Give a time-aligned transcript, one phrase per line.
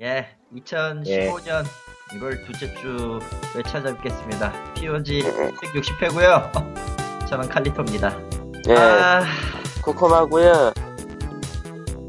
[0.00, 1.64] 예, 2015년
[2.10, 4.74] 1월 둘째 주에 찾아뵙겠습니다.
[4.74, 6.50] POG 160회고요.
[7.28, 8.18] 저는 칼리토입니다.
[8.68, 9.24] 예, 아,
[9.82, 10.72] 코콤하고요.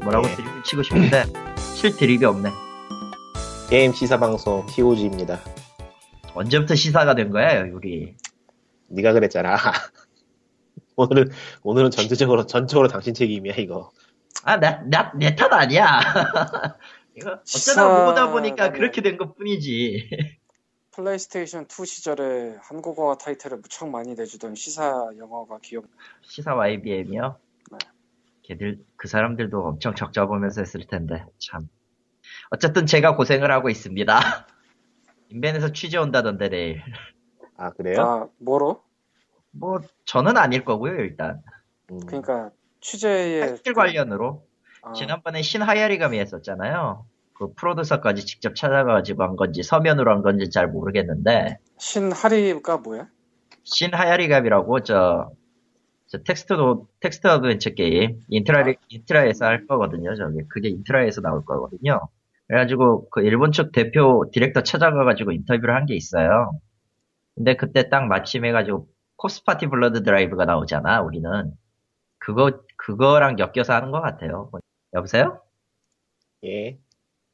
[0.02, 0.34] 뭐라고 예.
[0.34, 1.24] 드립을 치고 싶은데
[1.74, 2.50] 실 드립이 없네.
[3.70, 5.40] 게임 시사 방송 POG입니다.
[6.34, 8.14] 언제부터 시사가 된 거야, 우리?
[8.88, 9.56] 네가 그랬잖아.
[10.96, 11.30] 오늘은
[11.62, 13.90] 오늘은 전체적으로 전적으로 당신 책임이야 이거.
[14.44, 16.00] 아, 나, 나, 내 탓 아니야.
[17.16, 20.10] 이거 어쩌다 보다 보니까 그렇게 된 것 뿐이지.
[20.92, 25.84] 플레이스테이션 2 시절에 한국어 타이틀을 무척 많이 내주던 시사 영어가 기억.
[26.22, 27.38] 시사 YBM이요?
[27.72, 27.78] 네.
[28.42, 31.68] 걔들, 그 사람들도 엄청 적자 보면서 했을 텐데, 참.
[32.50, 34.18] 어쨌든 제가 고생을 하고 있습니다.
[35.28, 36.82] 인벤에서 취재 온다던데, 내일.
[37.58, 38.00] 아 그래요?
[38.00, 38.82] 아 뭐로?
[39.50, 41.42] 뭐, 저는 아닐 거고요, 일단.
[41.90, 44.46] 음, 그러니까 취재의 타이틀 관련으로.
[44.86, 47.04] 아, 지난번에 신하야리가미 했었잖아요.
[47.34, 53.08] 그 프로듀서까지 직접 찾아가가지고 한 건지, 서면으로 한 건지 잘 모르겠는데, 신하리가 뭐야?
[53.64, 55.30] 신하야리가미라고, 저,
[56.06, 60.38] 저 텍스트도, 텍스트 어드벤처 게임, 인트라, 인트라에서 할 거거든요, 저기.
[60.48, 62.00] 그게 인트라에서 나올 거거든요.
[62.46, 66.52] 그래가지고, 그 일본 측 대표 디렉터 찾아가가지고 인터뷰를 한 게 있어요.
[67.34, 71.52] 근데 그때 딱 마침 해가지고, Corpse Party Blood Drive가 나오잖아, 우리는.
[72.18, 74.48] 그거, 그거랑 엮여서 하는 것 같아요.
[74.96, 75.42] 여보세요?
[76.44, 76.78] 예.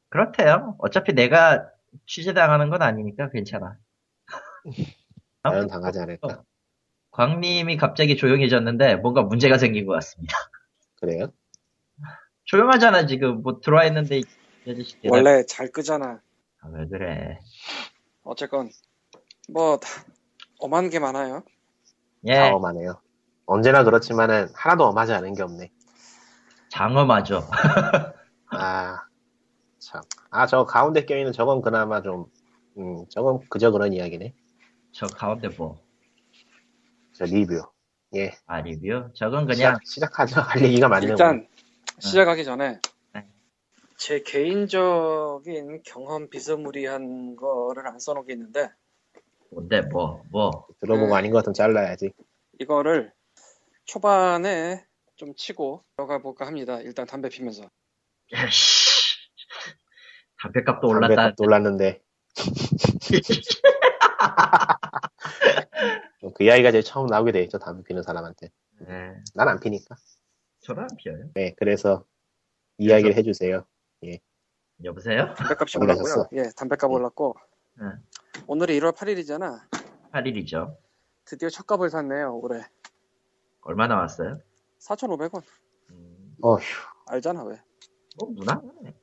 [0.09, 0.75] 그렇대요.
[0.79, 1.69] 어차피 내가
[2.05, 3.77] 취재당하는 건 아니니까 괜찮아.
[5.43, 6.43] 나는 당하지 않을까.
[7.11, 10.35] 광님이 갑자기 조용해졌는데 뭔가 문제가 생긴 것 같습니다.
[10.99, 11.27] 그래요?
[12.45, 14.21] 조용하잖아 지금 뭐 들어와 있는데
[15.07, 16.21] 원래 잘 끄잖아.
[16.59, 17.39] 아, 왜 그래?
[18.23, 18.69] 어쨌건
[19.49, 19.87] 뭐 다-
[20.59, 21.43] 엄한 게 많아요.
[22.25, 23.01] 예, 다 엄하네요.
[23.45, 25.71] 언제나 그렇지만은 하나도 엄하지 않은 게 없네.
[26.73, 27.47] 장엄하죠.
[28.51, 28.97] 아
[29.79, 30.01] 참.
[30.31, 32.25] 아 저 가운데 껴있는 저건 그나마 좀,
[32.77, 34.33] 음 저건 그저 그런 이야기네.
[34.91, 35.83] 저 가운데 뭐
[37.13, 37.61] 저 리뷰.
[38.15, 38.31] 예.
[38.47, 39.09] 아, 리뷰?
[39.13, 40.41] 저건 그냥 시작, 시작하죠.
[40.41, 41.11] 할 얘기가 많네요.
[41.11, 41.47] 일단
[41.99, 42.79] 시작하기 전에
[43.13, 43.27] 네.
[43.97, 48.69] 제 개인적인 경험 비스무리한 거를 안 써놓겠는데
[49.51, 50.65] 뭔데 뭐 뭐.
[50.79, 51.13] 들어보고 네.
[51.15, 52.11] 아닌 것 같으면 잘라야지.
[52.59, 53.13] 이거를
[53.85, 54.85] 초반에
[55.15, 56.79] 좀 치고 들어가 볼까 합니다.
[56.81, 57.69] 일단 담배 피면서.
[60.41, 61.07] 담배값도 올랐다.
[61.15, 62.01] 담배값도 올랐는데.
[66.35, 67.59] 그 이야기가 제일 처음 나오게 돼 있죠.
[67.59, 68.49] 담배 피는 사람한테.
[68.87, 69.95] 네, 난 안 피니까.
[70.61, 71.29] 저는 안 피어요.
[71.35, 72.05] 네, 그래서
[72.77, 73.65] 이야기를 해주세요.
[74.83, 75.33] 여보세요?
[75.35, 75.77] 담배값이.
[75.77, 76.27] 올랐고요.
[76.33, 76.95] 예, 담배값 네.
[76.95, 77.35] 올랐고
[77.75, 77.85] 네.
[78.47, 79.61] 오늘이 1월 8일이잖아.
[80.11, 80.75] 8일이죠.
[81.25, 82.35] 드디어 첫 값을 샀네요.
[82.37, 82.63] 올해
[83.61, 84.39] 얼마 나왔어요?
[84.83, 85.41] 4,500원.
[85.91, 86.59] 음, 어휴,
[87.07, 87.59] 알잖아 왜?
[88.17, 88.93] 뭐 무난하네.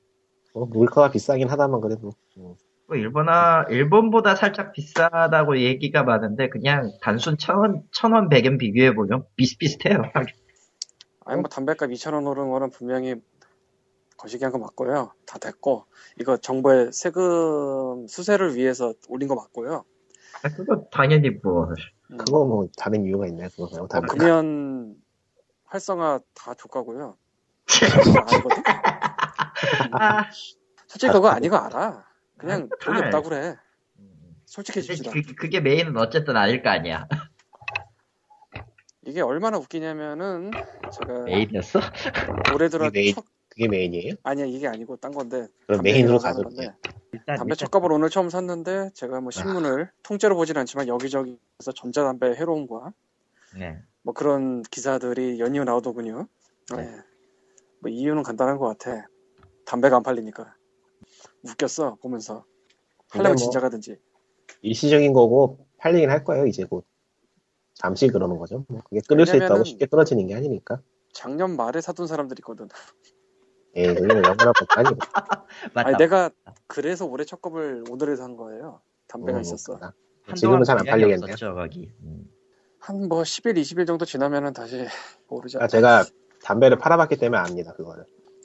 [0.54, 2.12] 뭐 물가가 비싸긴 하다만 그래도.
[2.36, 2.54] 음.
[2.86, 10.02] 뭐 일본아 일본보다 살짝 비싸다고 얘기가 많은데 그냥 단순 천원 천원 백엔 비교해 보면 비슷비슷해요.
[11.24, 13.14] 아니 뭐 담배값 2,000원 오른 거는 분명히
[14.16, 15.12] 거시기한 거 맞고요.
[15.24, 15.86] 다 됐고
[16.20, 19.84] 이거 정부의 세금 수세를 위해서 올린 거 맞고요.
[20.42, 21.68] 아, 그거 당연히 뭐
[22.10, 23.48] 음, 그거 뭐 다른 이유가 있나요?
[23.50, 24.14] 그거 말고 뭐 다른 거.
[24.16, 24.99] 금연
[25.70, 27.16] 활성화 다 조카고요.
[28.26, 28.62] 아니거든?
[29.94, 30.28] 아,
[30.88, 32.04] 솔직히 그거 아니고 알아.
[32.36, 33.04] 그냥 아, 돈이 알.
[33.06, 33.56] 없다고 그래.
[34.46, 35.12] 솔직해집시다.
[35.12, 37.06] 그, 그게 메인은 어쨌든 아닐 거 아니야.
[39.06, 40.50] 이게 얼마나 웃기냐면은
[40.92, 41.80] 제가 메인이었어?
[42.54, 44.14] 올해 들어 메인- 첫 그게 메인이에요?
[44.24, 46.42] 아니야 이게 아니고 딴 건데 그럼 메인으로 가죠.
[46.42, 46.72] 건데
[47.12, 52.34] 일단 담배 첫 갑을 오늘 처음 샀는데 제가 뭐 신문을 통째로 보진 않지만 여기저기서 전자담배
[52.36, 52.92] 해로움과
[53.56, 53.80] 네.
[54.02, 56.26] 뭐 그런 기사들이 연이어 나오더군요.
[56.76, 56.82] 네.
[56.82, 56.96] 네.
[57.80, 59.06] 뭐 이유는 간단한 것 같아.
[59.66, 60.54] 담배가 안 팔리니까.
[61.42, 62.44] 웃겼어 보면서.
[63.10, 63.98] 팔려면 뭐- 진짜 가든지.
[64.62, 66.46] 일시적인 거고 팔리긴 할 거예요.
[66.46, 66.84] 이제 곧.
[67.74, 68.64] 잠시 그러는 거죠.
[68.68, 70.82] 뭐 그게 끊을 수 있다고 쉽게 끊어지는 게 아니니까.
[71.12, 72.68] 작년 말에 사둔 사람들이 있거든.
[73.76, 74.96] 예, 영어라고 아니고.
[75.74, 75.88] 맞다.
[75.88, 76.30] 아니 내가
[76.66, 78.82] 그래서 올해 첫 컵을 오늘에 산 거예요.
[79.08, 79.78] 담배가 음, 있었어.
[80.36, 81.24] 지금은 잘 안 팔리겠네요.
[81.32, 81.90] 없었죠, 거기.
[82.02, 82.30] 음.
[82.80, 84.86] 한 뭐 10일, 20일 정도 지나면은 다시
[85.28, 85.68] 오르지 아, 않나.
[85.68, 86.04] 제가
[86.42, 87.72] 담배를 팔아봤기 때문에 압니다.
[87.74, 88.04] 그거를.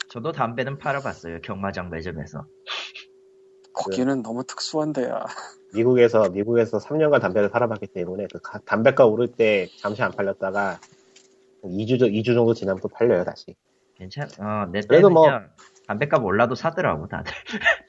[0.10, 1.42] 저도 담배는 팔아봤어요.
[1.42, 2.46] 경마장 매점에서.
[3.74, 5.26] 거기는 너무 특수한 데야.
[5.74, 10.80] 미국에서 미국에서 3년간 담배를 팔아봤기 때문에 그 가- 담배가 오를 때 잠시 안 팔렸다가
[11.64, 13.56] 2주, 2주 정도 지나면 또 팔려요 다시.
[13.98, 15.50] 괜찮, 어, 내 그래도 뭐- 그냥
[15.88, 17.32] 담배값 올라도 사더라고, 다들.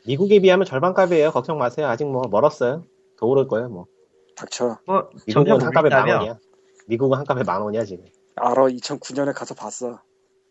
[0.06, 1.30] 미국에 비하면 절반값이에요.
[1.30, 1.86] 걱정 마세요.
[1.86, 2.84] 아직 뭐 멀었어요.
[3.18, 3.68] 더 오를 거예요.
[3.68, 3.86] 뭐
[4.36, 4.78] 닥쳐.
[4.86, 6.08] 뭐, 미국은 한 값에 만.
[6.08, 6.38] 원이야.
[6.86, 8.04] 미국은 한 값에 만 원이야 지금.
[8.36, 8.62] 알아.
[8.66, 10.00] 2009년에 가서 봤어.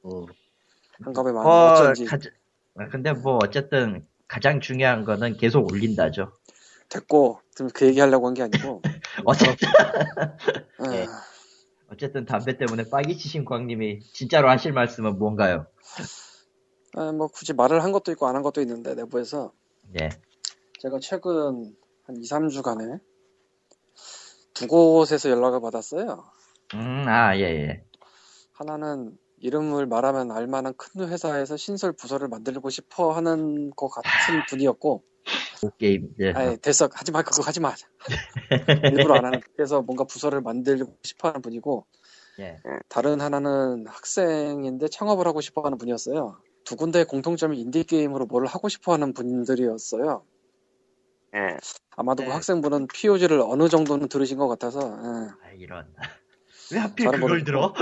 [0.06, 0.26] 음.
[1.04, 1.74] 한 컵에 만 어, 원.
[1.82, 2.06] 어쩐지.
[2.06, 2.30] 가지-
[2.78, 6.32] 아, 근데 뭐, 어쨌든, 가장 중요한 거는 계속 올린다죠.
[6.90, 8.82] 됐고 지금 그 얘기 하려고 한 게 아니고
[9.26, 9.68] 어쨌든,
[10.80, 11.08] 아, 예.
[11.92, 15.66] 어쨌든 담배 때문에 빠기 치신 광님이 진짜로 하실 말씀은 뭔가요?
[16.96, 19.52] 아, 뭐 굳이 말을 한 것도 있고 안 한 것도 있는데 내부에서
[20.00, 20.10] 예.
[20.80, 23.00] 제가 최근 한 2, 3주간에
[24.56, 26.24] 두 곳에서 연락을 받았어요.
[26.74, 27.84] 음, 아, 예, 예.
[28.54, 34.10] 하나는 이름을 말하면 알만한 큰 회사에서 신설 부서를 만들고 싶어 하는 것 같은
[34.50, 35.04] 분이었고,
[35.62, 36.32] 그 게임, 예.
[36.32, 37.74] 아예 됐어 하지 마 그거 하지 마
[38.94, 41.86] 일부러 안 하는 그래서 뭔가 부서를 만들고 싶어 하는 분이고
[42.40, 42.60] 예.
[42.90, 46.38] 다른 하나는 학생인데 창업을 하고 싶어 하는 분이었어요.
[46.64, 50.24] 두 군데의 공통점이 인디게임으로 뭘 하고 싶어 하는 분들이었어요.
[51.36, 51.58] 예.
[51.98, 52.34] 아마도 그 네.
[52.34, 55.48] 학생분은 POG를 어느 정도는 들으신 것 같아서, 예.
[55.48, 55.94] 아, 이런.
[56.72, 57.46] 왜 하필 그걸 모르겠고.
[57.46, 57.74] 들어?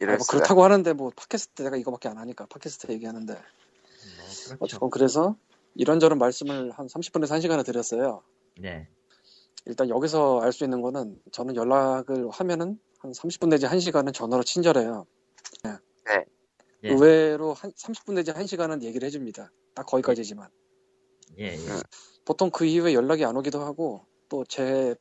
[0.00, 0.38] 이럴 아, 뭐 수가.
[0.38, 3.42] 그렇다고 하는데 뭐 팟캐스트 내가 이거밖에 안 하니까 팟캐스트 얘기하는데 뭐,
[4.36, 4.56] 그렇죠.
[4.60, 5.36] 어쨌건 그래서
[5.74, 8.22] 이런저런 말씀을 한 30분에서 1시간을 드렸어요.
[8.58, 8.88] 네.
[9.66, 15.06] 일단 여기서 알 수 있는 거는 저는 연락을 하면은 한 30분 내지 1시간은 전화로 친절해요.
[15.66, 16.24] 예.
[16.88, 19.50] 의외로 한 30분 내지 1시간은 얘기를 해줍니다.
[19.74, 20.48] 딱 거기까지지만.
[21.38, 21.58] 예, 예.
[22.26, 24.96] 보통 그 이후에 연락이 안 오기도 하고 또 제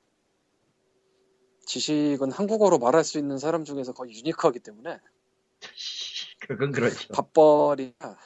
[1.67, 4.99] 지식은 한국어로 말할 수 있는 사람 중에서 거의 유니크하기 때문에
[6.41, 7.13] 그건 그렇죠.
[7.13, 8.17] 밥벌이가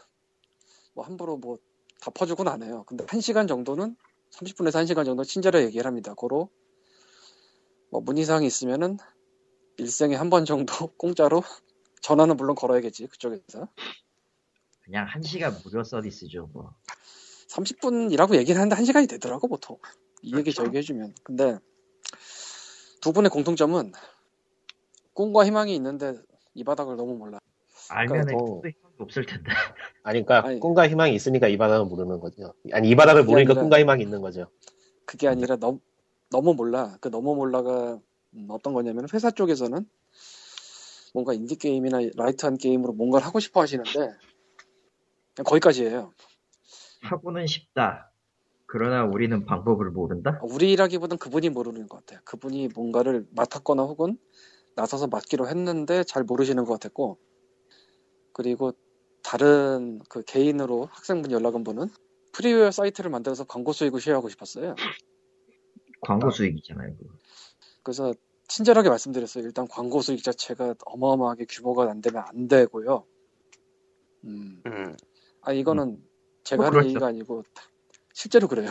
[0.95, 1.57] 뭐 함부로 뭐
[2.01, 2.85] 다 퍼주고는 안 해요.
[2.87, 3.97] 근데 1시간 정도는
[4.31, 6.13] 30분에서 1시간 정도 친절하게 얘기를 합니다.
[6.15, 6.49] 고로
[7.91, 8.97] 뭐 문의사항이 있으면은
[9.77, 11.43] 일생에 한 번 정도 공짜로
[12.01, 13.67] 전화는 물론 걸어야겠지 그쪽에서
[14.83, 16.73] 그냥 한 시간 무료 서비스죠, 뭐.
[17.49, 19.77] 30분이라고 얘기를 하는데 1시간이 되더라고 보통
[20.21, 21.57] 이 얘기 저 얘기 해주면 근데
[23.01, 23.91] 두 분의 공통점은
[25.13, 26.13] 꿈과 희망이 있는데
[26.53, 27.39] 이 바닥을 너무 몰라
[27.89, 29.49] 알면은 그러니까 또 희망이 없을 텐데.
[30.03, 30.59] 아니, 그러니까 아니.
[30.59, 32.53] 꿈과 희망이 있으니까 이 바닥을 모르는 거죠.
[32.71, 34.47] 아니, 이 바닥을 모르니까 아니라- 꿈과 희망이 있는 거죠.
[35.05, 35.79] 그게 아니라 너무
[36.29, 36.95] 너무 몰라.
[37.01, 37.99] 그 너무 몰라가
[38.35, 39.89] 음, 어떤 거냐면 회사 쪽에서는
[41.15, 44.11] 뭔가 인디 게임이나 light한 게임으로 뭔가를 하고 싶어 하시는데
[45.43, 46.13] 거기까지예요.
[47.01, 48.11] 하고는 싶다.
[48.65, 50.39] 그러나 우리는 방법을 모른다?
[50.43, 52.21] 우리라기보단 그분이 모르는 것 같아요.
[52.25, 54.17] 그분이 뭔가를 맡았거나 혹은
[54.75, 57.17] 나서서 맡기로 했는데 잘 모르시는 것 같았고
[58.31, 58.73] 그리고
[59.23, 61.89] 다른 그 개인으로 학생분 연락 온 분은
[62.31, 64.75] 프리웨어 사이트를 만들어서 광고 수익을 share하고 싶었어요.
[66.01, 67.09] 광고 수익이잖아요, 그거.
[67.83, 68.13] 그래서
[68.47, 69.43] 친절하게 말씀드렸어요.
[69.43, 73.05] 일단 광고 수익 자체가 어마어마하게 규모가 안 되면 안 되고요.
[74.25, 74.95] 음, 음.
[75.41, 76.01] 아 이거는
[76.43, 76.89] 제가 뭐 하는 그렇죠.
[76.89, 77.43] 얘기가 아니고
[78.13, 78.69] 실제로 그래요.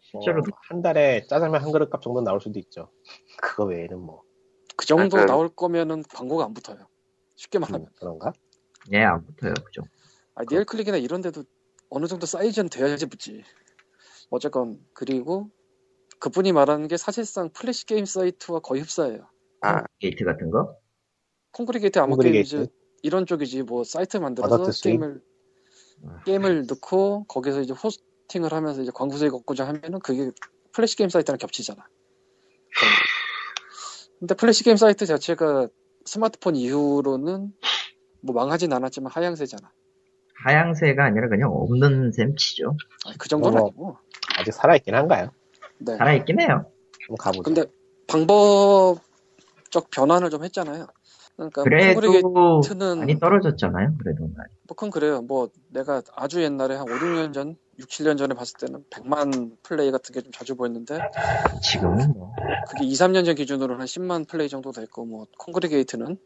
[0.00, 2.90] 실제로 뭐, 한 달에 짜장면 한 그릇 값 정도 나올 수도 있죠.
[3.40, 4.22] 그거 외에는 뭐
[4.76, 6.86] 그 정도 아, 그- 나올 거면은 광고가 안 붙어요.
[7.36, 7.86] 쉽게 말하면.
[7.86, 8.32] 음, 그런가?
[8.92, 9.82] 예, 안 붙어요, 그죠?
[10.34, 11.44] 아, 리얼클릭이나 이런 데도
[11.90, 13.44] 어느 정도 사이즈는 돼야지 붙지.
[14.30, 15.50] 어쨌건 그리고
[16.18, 19.28] 그분이 말하는 게 사실상 플래시 게임 사이트와 거의 흡사해요.
[19.60, 20.76] 아, 게이트 같은 거?
[21.52, 22.50] Kongregate Armor Kongregate.
[22.56, 24.70] Games 이런 쪽이지 뭐 사이트 만들어서?
[24.82, 25.33] 게임을 아,
[26.24, 30.30] 게임을 넣고 거기서 이제 호스팅을 하면서 이제 광고 수익 얻고자 하면은 그게
[30.72, 31.86] 플래시 게임 사이트랑 겹치잖아.
[34.18, 35.68] 근데 플래시 게임 사이트 자체가
[36.04, 37.52] 스마트폰 이후로는
[38.20, 39.70] 뭐 망하진 않았지만 하향세잖아.
[40.44, 42.76] 하향세가 아니라 그냥 없는 셈 치죠.
[43.06, 43.66] 아니, 그 정도는 어머.
[43.66, 43.98] 아니고.
[44.38, 45.30] 아직 살아있긴 한가요?
[45.78, 45.96] 네.
[45.96, 46.70] 살아있긴 해요.
[47.06, 47.42] 한번 가보죠.
[47.42, 47.64] 근데
[48.06, 50.86] 방법적 변환을 좀 했잖아요.
[51.36, 54.24] 그러니까 그래도 콘크리게이트는 많이 떨어졌잖아요, 그래도.
[54.24, 54.36] 뭐
[54.68, 55.20] 그건 그래요.
[55.22, 59.90] 뭐 내가 아주 옛날에 한 5, 6년 전, 6, 7년 전에 봤을 때는 100만 플레이
[59.90, 60.98] 같은 게 좀 자주 보였는데
[61.62, 62.32] 지금은 뭐.
[62.68, 66.18] 그게 2, 3년 전 기준으로는 한 10만 플레이 정도 됐고 뭐 콘크리게이트는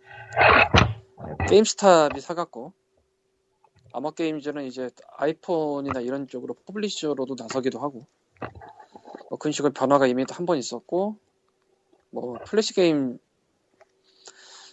[1.49, 2.73] GameStop이 사갔고
[3.93, 8.07] Armor Games는 이제 아이폰이나 이런 쪽으로 publisher로도 나서기도 하고
[9.31, 11.17] 뭐 식으로 변화가 이미 한 번 있었고
[12.11, 13.19] 뭐 플래시 게임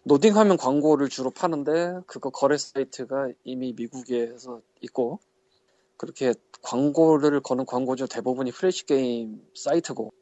[0.07, 5.19] 로딩하면 광고를 주로 파는데 그거 거래 사이트가 이미 미국에서 있고
[5.97, 10.13] 그렇게 광고를 거는 광고주 대부분이 플래시 게임 사이트고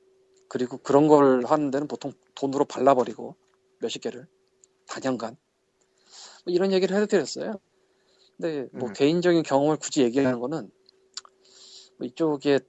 [0.47, 3.35] 그리고 그런 걸 하는 데는 보통 돈으로 발라버리고
[3.79, 4.25] 몇십 개를
[4.87, 5.35] 단연간
[6.45, 7.59] 뭐 이런 얘기를 해드렸어요.
[8.37, 8.93] 근데 뭐 음.
[8.93, 10.71] 개인적인 경험을 굳이 얘기하는 거는
[11.97, 12.59] 뭐 이쪽에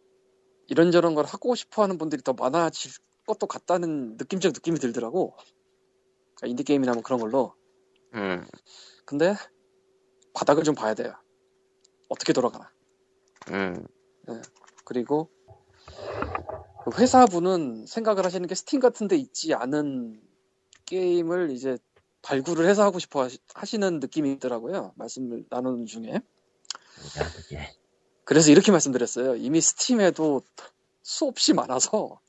[0.66, 2.90] 이런저런 걸 하고 싶어하는 분들이 더 많아질
[3.26, 5.36] 것도 같다는 느낌적 느낌이 들더라고.
[6.36, 7.54] 그러니까 인디 게임이나 뭐 그런 걸로.
[8.14, 8.46] 음.
[9.04, 9.34] 근데
[10.34, 11.14] 바닥을 좀 봐야 돼요.
[12.08, 12.70] 어떻게 돌아가나.
[14.28, 14.42] 음.
[14.84, 15.30] 그리고
[16.84, 20.20] 그 회사분은 생각을 하시는 게 스팀 같은 데 있지 않은
[20.86, 21.78] 게임을 이제
[22.22, 24.92] 발굴을 해서 하고 싶어 하시, 는 느낌이 있더라고요.
[24.96, 26.20] 말씀을 나누는 중에.
[28.24, 29.36] 그래서 이렇게 말씀드렸어요.
[29.36, 30.42] 이미 스팀에도
[31.02, 32.20] 수없이 많아서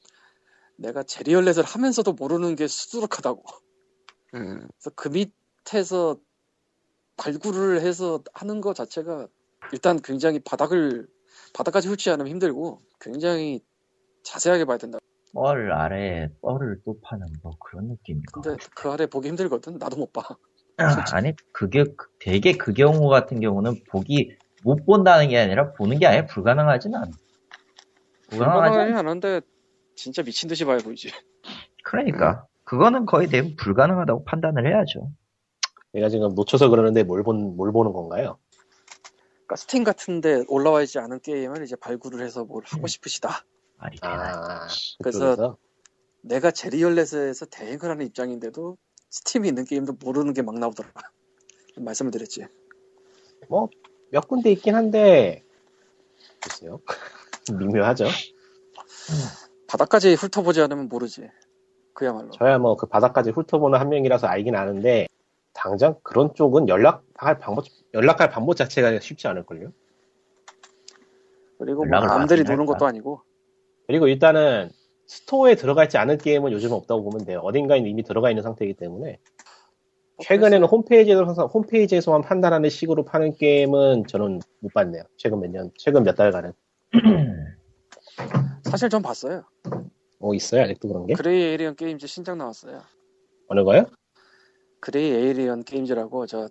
[0.78, 3.44] 내가 제리얼렛을 하면서도 모르는 게 수두룩하다고.
[4.36, 6.18] 음, 그래서 그 밑에서
[7.18, 9.28] 발굴을 해서 하는 것 자체가
[9.72, 11.08] 일단 굉장히 바닥을
[11.54, 13.62] 바닥까지 훑지 않으면 힘들고 굉장히
[14.24, 15.00] 자세하게 봐야 된다.
[15.34, 18.42] 뻘 아래에 뻘을 또 파는 뭐 그런 느낌인가.
[18.42, 19.78] 근데 그 아래 보기 힘들거든.
[19.78, 20.24] 나도 못 봐.
[21.14, 26.08] 아니 그게 그- 되게 그 경우 같은 경우는 보기 못 본다는 게 아니라 보는 게
[26.08, 27.12] 아예 불가능하진 않아.
[28.30, 29.42] 불가능하지 않- 않은데
[29.96, 31.12] 진짜 미친 듯이 봐야 보이지.
[31.84, 35.12] 그러니까 그거는 거의 대부분 불가능하다고 판단을 해야죠.
[35.94, 38.38] 내가 지금 놓쳐서 그러는데 뭘, 본, 뭘 보는 건가요?
[39.46, 43.46] 그러니까 스팀 같은데 올라와 있지 않은 게임을 이제 발굴을 해서 뭘 하고 싶으시다.
[43.78, 44.64] 말이 되나.
[44.64, 44.68] 아,
[45.04, 45.58] 그래서-?
[46.22, 48.78] 내가 제리얼렛에서 대행을 하는 입장인데도
[49.12, 50.90] 스팀이 있는 게임도 모르는 게 막 나오더라.
[51.78, 52.46] 말씀을 드렸지.
[54.10, 55.44] 몇 군데 있긴 한데,
[56.42, 56.82] 글쎄요.
[57.60, 58.06] 미묘하죠.
[59.68, 61.30] 바닥까지 훑어보지 않으면 모르지.
[61.96, 62.30] 그야말로.
[62.30, 65.08] 저야 뭐 그 바닥까지 훑어보는 한 명이라서 알긴 아는데,
[65.54, 69.72] 당장 그런 쪽은 연락할 방법, 연락할 방법 자체가 쉽지 않을걸요?
[71.58, 72.66] 그리고 뭐 남들이 노는?
[72.66, 73.22] 것도 아니고
[73.88, 74.70] 그리고 일단은
[75.08, 77.40] 스토어에 들어가 있지 않은 게임은 요즘 없다고 보면 돼요.
[77.40, 79.20] 어딘가에 이미 들어가 있는 상태이기 때문에.
[80.20, 85.04] 최근에는 홈페이지에서, 항상 홈페이지에서만 판단하는 식으로 파는 게임은 저는 못 봤네요.
[85.18, 86.54] 최근 몇 년, 최근 몇 달간은.
[88.64, 89.44] 사실 전 봤어요.
[90.26, 90.64] 뭐 있어요?
[90.64, 91.14] 아직도 그런 게?
[91.14, 92.82] Grey Alien Games 신작 나왔어요.
[93.48, 93.86] 어느 거요?
[94.80, 96.50] Grey Alien Games라고 저?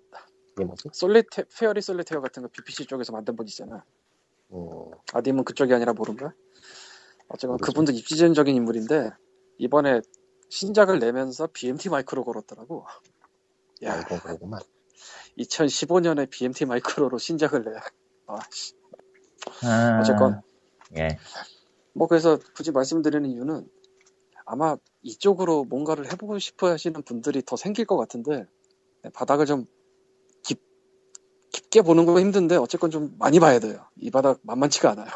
[0.92, 3.84] 솔리테 Fairy Solitaire 같은 거 BBC 쪽에서 만든 분 있잖아.
[4.52, 4.68] 음,
[5.12, 6.32] 아님은 그쪽이 아니라 모른가?
[7.26, 7.56] 어쨌건.
[7.58, 9.10] 그분도 입지전적인 인물인데
[9.58, 10.00] 이번에
[10.50, 12.86] 신작을 내면서 BMT Micro 걸었더라고.
[13.82, 14.60] 야, 알고 그러구만.
[15.38, 17.70] 2015년에 BMT Micro로 신작을 내.
[18.28, 18.74] 아, 씨.
[19.64, 20.40] 아, 어쨌건
[20.96, 21.18] 예.
[21.94, 23.66] 뭐 그래서 굳이 말씀드리는 이유는
[24.44, 28.44] 아마 이쪽으로 뭔가를 해보고 싶어 하시는 분들이 더 생길 것 같은데
[29.02, 29.66] 네, 바닥을 좀
[30.42, 30.60] 깊,
[31.52, 33.86] 깊게 보는 거 힘든데 어쨌건 좀 많이 봐야 돼요.
[33.96, 35.08] 이 바닥 만만치가 않아요.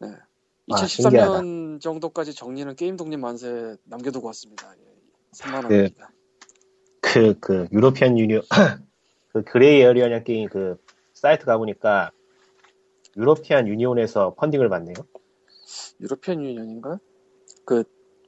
[0.00, 0.08] 네.
[0.72, 4.72] 아, 2013년 정도까지 정리는 게임 독립 만세 남겨두고 왔습니다.
[4.78, 4.84] 예,
[5.36, 5.76] 3만 네.
[5.76, 6.10] 원입니다.
[7.00, 8.42] 그, 그, European Union,
[9.32, 10.76] 그 Grey Alien Game 그
[11.12, 12.12] 사이트 가보니까
[13.16, 14.94] European Union에서 펀딩을 받네요.
[16.00, 16.98] European Union인가?
[17.64, 17.84] 그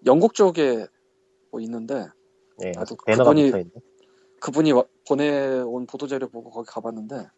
[0.07, 0.87] 영국 쪽에
[1.51, 2.07] 뭐 있는데
[2.59, 3.71] 네, 나도 배너가 그분이-.
[4.41, 7.29] 그분이 와- 보내온 보도 자료 보고 거기 가봤는데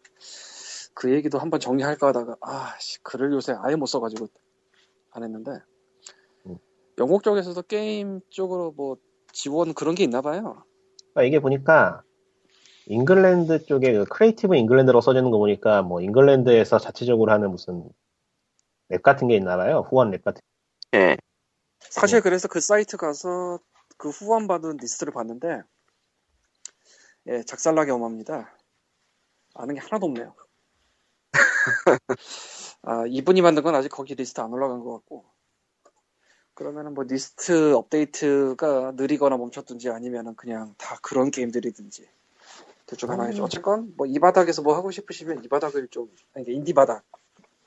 [0.95, 4.27] 그 얘기도 한번 정리할까 하다가 아 씨, 글을 요새 아예 못 써가지고
[5.11, 5.51] 안 했는데
[6.47, 6.57] 음.
[6.97, 8.97] 영국 쪽에서도 게임 쪽으로 뭐
[9.31, 10.63] 지원 그런 게 있나 봐요.
[11.13, 12.01] 그러니까 이게 보니까
[12.87, 17.89] 잉글랜드 쪽에 그 Creative England로 써지는 거 보니까 뭐 잉글랜드에서 자체적으로 하는 무슨
[18.89, 19.85] lab 같은 게 있나 봐요.
[19.89, 20.41] 후원 lab 같은.
[20.95, 21.17] 예,
[21.79, 23.59] 사실 그래서 그 사이트 가서
[23.97, 25.63] 그 후원 받은 리스트를 봤는데
[27.27, 28.55] 예 작살나게 엄합니다.
[29.55, 30.35] 아는 게 하나도 없네요.
[32.83, 35.25] 아 이분이 만든 건 아직 거기 리스트 안 올라간 것 같고
[36.53, 42.07] 그러면은 뭐 리스트 업데이트가 느리거나 멈췄든지 아니면은 그냥 다 그런 게임들이든지
[42.87, 43.43] 둘중 하나겠죠.
[43.43, 47.03] 어쨌건 뭐 이 바닥에서 뭐 하고 싶으시면 이 바닥을 좀 아니 인디 바닥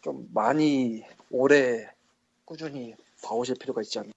[0.01, 1.91] 좀 많이 오래
[2.45, 4.11] 꾸준히 봐오실 필요가 있지 않나.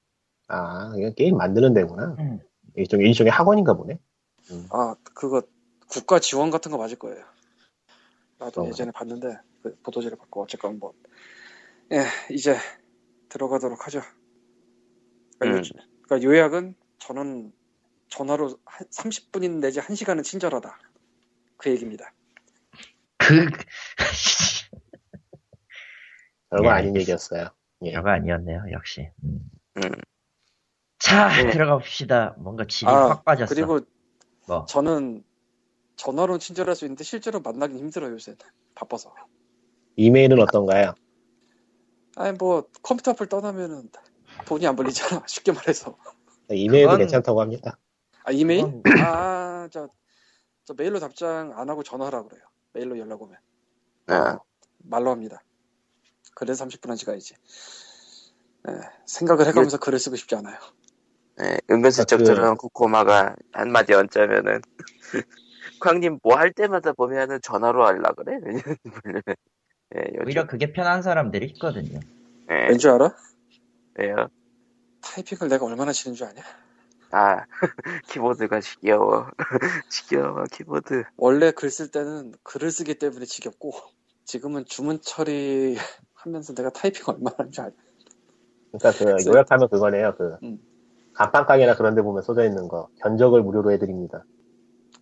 [0.48, 2.16] 아, 이게 게임 만드는 데구나.
[2.20, 2.40] 음.
[2.76, 4.00] 일종의, 일종의 학원인가 보네.
[4.70, 5.42] 아, 그거
[5.88, 7.24] 국가 지원 같은 거 맞을 거예요.
[8.38, 8.68] 나도?
[8.68, 10.94] 예전에 봤는데 그 보도지를 받고 어쨌건 뭐
[11.92, 12.56] 예, 이제
[13.30, 14.02] 들어가도록 하죠.
[15.38, 15.80] 그러니까, 음.
[15.80, 17.54] 요, 그러니까 요약은 저는
[18.10, 20.80] 전화로 한 30분인 내지 1시간은 친절하다.
[21.58, 22.14] 그 얘기입니다.
[23.18, 23.46] 그
[26.52, 27.48] 별거 예, 아닌 얘기였어요.
[27.84, 27.92] 예.
[27.94, 29.10] 별거 아니었네요, 역시.
[29.24, 29.50] 음.
[29.78, 29.92] 음.
[31.00, 31.50] 자, 네.
[31.52, 32.36] 들어가 봅시다.
[32.38, 33.54] 뭔가 질이 아, 확 빠졌어.
[33.56, 33.80] 그리고
[34.48, 34.66] 뭐.
[34.66, 35.24] 저는
[35.96, 38.36] 전화로 친절할 수 있는데 실제로 만나긴 힘들어요, 요새.
[38.76, 39.14] 바빠서.
[39.96, 40.94] 이메일은 어떤가요?
[42.18, 43.90] 아니 뭐 컴퓨터 앞을 떠나면은
[44.46, 45.24] 돈이 안 벌리잖아.
[45.28, 45.98] 쉽게 말해서.
[46.50, 47.78] 이메일도 그건- 괜찮다고 합니다.
[48.24, 48.64] 아 이메일?
[48.84, 49.90] 그건- 아, 저,
[50.66, 52.44] 저 메일로 답장 안 하고 전화하라 그래요.
[52.74, 53.38] 메일로 연락 오면
[54.08, 54.40] 아,
[54.80, 55.42] 말로 합니다.
[56.36, 57.36] 그래서 30분 한시 가야지.
[58.64, 58.74] 네,
[59.06, 60.58] 생각을 해가면서 글을 쓰고 싶지 않아요.
[61.42, 64.62] 예, 은근슬쩍 그- 들어간 코코마가 한마디 얹자면은
[65.80, 68.38] 광님 뭐 할 때마다 보면은 전화로 하려 그래?
[69.96, 72.00] 예, 요즘 오히려 그게 편한 사람들이 있거든요.
[72.50, 73.16] 예, 왠지 알아?
[73.96, 74.28] 왜요?
[75.02, 76.42] 타이핑을 내가 얼마나 치는 줄 아냐?
[77.12, 77.46] 아
[78.08, 79.30] 키보드가 지겨워
[79.90, 83.74] 지겨워 키보드 원래 글 쓸 때는 글을 쓰기 때문에 지겹고
[84.26, 85.78] 지금은 주문 처리
[86.24, 87.74] 하면서 내가 타이핑 얼마나 하는지 알
[88.72, 90.16] 그러니까 그 요약하면 그거네요.
[90.18, 90.60] 그 음.
[91.14, 94.24] 간판 가게나 그런 데 보면 써져 있는 거 견적을 무료로 해드립니다.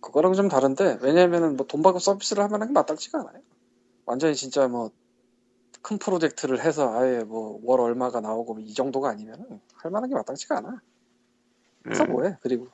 [0.00, 3.42] 그거랑 좀 다른데 왜냐면은 뭐 돈 받고 서비스를 할 만한 게 마땅치가 않아요.
[4.06, 4.90] 완전히 진짜 뭐
[5.82, 10.58] 큰 프로젝트를 해서 아예 뭐 월 얼마가 나오고 이 정도가 아니면은 할 만한 게 마땅치가
[10.58, 10.80] 않아.
[11.82, 12.12] 그래서 음.
[12.12, 12.36] 뭐해?
[12.42, 12.68] 그리고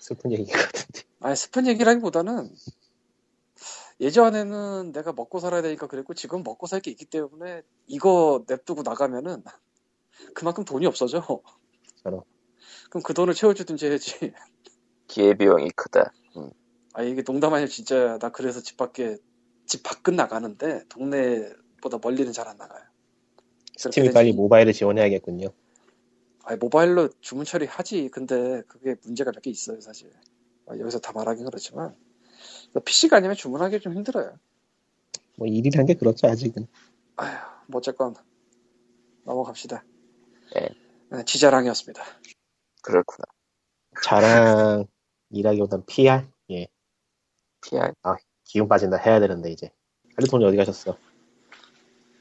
[0.00, 1.02] 슬픈 얘기 같은데.
[1.20, 2.50] 아니 스픈 얘기라기보다는
[4.00, 9.44] 예전에는 내가 먹고 살아야 되니까 그랬고 지금 먹고 살 게 있기 때문에 이거 냅두고 나가면은
[10.34, 11.22] 그만큼 돈이 없어져.
[12.02, 12.22] 저런.
[12.90, 14.32] 그럼 그 돈을 채워주든지 해야지.
[15.08, 16.12] 기회비용이 크다.
[16.94, 19.16] 아 이게 농담 아니라 진짜 나 그래서 집 밖에
[19.66, 22.82] 집 밖은 나가는데 동네보다 멀리는 잘 안 나가요.
[23.76, 24.32] 스팀이 그렇게 빨리.
[24.32, 25.48] 모바일을 지원해야겠군요.
[26.44, 28.10] 아니 모바일로 주문 처리하지.
[28.10, 30.10] 근데 그게 문제가 몇 개 있어요 사실.
[30.66, 31.96] 아, 여기서 다 말하긴 그렇지만
[32.78, 34.38] PC가 아니면 주문하기 좀 힘들어요.
[35.36, 36.66] 뭐 일이란 게 그렇죠 아직은.
[37.16, 37.36] 아휴
[37.66, 38.14] 뭐 어쨌건
[39.24, 39.84] 넘어갑시다.
[40.54, 40.68] 네.
[41.10, 42.02] 네, 지자랑이었습니다.
[42.82, 43.24] 그렇구나.
[44.02, 46.26] 자랑이라기보단 PR.
[46.50, 46.68] 예.
[47.60, 47.92] PR.
[48.44, 49.70] 기운 빠진다 해야 되는데 이제.
[50.16, 50.96] 할리톤이 어디 가셨어?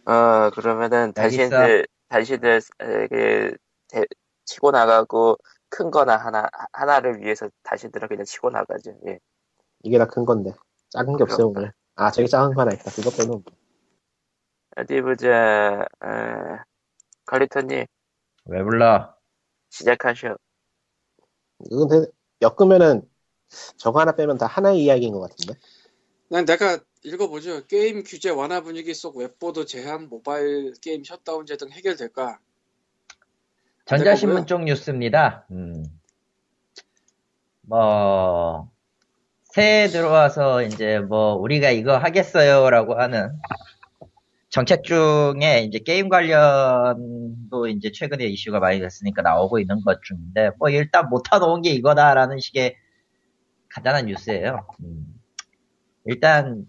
[0.05, 1.13] 어, 그러면은.
[1.13, 4.05] 당신들, 당신들, 에, 그, 대-
[4.45, 5.37] 치고 나가고,
[5.69, 8.97] 큰 거나 하나, 하나를 위해서 당신들은 그냥 치고 나가죠.
[9.07, 9.19] 예.
[9.83, 10.53] 이게 다 큰 건데.
[10.89, 11.47] 작은 게 없어요?
[11.49, 11.71] 오늘.
[11.95, 12.91] 아 저기 작은 거 하나 있다.
[12.91, 13.51] 그것 빼놓은 거.
[14.77, 16.63] 어디 보자, 어,
[17.25, 17.85] 칼리터님,
[18.45, 19.13] 왜 불러?
[19.69, 20.37] 시작하셔.
[21.69, 22.05] 이건
[22.41, 23.01] 엮으면은
[23.77, 25.59] 저거 하나 빼면 다 하나의 이야기인 것 같은데.
[26.29, 27.65] 난 내가 읽어보죠.
[27.67, 32.39] 게임 규제 완화 분위기 속 웹보드 제한, 모바일 게임 셧다운제 등 해결될까?
[33.85, 35.45] 전자신문 쪽 뉴스입니다.
[35.51, 35.83] 음.
[37.61, 38.71] 뭐,
[39.59, 43.27] 새해 들어와서 이제 뭐, 우리가 이거 하겠어요라고 하는
[44.47, 50.69] 정책 중에 이제 게임 관련도 이제 최근에 이슈가 많이 됐으니까 나오고 있는 것 중인데, 뭐
[50.69, 52.77] 일단 못해놓은 게 이거다라는 식의
[53.67, 54.65] 간단한 뉴스예요.
[54.81, 55.05] 음.
[56.05, 56.65] 일단,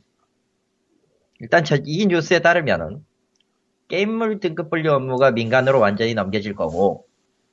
[1.38, 3.04] 일단 저, 이 뉴스에 따르면은,
[3.86, 7.06] 게임물 등급 분류 업무가 민간으로 완전히 넘겨질 거고,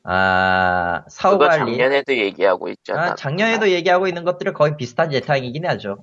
[0.10, 1.72] 아, 사후 그거 관리.
[1.78, 3.12] 작년에도 얘기하고 있잖아.
[3.12, 5.98] 아, 작년에도 얘기하고 있는 것들은 거의 비슷한 예탕이긴 하죠.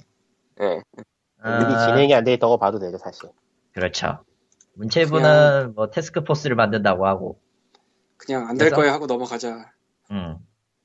[0.61, 0.83] 예.
[1.41, 3.31] 아, 일이 진행이 안 돼 있다고 봐도 되죠 사실.
[3.73, 4.19] 그렇죠.
[4.75, 7.39] 문체부는 뭐 테스크포스를 만든다고 하고,
[8.19, 8.71] 그냥 안 될?
[8.71, 9.71] 거야 하고 넘어가자.
[10.11, 10.37] 음.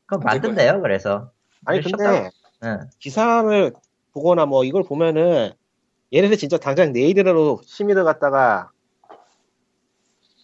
[0.05, 1.31] 그거 안될 만든대요, 그래서.
[1.65, 2.29] 아니 근데
[2.63, 2.89] 응.
[2.99, 3.73] 기사를
[4.13, 5.51] 보거나 뭐 이걸 보면은
[6.13, 8.71] 얘네들 진짜 당장 내일이라도 심의를 갖다가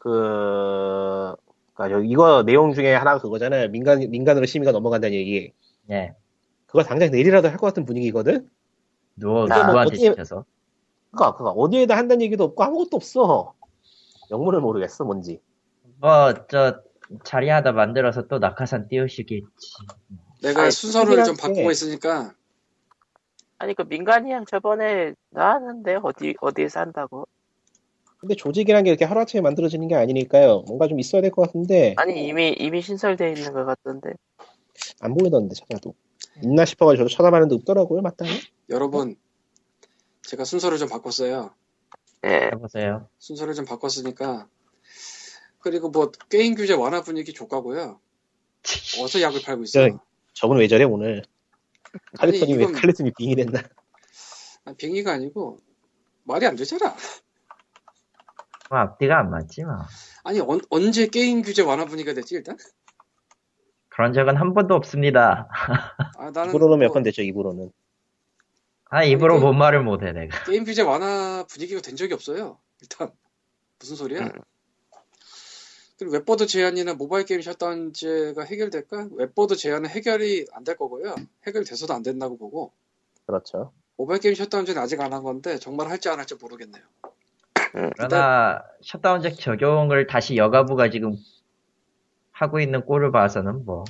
[0.01, 1.35] 그
[1.75, 3.69] 그러니까 이거 내용 중에 하나가 그거잖아요.
[3.69, 5.51] 민간 민간으로 심의가 넘어간다는 얘기.
[5.89, 6.15] 예.
[6.65, 8.49] 그거 당장 내일이라도 할 것 같은 분위기거든.
[9.15, 10.45] 누워, 나 누구한테 어디- 시켜서.
[11.11, 13.53] 그니까 그니까 어디에다 한다는 얘기도 없고 아무것도 없어.
[14.31, 15.39] 영문을 모르겠어 뭔지.
[15.99, 16.81] 뭐, 저,
[17.23, 19.45] 자리하다 만들어서 또 낙하산 띄우시겠지.
[20.41, 22.33] 내가 아니, 순서를 좀 바꾸고 있으니까
[23.59, 27.27] 아니, 그 민간이양 저번에 나왔는데, 어디, 어디에서 한다고?
[28.17, 30.61] 근데 조직이란 게 이렇게 하루아침에 만들어지는 게 아니니까요.
[30.67, 34.11] 뭔가 좀 있어야 될 것 같은데 아니, 이미, 이미 신설되어 있는 것 같던데.
[34.99, 35.93] 안 보이던데 찾아도.
[36.43, 38.31] 있나 싶어가지고 저도 쳐다봤는데 없더라고요 마땅히.
[38.69, 39.15] 여러분
[40.23, 41.53] 제가 순서를 좀 바꿨어요.
[42.25, 42.49] 예.
[42.53, 43.07] 해보세요.
[43.19, 44.47] 순서를 좀 바꿨으니까
[45.59, 47.99] 그리고 뭐 게임 규제 완화 분위기 조까고요.
[49.01, 49.87] 어서 약을 팔고 있어.
[49.89, 49.99] 저-
[50.33, 51.23] 저분 왜 저래 오늘?
[52.17, 53.61] 칼리톤이 왜 이건- 칼리톤이 빙이 됐나?
[54.77, 55.59] 빙의가 아니고
[56.23, 56.95] 말이 안 되잖아.
[58.69, 59.75] 뭐, 앞뒤가 안 맞지, 뭐.
[60.23, 62.57] 아니 언, 언제 게임 규제 완화 분위기가 됐지 일단?
[63.89, 65.47] 그런 적은 한 번도 없습니다.
[66.17, 67.71] 아, 나는 입으로는 몇뭐번 됐죠 입으로는.
[68.89, 70.43] 아, 입으로 뭔 말을 못해, 내가.
[70.45, 72.59] 게임 규제 완화 분위기가 된 적이 없어요.
[72.81, 73.11] 일단
[73.79, 74.21] 무슨 소리야?
[74.21, 74.31] 음.
[75.97, 79.09] 그리고 웹보드 제한이나 모바일 게임 셧다운제가 해결될까?
[79.13, 81.15] 웹보드 제한은 해결이 안 될 거고요.
[81.47, 82.73] 해결돼서도 안 된다고 보고
[83.25, 83.71] 그렇죠.
[83.95, 86.83] 모바일 게임 셧다운제는 아직 안 한 건데 정말 할지 안 할지 모르겠네요.
[87.97, 91.17] 그러나, 셧다운제 적용을 다시 여가부가 지금
[92.31, 93.83] 하고 있는 꼴을 봐서는 뭐,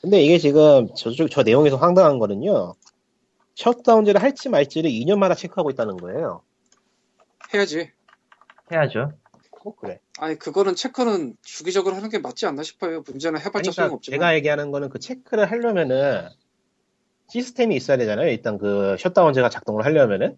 [0.00, 2.74] 근데 이게 지금 저쪽 저 내용에서 황당한 거는요.
[3.56, 6.42] 셧다운제를 할지 말지를 2년마다 체크하고 있다는 거예요.
[7.52, 7.90] 해야지.
[8.70, 9.12] 해야죠.
[9.50, 10.00] 꼭 그래.
[10.18, 13.02] 아니 그거는 체크는 주기적으로 하는 게 맞지 않나 싶어요.
[13.06, 14.18] 문제는 해봤자 그러니까 소용없지만.
[14.18, 16.28] 제가 얘기하는 거는 그 체크를 하려면은
[17.28, 18.28] 시스템이 있어야 되잖아요.
[18.28, 20.36] 일단 그 셧다운제가 작동을 하려면은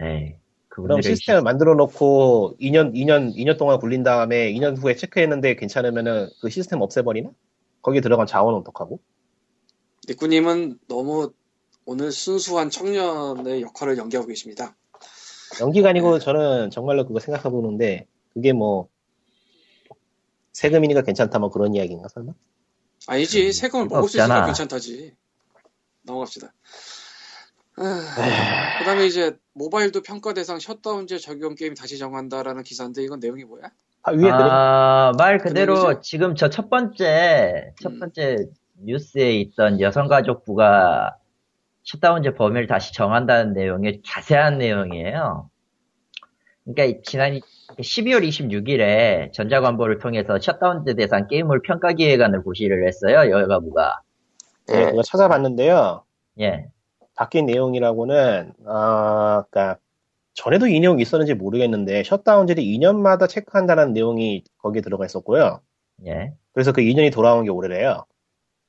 [0.00, 0.36] 에이,
[0.74, 6.48] 그럼 시스템을 만들어 놓고 2년 2년 2년 동안 굴린 다음에 2년 후에 체크했는데 괜찮으면은 그
[6.48, 7.30] 시스템 없애버리나?
[7.82, 8.98] 거기에 들어간 자원은 어떡하고?
[10.08, 11.32] 니꾸님은 너무
[11.84, 14.74] 오늘 순수한 청년의 역할을 연기하고 계십니다.
[15.60, 18.88] 연기가 아니고 저는 정말로 그거 생각해보는데 그게 뭐
[20.52, 22.32] 세금이니까 괜찮다 뭐 그런 이야기인가 설마?
[23.08, 24.46] 아니지 음, 세금을 먹을 수 있으니까.
[24.46, 25.14] 괜찮다지.
[26.02, 26.54] 넘어갑시다.
[27.74, 33.70] 그 다음에 이제 모바일도 평가 대상 셧다운제 적용 게임 다시 정한다라는 기사인데 이건 내용이 뭐야?
[34.04, 36.00] 아, 위에 아, 말 그대로 그놈이죠?
[36.00, 38.00] 지금 저 첫 번째, 첫 음.
[38.00, 38.46] 번째
[38.84, 41.16] 뉴스에 있던 여성가족부가
[41.84, 45.48] 셧다운제 범위를 다시 정한다는 내용의 자세한 내용이에요.
[46.64, 47.40] 그러니까 지난
[47.78, 54.00] 12월 26일에 전자관보를 통해서 셧다운제 대상 게임물 평가 기획안을 고시를 했어요, 여가부가.
[54.68, 54.84] 네, 예.
[54.86, 56.04] 그거 찾아봤는데요.
[56.40, 56.66] 예.
[57.14, 59.78] 바뀐 내용이라고는 아, 그러니까
[60.34, 65.60] 전에도 이 내용이 있었는지 모르겠는데 셧다운제를 2년마다 체크한다는 내용이 거기에 들어가 있었고요.
[66.06, 66.32] 예.
[66.52, 68.04] 그래서 그 2년이 돌아온 게 올해래요.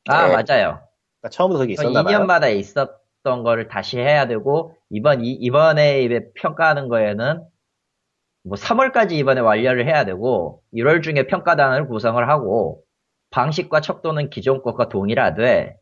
[0.08, 0.34] 아, 네.
[0.34, 0.82] 맞아요.
[1.22, 2.18] 그러니까 처음부터 그게 있었나 봐요.
[2.18, 7.44] 2년마다 있었던 거를 다시 해야 되고, 이번, 이, 이제 평가하는 거에는,
[8.44, 12.84] 뭐 3월까지 이번에 완료를 해야 되고, 1월 중에 평가단을 구성을 하고,
[13.32, 15.78] 방식과 척도는 기존 것과 동일하되,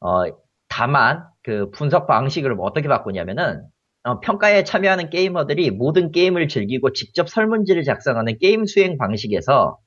[0.00, 0.24] 어,
[0.68, 3.62] 다만, 그 분석 방식을 뭐 어떻게 바꾸냐면은,
[4.04, 9.78] 어, 평가에 참여하는 게이머들이 모든 게임을 즐기고 직접 설문지를 작성하는 게임 수행 방식에서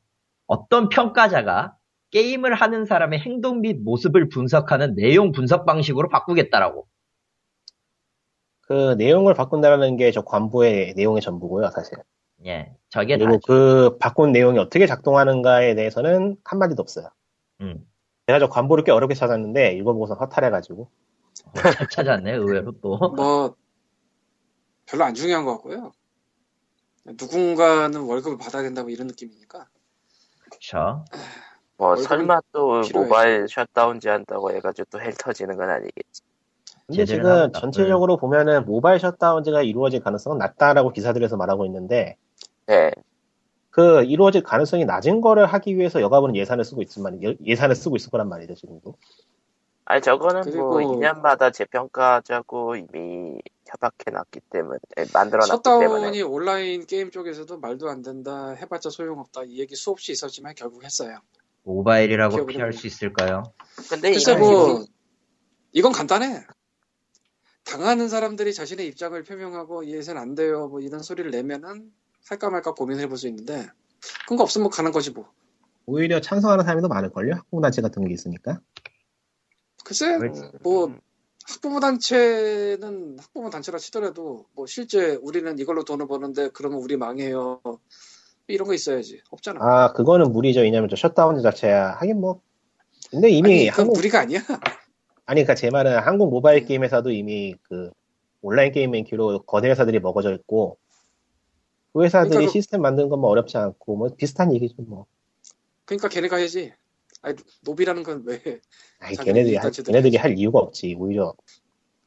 [0.48, 1.76] 어떤 평가자가
[2.12, 6.88] 게임을 하는 사람의 행동 및 모습을 분석하는 내용 분석 방식으로 바꾸겠다라고.
[8.62, 11.98] 그 내용을 바꾼다는 게 저 관보의 내용의 전부고요, 사실.
[12.46, 13.26] 예, 저게 다.
[13.26, 17.10] 그리고 그 바꾼 내용이 어떻게 작동하는가에 대해서는 한 마디도 없어요.
[17.62, 17.86] 음,
[18.28, 20.90] 제가 저 관보를 꽤 어렵게 찾았는데 읽어보고서 허탈해가지고
[21.56, 22.98] 잘 찾았네, 의외로 또.
[22.98, 23.56] 뭐
[24.86, 25.92] 별로 안 중요한 것 같고요.
[27.06, 29.68] 누군가는 월급을 받아야 된다 뭐 이런 느낌이니까.
[30.52, 31.06] 그쵸.
[31.78, 32.94] 뭐 설마 또 필요해야지.
[32.94, 36.22] 모바일 셧다운제 한다고 해가지고 또 hell 터지는 건 아니겠지.
[36.88, 37.60] 근데 지금 합니다.
[37.60, 42.18] 전체적으로 보면은 모바일 셧다운제가 이루어질 가능성은 낮다라고 기사들에서 말하고 있는데
[42.70, 42.92] 예.
[43.72, 48.12] 그 이루어질 가능성이 낮은 거를 하기 위해서 여가부는 예산을 쓰고 있지만 예- 예산을 쓰고 있을
[48.12, 48.96] 거란 말이죠 지금도.
[49.86, 54.80] 아니 저거는 뭐 그리고- 2년마다 재평가하자고 이미 협약해놨기 때문에
[55.14, 60.54] 만들어놨기 때문에 셧다운이 온라인 게임 쪽에서도 말도 안 된다, 해봤자 소용없다 이 얘기 수없이 있었지만
[60.56, 61.20] 결국 했어요.
[61.64, 63.44] 모바일이라고 피할 수 있을까요?
[63.90, 64.86] 근데 글쎄 이런 뭐
[65.72, 66.46] 이건 간단해.
[67.64, 71.92] 당하는 사람들이 자신의 입장을 표명하고 이해선 안 돼요 뭐 이런 소리를 내면은
[72.30, 73.68] 할까 말까 고민해 볼 수 있는데
[74.28, 75.32] 그런 거 없으면 가는 거지 뭐.
[75.88, 77.34] 오히려 찬성하는 사람이 더 많을걸요?
[77.36, 78.60] 학부모단체 같은 게 있으니까.
[79.86, 80.18] 글쎄.
[80.62, 80.94] 뭐
[81.48, 87.62] 학부모 단체는 학부모 단체라 치더라도 뭐 실제 우리는 이걸로 돈을 버는데 그러면 우리 망해요.
[88.48, 89.22] 이런 거 있어야지.
[89.30, 89.60] 없잖아.
[89.62, 90.62] 아 그거는 무리죠.
[90.62, 91.92] 왜냐면 저 셧다운 자체야.
[92.00, 92.42] 하긴 뭐.
[93.12, 94.40] 근데 이미 아니, 한국 우리가 아니야.
[95.28, 97.92] 아니 그러니까 제 말은 한국 모바일 게임 회사도 이미 그
[98.42, 100.78] 온라인 게임 인기로 거대 회사들이 먹어져 있고
[101.94, 105.06] 그 회사들이 그러니까 그- 시스템 만드는 건 뭐 어렵지 않고 뭐 비슷한 얘기죠 뭐.
[105.86, 106.74] 그러니까 걔네가 해야지.
[107.26, 108.40] 아니 노비라는 건 왜?
[109.00, 110.96] 아니 걔네들이 할, 걔네들이 할 이유가 없지.
[110.98, 111.34] 오히려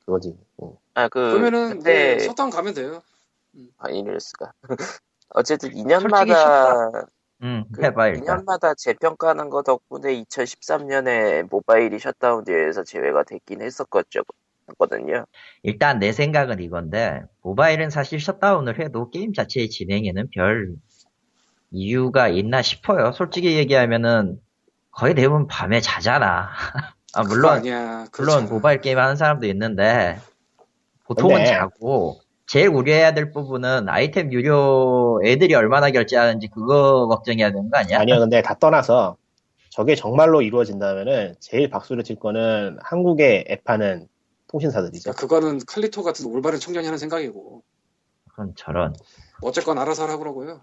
[0.07, 0.39] 그거지.
[0.63, 0.77] 응.
[0.95, 3.03] 아, 그, 그러면은 근데, 뭐 셧다운 가면 돼요.
[3.79, 4.53] 아, 이럴 수가.
[5.31, 7.09] 어쨌든 솔직히 2년마다,
[7.43, 8.45] 음, 그 해봐, 일단.
[8.45, 15.25] 2년마다 재평가하는 거 덕분에 2013년에 모바일이 셧다운제에서 제외가 됐긴 했었거든요.
[15.63, 20.77] 일단 내 생각은 이건데, 모바일은 사실 셧다운을 해도 게임 자체의 진행에는 별
[21.71, 23.13] 이유가 있나 싶어요.
[23.13, 24.41] 솔직히 얘기하면은,
[24.99, 26.51] 거의 대부분 밤에 자잖아.
[27.15, 28.05] 아, 물론, 아니야.
[28.17, 28.49] 물론.
[28.49, 30.19] 모바일 게임 하는 사람도 있는데
[31.05, 37.71] 보통은 근데- 자고 제일 우려해야 될 부분은 아이템 유료 애들이 얼마나 결제하는지 그거 걱정해야 되는
[37.71, 38.01] 거 아니야?
[38.01, 39.17] 아니야 근데 다 떠나서
[39.71, 44.09] 저게 정말로 이루어진다면은 제일 박수를 칠 거는 한국의 앱하는
[44.49, 45.13] 통신사들이죠.
[45.13, 47.63] 그러니까 그거는 칼리토 같은 올바른 청년이 하는 생각이고.
[48.31, 48.95] 그건 저런
[49.43, 50.63] 어쨌건 알아서 하라 그러고요.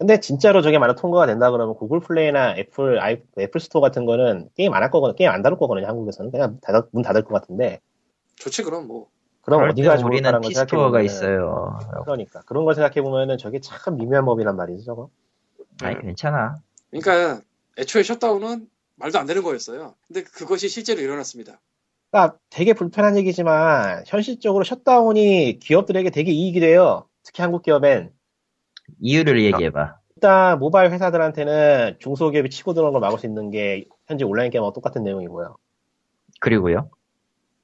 [0.00, 4.48] 근데 진짜로 저게 만약 통과가 된다 그러면 구글 플레이나 애플 아이, 애플 스토어 같은 거는
[4.56, 6.30] 게임 안 할 거거든 게임 안 다룰 거거든요 한국에서는.
[6.30, 7.80] 그냥 닫아, 문 닫을 것 같은데.
[8.36, 9.08] 좋지 그럼 뭐.
[9.42, 11.78] 그럼 어디가 좋을까라는 걸 티스토어가 생각해보면 있어요.
[12.04, 12.40] 그러니까.
[12.46, 15.10] 그런 걸 생각해 보면은 저게 참 미묘한 법이란 말이죠 저거.
[15.82, 16.00] 아니 음.
[16.00, 16.56] 괜찮아.
[16.90, 17.42] 그러니까
[17.78, 19.94] 애초에 셧다운은 말도 안 되는 거였어요.
[20.08, 21.60] 근데 그것이 실제로 일어났습니다.
[22.10, 27.04] 그러니까 되게 불편한 얘기지만 현실적으로 셧다운이 기업들에게 되게 이익이 돼요.
[27.22, 28.10] 특히 한국 기업엔
[29.00, 34.50] 이유를 얘기해봐 일단 모바일 회사들한테는 중소기업이 치고 들어오는 걸 막을 수 있는 게 현재 온라인
[34.50, 35.56] 게임하고 똑같은 내용이고요.
[36.40, 36.90] 그리고요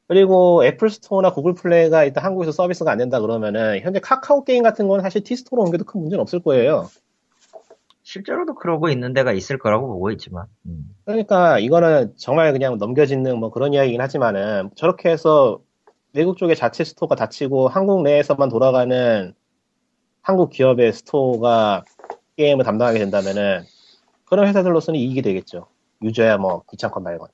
[0.08, 4.88] 그리고 애플 스토어나 구글 플레이가 일단 한국에서 서비스가 안 된다 그러면은 현재 카카오 게임 같은
[4.88, 6.88] 건 사실 티스토어로 옮겨도 큰 문제는 없을 거예요.
[8.04, 10.94] 실제로도 그러고 있는 데가 있을 거라고 보고 있지만 음.
[11.04, 15.60] 그러니까 이거는 정말 그냥 넘겨짓는 뭐 그런 이야기긴 하지만은 저렇게 해서
[16.12, 19.34] 외국 쪽에 자체 스토어가 닫히고 한국 내에서만 돌아가는
[20.26, 21.84] 한국 기업의 스토어가
[22.36, 23.64] 게임을 담당하게 된다면은
[24.24, 25.68] 그런 회사들로서는 이익이 되겠죠.
[26.02, 27.28] 유저야 뭐 귀찮건 말건.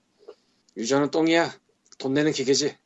[0.77, 1.53] 유저는 똥이야.
[1.99, 2.77] 돈 내는 기계지.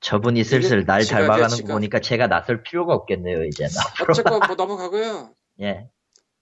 [0.00, 1.72] 저분이 슬슬 날 닮아가는 거.
[1.72, 3.72] 보니까 제가 나설 필요가 없겠네요, 이제는.
[4.08, 5.34] 어쨌건 뭐 넘어가고요.
[5.60, 5.88] 예.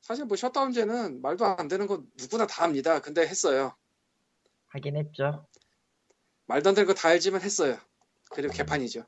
[0.03, 3.01] 사실 뭐 셧다운제는 말도 안 되는 거 누구나 다 압니다.
[3.01, 3.75] 근데 했어요.
[4.69, 5.47] 하긴 했죠.
[6.49, 7.79] 말도 안 되는 거 다 알지만 했어요.
[8.31, 9.05] 그리고 개판이죠.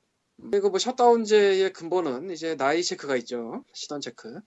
[0.50, 3.64] 그리고 뭐 셧다운제의 근본은 이제 나이 체크가 있죠.
[3.72, 4.40] 시던 체크.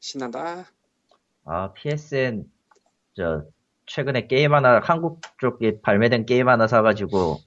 [0.00, 0.66] 신난다.
[1.44, 2.44] 아, PSN,
[3.14, 3.44] 저,
[3.86, 7.38] 최근에 게임 하나, 한국 쪽에 발매된 게임 하나 사가지고,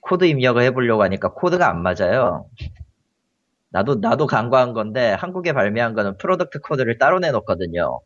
[0.00, 2.48] 코드 입력을 해보려고 하니까 코드가 안 맞아요.
[3.70, 8.00] 나도, 나도 간과한 건데, 한국에 발매한 거는 product 코드를 따로 내놓거든요.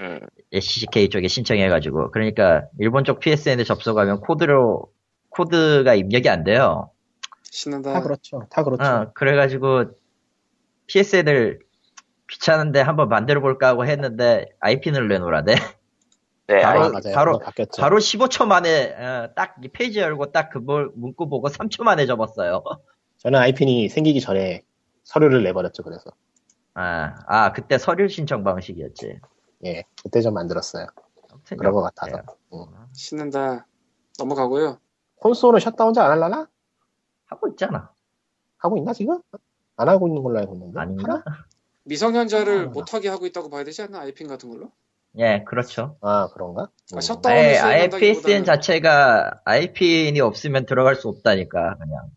[0.00, 0.20] 음.
[0.52, 2.10] SCEK 쪽에 신청해가지고.
[2.10, 4.90] 그러니까, 일본 쪽 PSN에 접속하면 코드로,
[5.28, 6.90] 코드가 입력이 안 돼요.
[7.56, 7.92] 신난다.
[7.92, 8.46] 다 그렇죠.
[8.50, 8.82] 다 그렇죠.
[8.82, 9.90] 어, 그래가지고,
[10.86, 11.60] PSN을
[12.30, 15.54] 귀찮은데 한번 만들어 볼까 하고 했는데, IP를 내놓으라네.
[16.46, 17.14] 네, 바로- 아, 맞아요.
[17.14, 17.80] 바로- 바뀌었죠.
[17.82, 20.58] 바로 15초 만에 어, 딱이 페이지 열고 딱 그
[20.94, 22.64] 문구 보고 3초 만에 접었어요.
[23.18, 24.62] 저는 아이핀이 생기기 전에
[25.04, 25.82] 서류를 내버렸죠.
[25.84, 26.10] 그래서
[26.74, 29.20] 아, 아 그때 서류 신청 방식이었지.
[29.66, 30.86] 예 그때 좀 만들었어요.
[31.48, 31.82] 그런 것.
[31.82, 32.22] 같아서.
[32.54, 32.66] 응.
[32.92, 33.66] 신난다.
[34.18, 34.78] 넘어가고요.
[35.20, 36.48] 콘솔은 셧다운제 안 할라나?
[37.32, 37.90] 하고 있잖아.
[38.58, 39.18] 하고 있나 지금?
[39.76, 40.78] 안 하고 있는 걸로 알고 있는데.
[40.80, 41.22] 아닌가?
[41.84, 42.70] 미성년자를 아.
[42.70, 44.00] 못하게 하고 있다고 봐야 되지 않나?
[44.00, 44.70] 아이핀 같은 걸로?
[45.18, 45.96] 예, 그렇죠.
[46.00, 46.62] 아 그런가?
[46.64, 46.98] 아, 음.
[47.00, 52.10] 셧다운- 아예, 다운을 아예 수행한다기보다는- PSN 자체가 I-PIN이 없으면 들어갈 수 없다니까 그냥.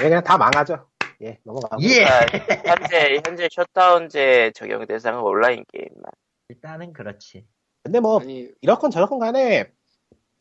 [0.00, 0.86] 예, 그냥 다 망하죠.
[1.22, 1.82] 예 넘어가고.
[1.82, 2.04] 예.
[2.04, 2.20] 아,
[2.64, 6.04] 현재 현재 셧다운제 적용 대상은 온라인 게임만.
[6.48, 7.46] 일단은 그렇지.
[7.82, 9.70] 근데 뭐 아니, 이렇건 저렇건 간에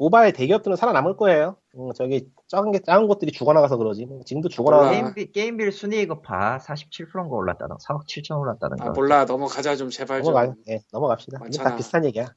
[0.03, 1.55] 모바일 대기업들은 살아남을 거예요.
[1.77, 4.05] 음, 저기 작은 게 작은 곳들이 죽어나가서 그러지.
[4.05, 4.83] 뭐 지금도 죽어나가.
[4.83, 4.91] 몰라.
[5.13, 6.57] 게임빌, 게임빌 순위 이거 봐.
[6.57, 8.83] 47%인가 올랐다는 4억 7천 올랐다는 거.
[8.83, 9.23] 아, 몰라.
[9.23, 10.33] 넘어가자 좀 제발 좀.
[10.33, 10.53] 넘어가.
[10.67, 11.37] 예, 넘어갑시다.
[11.47, 11.75] 이게 다 많잖아.
[11.77, 12.33] 비슷한 얘기야.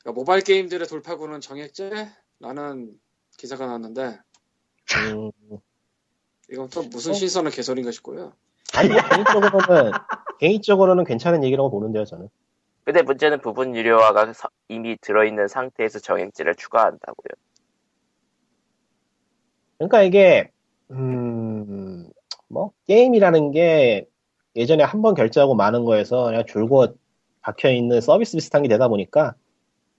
[0.00, 2.08] 그러니까 모바일 게임들의 돌파구는 정액제?
[2.40, 2.90] 라는
[3.38, 4.18] 기사가 나왔는데
[5.14, 5.30] 음,
[6.50, 7.14] 이건 또 무슨 어?
[7.14, 8.32] 신선한 개소리인가 싶고요.
[8.74, 9.92] 아니 뭐 개인적으로는
[10.40, 12.28] 개인적으로는 괜찮은 얘기라고 보는데요, 저는.
[12.86, 17.34] 근데 문제는 부분 유료화가 서- 이미 들어있는 상태에서 정액제를 추가한다고요.
[19.76, 20.50] 그러니까 이게
[20.92, 22.08] 음,
[22.48, 24.06] 뭐 게임이라는 게
[24.54, 26.96] 예전에 한 번 결제하고 마는 거에서 그냥 줄곧
[27.42, 29.34] 박혀 있는 서비스 비슷한 게 되다 보니까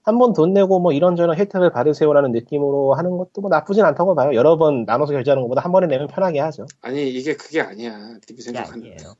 [0.02, 4.34] 한 번 돈 내고 뭐 이런저런 혜택을 받으세요라는 느낌으로 하는 것도 뭐 나쁘진 않다고 봐요.
[4.34, 6.64] 여러 번 나눠서 결제하는 것보다 한 번에 내면 편하게 하죠.
[6.80, 8.14] 아니 이게 그게 아니야.
[8.26, 8.80] 그게 생각하는.
[8.84, 9.14] 아니에요.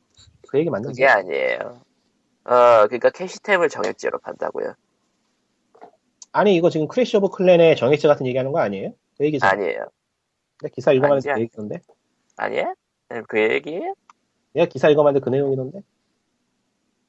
[0.47, 1.81] 그 얘기 맞는 그게 아니에요.
[2.53, 4.73] 어, 그러니까 캐시템을 정액제로 판다고요.
[6.31, 8.93] 아니 이거 지금 클래시 오브 클랜의 정액제 같은 얘기하는 거 아니에요?
[9.17, 9.45] 그 얘기죠.
[9.45, 9.87] 아니에요.
[10.61, 11.41] 내가 기사 읽어봤는데 그.
[11.41, 11.81] 얘기던데.
[12.37, 12.73] 아니에요?
[13.27, 13.93] 그 얘기예요?
[14.53, 15.81] 내가 기사 읽어봤는데 그 내용이던데.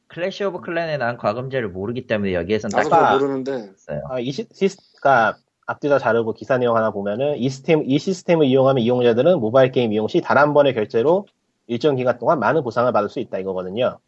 [0.09, 4.03] 클래시 오브 클랜에 난 과금제를 모르기 때문에 여기에선 나도 그걸 모르는데 있어요.
[4.09, 7.96] 아, 이 시, 시스, 그니까, 앞뒤 다 자르고 기사 내용 하나 보면은, 이 시스템, 이
[7.98, 11.26] 시스템을 이용하면 이용자들은 모바일 게임 이용 시 단 한 번의 결제로
[11.68, 13.98] 일정 기간 동안 많은 보상을 받을 수 있다 이거거든요.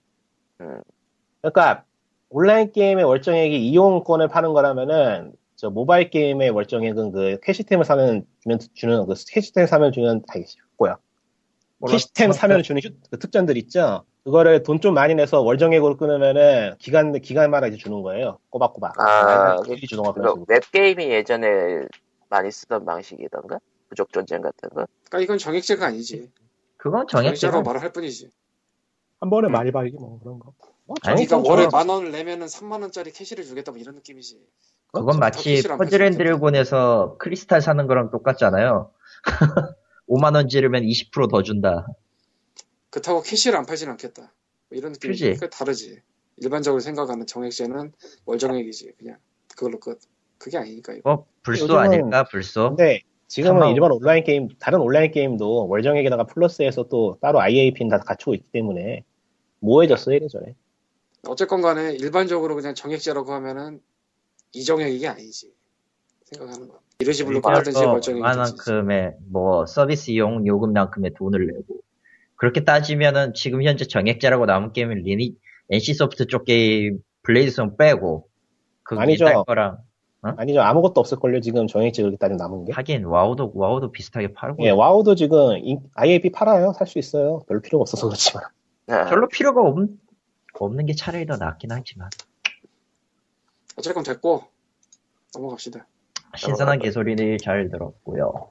[0.60, 0.80] 음.
[1.46, 1.84] 그러니까,
[2.30, 9.06] 온라인 게임의 월정액이 이용권을 파는 거라면은, 저 모바일 게임의 월정액은 그 캐시템을 사면, 주면, 주는,
[9.06, 10.22] 그 캐시템 사면 주는,
[10.78, 10.96] 뭐야.
[11.88, 14.04] 캐시템 사면 주는 휴- 그 특전들 있죠?
[14.24, 18.38] 그거를 돈 좀 많이 내서 월정액으로 끊으면은, 기간, 기간마다 이제 주는 거예요.
[18.50, 18.98] 꼬박꼬박.
[19.00, 20.44] 아, 그 그런 식으로.
[20.48, 21.48] 웹게임이 예전에
[22.28, 23.58] 많이 쓰던 방식이던가?
[23.88, 24.86] 부족 전쟁 같은 거?
[25.10, 26.30] 그러니까 이건 정액제가 아니지.
[26.76, 28.30] 그건 정액제로 말을 할 뿐이지.
[29.20, 30.52] 한 번에 많이 발기 뭐 그런 거.
[30.92, 34.38] 뭐 아니, 그러니까 월에 만 원을 내면은 3만 원짜리 캐시를 주겠다 뭐 이런 느낌이지.
[34.92, 38.90] 그건 마치 캐시를 안 퍼즐 앤 드래곤에서 크리스탈 사는 거랑 똑같잖아요.
[40.08, 41.86] 5만 원 지르면 20%더 준다.
[42.90, 44.22] 그렇다고 캐시를 안 팔진 않겠다.
[44.22, 45.28] 뭐 이런 느낌이지.
[45.30, 45.40] 그지?
[45.40, 46.00] 그 다르지.
[46.36, 47.92] 일반적으로 생각하는 정액제는
[48.26, 48.92] 월정액이지.
[48.98, 49.16] 그냥
[49.56, 49.98] 그걸로 끝.
[50.36, 51.08] 그게 아니니까 이거.
[51.10, 52.70] 뭐 불소 요즘은- 아닐까 불소?
[52.76, 53.68] 근데 지금은.
[53.72, 59.04] 일반 온라인 게임 다른 온라인 게임도 월정액에다가 플러스해서 또 따로 IAP는 다 갖추고 있기 때문에
[59.60, 60.54] 모해졌어 이래저래.
[61.28, 63.80] 어쨌건 간에 일반적으로 그냥 정액제라고 하면은
[64.52, 65.52] 월정액이 아니지.
[66.24, 66.80] 생각하는 거.
[66.98, 68.38] 일시불로 받았든지 이걸로 월정액이든지.
[68.38, 71.80] 얼마만큼의 뭐 서비스 이용 요금만큼의 돈을 내고
[72.36, 75.36] 그렇게 따지면은 지금 현재 정액제라고 남은 게임은 리니
[75.70, 78.28] NC소프트 쪽 게임 블레이드 앤 소울 빼고
[78.82, 79.26] 그 아니죠.
[79.46, 79.78] 거랑
[80.22, 82.72] 아니죠 아무것도 없을걸요 지금 정액제 그렇게 따지면 남은 게.
[82.72, 87.42] 하긴 와우도 와우도 비슷하게 팔고 예 와우도 지금 인- IAP 팔아요 살 수 있어요.
[87.48, 88.44] 별 필요가 없어서 그렇지만.
[88.88, 89.78] 아, 별로 필요가 없,
[90.64, 92.08] 없는 게 차라리 더 낫긴 하지만
[93.76, 94.44] 어쨌건 됐고
[95.34, 95.86] 넘어갑시다.
[96.36, 98.50] 신선한 개소리를 잘 들었고요.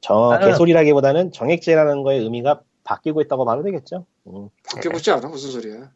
[0.00, 0.38] 저 아.
[0.38, 4.06] 개소리라기보다는 정액제라는 거의 의미가 바뀌고 있다고 봐도 되겠죠.
[4.26, 4.48] 음.
[4.64, 5.28] 바뀌고 있지 않아?
[5.28, 5.92] 무슨 소리야?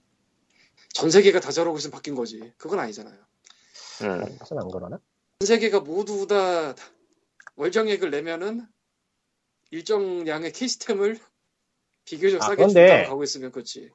[0.93, 2.53] 전 세계가 다 저러고 있으면 바뀐 거지.
[2.59, 3.17] 그건 아니잖아요.
[4.03, 4.37] 음.
[4.39, 4.99] 사실 안 그러나?
[5.41, 6.75] 전 세계가 모두 다
[7.57, 8.67] 월정액을 내면은
[9.71, 11.19] 일정량의 케이스템을
[12.05, 13.91] 비교적 아, 싸게 준다고 가고 있으면 그렇지.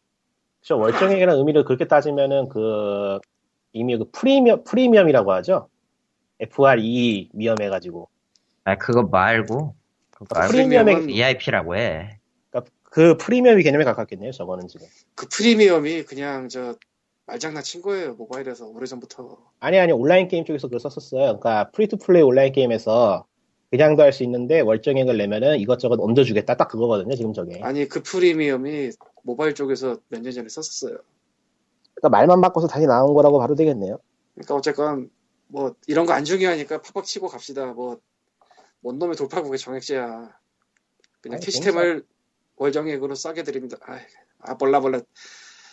[0.62, 3.20] 저 월정액이라는 의미를 그렇게 따지면은 그
[3.74, 5.70] 이미 그 프리미엄 프리미엄이라고 하죠.
[6.40, 8.10] FRE 미엄해가지고
[8.66, 9.76] 아 그거 말고
[10.34, 12.20] 말고 프리미엄의 프리미엄은- VIP라고 해.
[12.50, 14.32] 그러니까 그 freemium이 개념에 가깝겠네요.
[14.32, 14.88] 저거는 지금.
[15.16, 16.76] 그 freemium이 그냥 저
[17.28, 18.14] 말장난 친 거예요.
[18.16, 19.38] 모바일에서 오래전부터.
[19.60, 21.40] 아니 아니 온라인 게임 쪽에서 그걸 썼었어요.
[21.40, 23.26] 그러니까 free to play 온라인 게임에서
[23.70, 26.56] 그냥도 할 수 있는데 월정액을 내면은 이것저것 얹어주겠다.
[26.56, 27.16] 딱 그거거든요.
[27.16, 27.60] 지금 저게.
[27.62, 28.92] 아니 그 프리미엄이
[29.28, 30.98] 모바일 쪽에서 몇 년 전에 썼었어요.
[31.96, 34.00] 그러니까 말만 바꿔서 다시 나온 거라고 봐도 되겠네요.
[34.36, 35.10] 그러니까 어쨌건
[35.48, 37.66] 뭐 이런 거 안 중요하니까 팍팍 치고 갑시다.
[37.74, 38.00] 뭐
[38.84, 40.04] 뭔 놈의 돌파국의 정액제야.
[41.20, 42.06] 그냥 아니, 캐시템을
[42.58, 43.76] 월정액으로 싸게 드립니다.
[43.82, 44.00] 아이,
[44.40, 45.02] 아 몰라 몰라.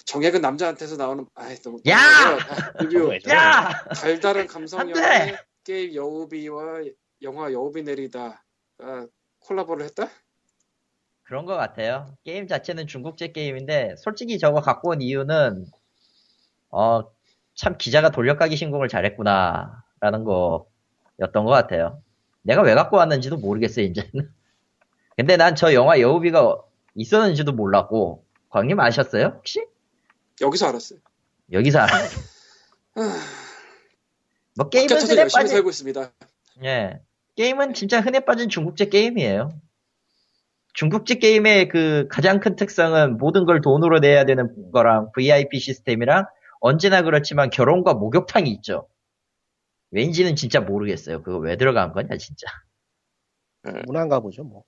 [0.06, 1.98] 정액은 남자한테서 나오는 아이 너무 야!
[1.98, 3.34] 아, 왜 저래?
[3.36, 3.70] 야!
[3.94, 4.90] 달달한 감성!
[4.90, 6.84] 영화의 게임 여우비와
[7.22, 8.42] 영화 여우비 내리다
[8.78, 9.06] 아,
[9.40, 10.08] 콜라보를 했다?
[11.24, 12.16] 그런 것 같아요.
[12.24, 15.66] 게임 자체는 중국제 게임인데 솔직히 저거 갖고 온 이유는
[16.70, 17.02] 어
[17.56, 22.02] 참 기자가 돌려가기 신공을 잘했구나라는 거였던 것 같아요.
[22.42, 24.10] 내가 왜 갖고 왔는지도 모르겠어요 이제는.
[25.16, 26.58] 근데 난 저 영화 여우비가
[26.96, 29.64] 있었는지도 몰랐고 광님 아셨어요 혹시?
[30.40, 30.98] 여기서 알았어요.
[31.52, 31.94] 여기서 알아.
[31.96, 32.00] 아,
[34.56, 36.12] 뭐 게임은 흔해 빠진 살고 있습니다.
[36.64, 37.00] 예
[37.36, 39.50] 게임은 진짜 흔해 빠진 중국제 게임이에요.
[40.74, 46.26] 중국제 게임의 그 가장 큰 특성은 모든 걸 돈으로 내야 되는 거랑 VIP 시스템이랑
[46.60, 48.88] 언제나 그렇지만 결혼과 목욕탕이 있죠.
[49.90, 51.22] 왠지는 진짜 모르겠어요.
[51.22, 52.46] 그거 왜 들어간 거냐 진짜.
[53.86, 54.42] 문화인가 보죠.
[54.44, 54.64] 뭐.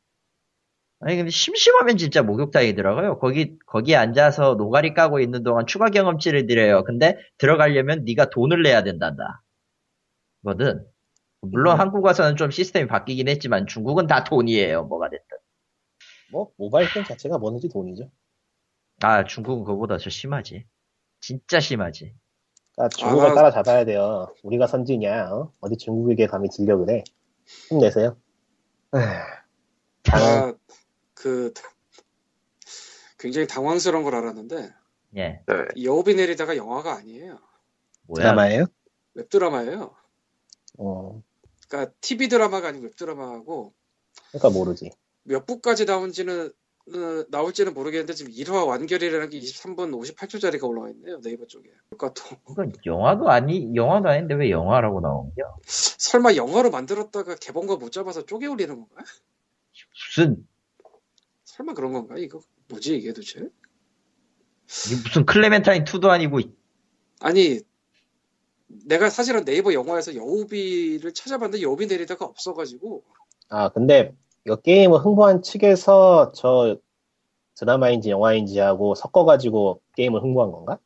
[1.00, 3.18] 아니 근데 심심하면 진짜 목욕탕이 들어가요.
[3.18, 6.84] 거기 거기 앉아서 노가리 까고 있는 동안 추가 경험치를 드려요.
[6.84, 9.42] 근데 들어가려면 네가 돈을 내야 된단다.
[10.44, 10.86] 거든.
[11.40, 11.80] 물론 음.
[11.80, 14.84] 한국 와서는 좀 시스템이 바뀌긴 했지만 중국은 다 돈이에요.
[14.84, 15.35] 뭐가 됐든.
[16.30, 18.10] 뭐 모바일 게임 자체가 뭐든지 돈이죠.
[19.02, 20.64] 아 중국은 그거보다 더 심하지.
[21.20, 22.14] 진짜 심하지.
[22.74, 23.34] 그러니까 중국을 아.
[23.34, 24.34] 따라잡아야 돼요.
[24.42, 25.32] 우리가 선지냐?
[25.32, 25.52] 어?
[25.68, 27.02] 디 중국에게 감히 질려 그래?
[27.68, 28.16] 힘내세요.
[28.94, 29.02] 에휴,
[30.12, 30.54] 아,
[31.14, 31.52] 그
[33.18, 34.70] 굉장히 당황스러운 걸 알았는데
[35.16, 35.40] 예.
[35.82, 37.38] 여우비 내리다가 영화가 아니에요.
[38.02, 38.22] 뭐야?
[38.22, 38.66] 드라마예요?
[39.14, 39.94] 웹드라마예요.
[40.78, 41.22] 어,
[41.68, 43.74] 그러니까 TV 드라마가 아니고 웹드라마하고
[44.30, 44.90] 그러니까 모르지.
[45.26, 46.52] 몇 부까지 나온지는
[46.94, 51.68] 어, 나올지는 모르겠는데 지금 1화 완결이라는 게 23분 58초짜리가 올라와 있네요 네이버 쪽에.
[51.90, 55.32] 그러니까 또 이건 영화도 아니 영화도 아닌데 왜 영화라고 나오냐?
[55.64, 59.02] 설마 영화로 만들었다가 개봉과 못 잡아서 쪼개 올리는 건가?
[59.92, 60.46] 무슨
[61.44, 62.14] 설마 그런 건가?
[62.18, 63.40] 이거 뭐지 이게 도대체?
[63.40, 66.38] 이게 무슨 클레멘타인 2도 아니고
[67.18, 67.60] 아니
[68.68, 73.02] 내가 사실은 네이버 영화에서 여우비를 찾아봤는데 여우비 내리다가 없어가지고
[73.48, 74.14] 아 근데
[74.46, 76.78] 이거 게임을 홍보한 측에서 저
[77.56, 80.78] 드라마인지 영화인지 하고 섞어가지고 게임을 홍보한 건가?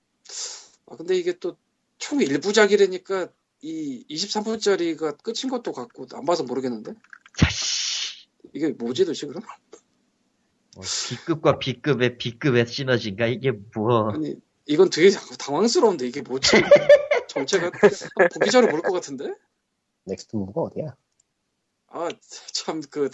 [0.87, 1.57] 아 근데 이게 또
[2.01, 6.95] 총 1부작이라니까 이 23분짜리가 끝인 것도 같고 안 봐서 모르겠는데
[7.39, 8.27] 자씨.
[8.55, 9.43] 이게 뭐지 도대체 그럼?
[10.75, 14.11] 뭐 B급과 B급의 B급의 시너지인가 이게 뭐?
[14.13, 14.35] 아니
[14.67, 16.49] 이건 되게 당황스러운데 이게 뭐지?
[17.29, 17.71] 정체가
[18.35, 19.35] 보기 전에 모를 것 같은데?
[20.05, 20.97] 넥스트 무브가 어디야?
[21.93, 22.09] 아
[22.53, 23.11] 참 그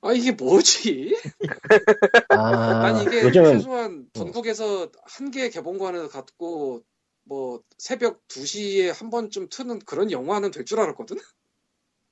[0.00, 1.16] 아 이게 뭐지?
[2.30, 6.82] 아 아니 이게 요즘은 최소한 전국에서 한 개의 개봉관을 갖고
[7.24, 11.18] 뭐 새벽 2시에 한 번쯤 트는 그런 영화는 될 줄 알았거든?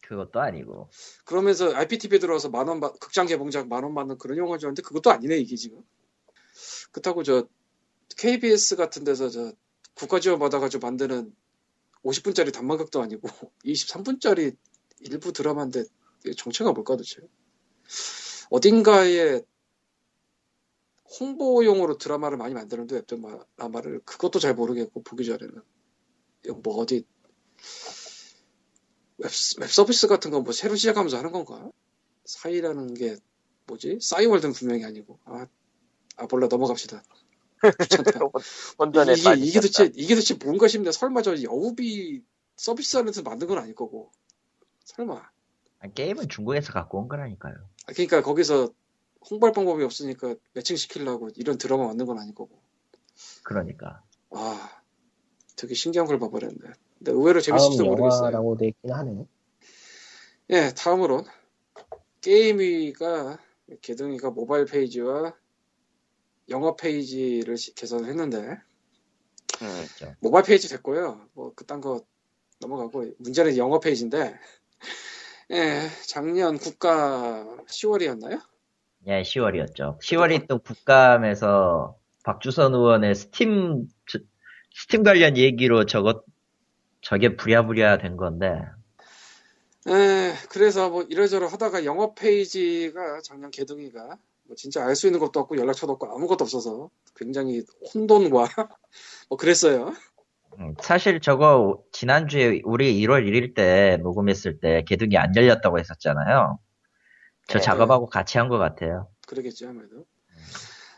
[0.03, 0.89] 그것도 아니고.
[1.25, 5.37] 그러면서 IPTV에 들어와서 만원 극장 개봉작 만 원 받는 그런 영화인 줄 알았는데 그것도 아니네
[5.39, 5.83] 이게 지금
[6.93, 7.49] 그렇다고 저
[8.17, 9.53] KBS 같은 데서 저
[9.95, 11.35] 국가 지원 받아가지고 만드는
[12.05, 13.29] 50분짜리 단막극도 아니고
[13.65, 14.57] 23분짜리
[15.01, 15.85] 일부 드라마인데
[16.37, 17.23] 정체가 뭘까 도대체?
[18.51, 19.43] 어딘가에
[21.21, 25.63] 홍보용으로 드라마를 많이 만드는데 웹드라마를 그것도 잘 모르겠고 보기 전에는.
[26.63, 27.05] 뭐 어디
[29.19, 29.31] 웹,
[29.61, 31.71] 웹 서비스 같은 건 뭐 새로 시작하면서 하는 건가?
[32.25, 33.17] 사이라는 게
[33.67, 33.99] 뭐지?
[34.01, 35.19] 싸이월드는 분명히 아니고.
[35.25, 35.47] 아,
[36.17, 37.03] 아 몰라 넘어갑시다.
[38.79, 39.35] 혼돈에 이게.
[39.35, 40.93] 이게 도대체 이게 도대체 뭔가 싶네.
[40.93, 42.23] 설마 저 여우비
[42.57, 44.13] 서비스 하면서 만든 건 아닐 거고.
[44.85, 45.17] 설마.
[45.17, 45.31] 아,
[45.95, 47.55] 게임은 중국에서 갖고 온 거라니까요.
[47.87, 48.73] 아, 그러니까 거기서
[49.31, 52.61] 홍보할 방법이 없으니까 매칭시키려고 이런 드라마 만든 건 아닐 거고
[53.43, 54.03] 그러니까.
[54.31, 54.83] 아
[55.57, 56.59] 되게 신기한 걸 봐버렸네
[56.99, 59.27] 근데 의외로 재밌을지도 모르겠어요 영화라고 돼 있긴 하네.
[60.51, 61.25] 예 다음으로
[62.23, 63.39] 게임위가
[63.83, 65.35] 게등위가 모바일 페이지와
[66.49, 68.59] 영어 페이지를 시- 개선을 했는데 음,
[69.99, 70.17] 그렇죠.
[70.21, 71.29] 모바일 페이지 됐고요.
[71.35, 72.05] 뭐 그딴 거
[72.61, 74.39] 넘어가고 문제는 영어 페이지인데
[75.53, 78.41] 예, 작년 국감 10월이었나요?
[79.07, 79.99] 예, 10월이었죠.
[80.01, 84.19] 10월이 또 국감에서 박주선 의원의 스팀 저-
[84.75, 86.25] 스팀 관련 얘기로 저것
[87.01, 88.63] 저게 부랴부랴 된 건데
[89.89, 95.41] 예, 그래서 뭐 이러저러 하다가 영어 페이지가 작년 게등위가 뭐 진짜 알 수 있는 것도
[95.41, 97.63] 없고 연락처도 없고 아무것도 없어서 굉장히
[97.95, 98.45] 혼돈과
[99.31, 99.95] 뭐 그랬어요.
[100.61, 106.59] 음, 사실 저거 지난주에 우리 1월 1일 때 녹음했을 때 게등위 안 열렸다고 했었잖아요.
[107.49, 107.65] 저 네.
[107.65, 109.09] 작업하고 같이 한 것 같아요.
[109.27, 110.05] 그러겠죠 아무래도.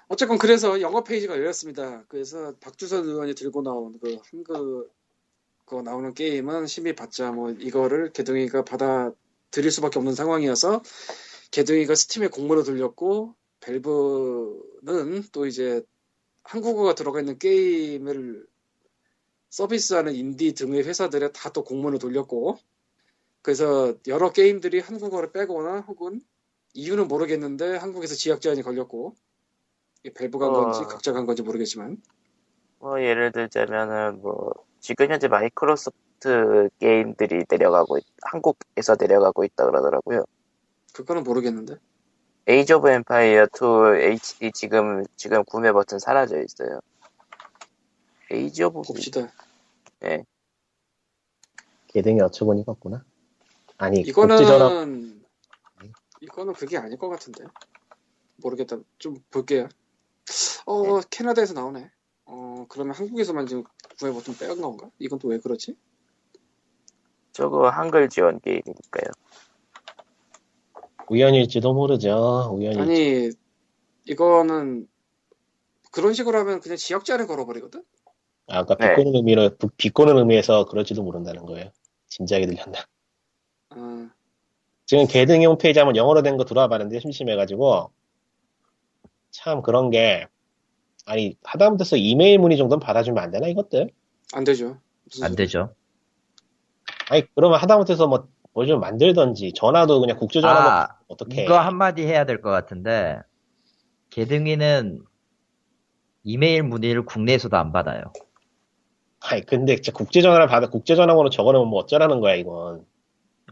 [0.08, 2.04] 어쨌건 그래서 영어 페이지가 열렸습니다.
[2.08, 4.88] 그래서 박주선 의원이 들고 나온 그 한글
[5.64, 10.82] 그 나오는 게임은 심의 받자 뭐 이거를 개둥이가 받아들일 수밖에 없는 상황이어서
[11.52, 15.82] 개둥이가 스팀에 공모를 돌렸고 밸브는 또 이제
[16.42, 18.46] 한국어가 들어가 있는 게임을
[19.52, 22.58] 서비스하는 인디 등의 회사들에 다 또 공모를 돌렸고
[23.42, 26.20] 그래서 여러 게임들이 한국어를 빼거나 혹은
[26.74, 29.14] 이유는 모르겠는데 한국에서 지역 제한이 걸렸고
[30.16, 30.56] 밸브가 한 어.
[30.62, 32.02] 건지 각자가 한 건지 모르겠지만
[32.78, 40.24] 뭐 예를 들자면은 뭐 지금 현재 마이크로소프트 게임들이 내려가고 있- 한국에서 내려가고 있다 그러더라고요.
[40.94, 41.76] 그거는 모르겠는데
[42.46, 46.80] 에이지 오브 엠파이어 2 HD 지금 지금 구매 버튼 사라져 있어요.
[48.32, 49.30] 에이지 오브 봅시다.
[51.88, 53.04] 개등이 어처구니가 없구나.
[53.76, 55.22] 아니 국제전화 이거는
[56.20, 57.44] 이거는 그게 아닐 것 같은데
[58.36, 58.78] 모르겠다.
[58.98, 59.68] 좀 볼게요.
[60.64, 61.90] 어 캐나다에서 나오네.
[62.24, 63.64] 어 그러면 한국에서만 지금
[63.98, 64.88] 구해 버튼 빼간 건가?
[64.98, 65.76] 이건 또 왜 그렇지?
[67.32, 69.10] 저거 한글 지원 게임이니까요.
[71.10, 72.50] 우연일지도 모르죠.
[72.54, 72.80] 우연일지.
[72.80, 73.30] 아니
[74.04, 74.88] 이거는
[75.90, 77.84] 그런 식으로 하면 그냥 지역 제한을 걸어버리거든.
[78.52, 78.90] 아까 네.
[78.94, 81.70] 비꼬는 의미로 비- 비꼬는 의미에서 그럴지도 모른다는 거예요.
[82.08, 82.78] 진지하게 들렸나?
[83.70, 84.08] 어,
[84.86, 87.90] 지금 개등이 홈페이지 한번 영어로 된 거 들어와 봤는데 심심해가지고
[89.30, 90.26] 참 그런 게
[91.06, 93.90] 아니 하다못해서 이메일 문의 정도는 받아주면 안 되나 이것들?
[94.34, 94.78] 안 되죠.
[95.22, 95.34] 안.
[95.34, 95.74] 되죠.
[97.10, 101.44] 아니 그러면 하다못해서 뭐 뭐 좀 만들던지 전화도 그냥 국제 전화로 아, 어떻게?
[101.44, 103.18] 이거 한마디 해야 될 것 같은데
[104.10, 105.02] 개등이는
[106.22, 108.12] 이메일 문의를 국내에서도 안 받아요.
[109.30, 112.84] 아니 근데 진짜 국제 전화를 받아 국제 전화번호 적어놓으면 뭐 어쩌라는 거야 이건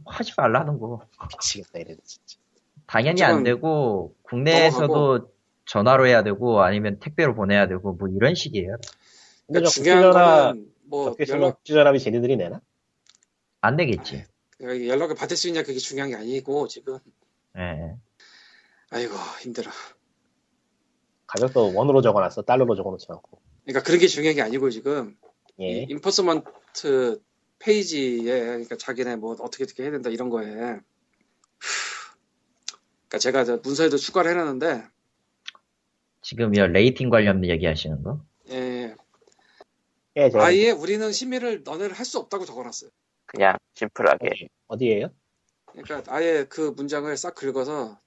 [0.04, 1.00] 하지 말라는 거.
[1.30, 2.38] 미치겠다 이래 진짜.
[2.86, 5.30] 당연히 안 되고 국내에서도
[5.66, 8.76] 전화로 해야 되고 아니면 택배로 보내야 되고 뭐 이런 식이에요.
[9.46, 12.60] 근데 그러니까 저 중요한 국제 전화 거는 뭐 연락 국제 전화비 쟤네들이 내나?
[13.60, 14.24] 안 되겠지.
[14.58, 16.98] 그러니까 연락을 받을 수 있냐 그게 중요한 게 아니고 지금
[17.56, 17.94] 예.
[18.90, 19.70] 아이고 힘들어.
[21.28, 23.40] 가격도 원으로 적어놨어 달러로 적어놓지 않고.
[23.64, 25.16] 그러니까 그런 게 중요한 게 아니고 지금
[25.60, 25.82] 예.
[25.82, 27.20] 이 enforcement
[27.58, 30.80] 페이지에 그러니까 자기네 뭐 어떻게 어떻게 해야 된다 이런 거에 후,
[33.08, 34.84] 그러니까 제가 저 문서에도 추가를 해놨는데
[36.22, 38.24] 지금 이 rating 관련 얘기하시는 거?
[38.50, 38.94] 예,
[40.16, 42.90] 예, 제가 아예 우리는 심의를 너네를 할 수 없다고 적어놨어요.
[43.26, 44.26] 그냥 심플하게.
[44.28, 45.10] 어디, 어디에요?
[45.72, 47.98] 그러니까 아예 그 문장을 싹 긁어서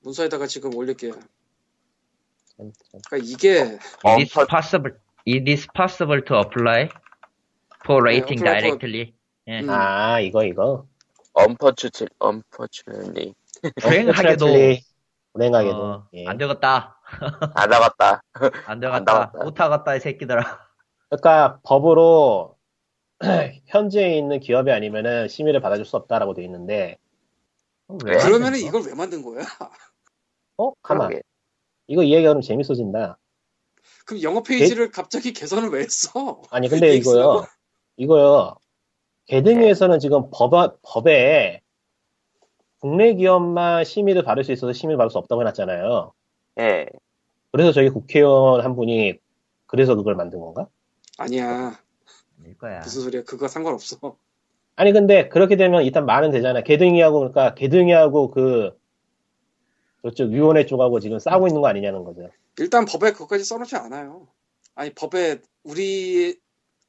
[0.00, 1.12] 문서에다가 지금 올릴게요.
[2.56, 4.96] 그러니까 이게 It is possible.
[5.26, 6.88] It is possible to apply
[7.84, 9.14] for rating apply for- directly.
[9.48, 9.60] 예.
[9.60, 10.86] 음, 아 이거 이거.
[11.32, 13.34] 언퍼추트 언퍼추니
[13.80, 14.82] 불행하게도 Unfortunately,
[15.32, 15.76] 불행하게도.
[15.76, 16.26] 어, 예.
[16.26, 16.98] 안 되겠다.
[17.54, 18.22] 안 나갔다.
[18.66, 19.32] 안안 되겠다.
[19.42, 20.60] 못 하겠다 이 새끼들아.
[21.08, 22.56] 그러니까 법으로
[23.66, 26.96] 현재에 있는 기업이 아니면은 심의를 받아줄 수 없다라고 돼 있는데,
[28.04, 29.42] 왜 그러면은 안 되는 이걸 왜 만든 거야?
[30.56, 31.08] 어 가만.
[31.08, 31.22] 그러게.
[31.86, 33.18] 이거 이야기가 그럼 재밌어진다.
[34.04, 36.42] 그럼 영어 페이지를 갑자기 개선을 왜 했어?
[36.50, 36.94] 아니 근데.
[36.96, 37.44] 이거요,
[37.96, 38.56] 이거요.
[39.26, 40.50] 개등위에서는 지금 법
[40.82, 41.60] 법에
[42.80, 46.12] 국내 기업만 심의를 받을 수 있어서 심의를 받을 수 없다고 해놨잖아요.
[46.60, 46.86] 예.
[47.52, 49.18] 그래서 저희 국회의원 한 분이
[49.66, 50.66] 그래서 그걸 만든 건가?
[51.18, 51.78] 아니야.
[52.40, 52.80] 아닐 거야.
[52.80, 53.22] 무슨 소리야?
[53.22, 54.16] 그거 상관없어.
[54.76, 56.62] 아니 근데 그렇게 되면 일단 말은 되잖아.
[56.62, 58.78] 개등이하고 그러니까 개등이하고 그
[60.02, 62.30] 저쪽 위원회 쪽하고 지금 싸우고 있는 거 아니냐는 거죠.
[62.60, 64.28] 일단 법에 그것까지 써놓지 않아요.
[64.74, 66.38] 아니 법에 우리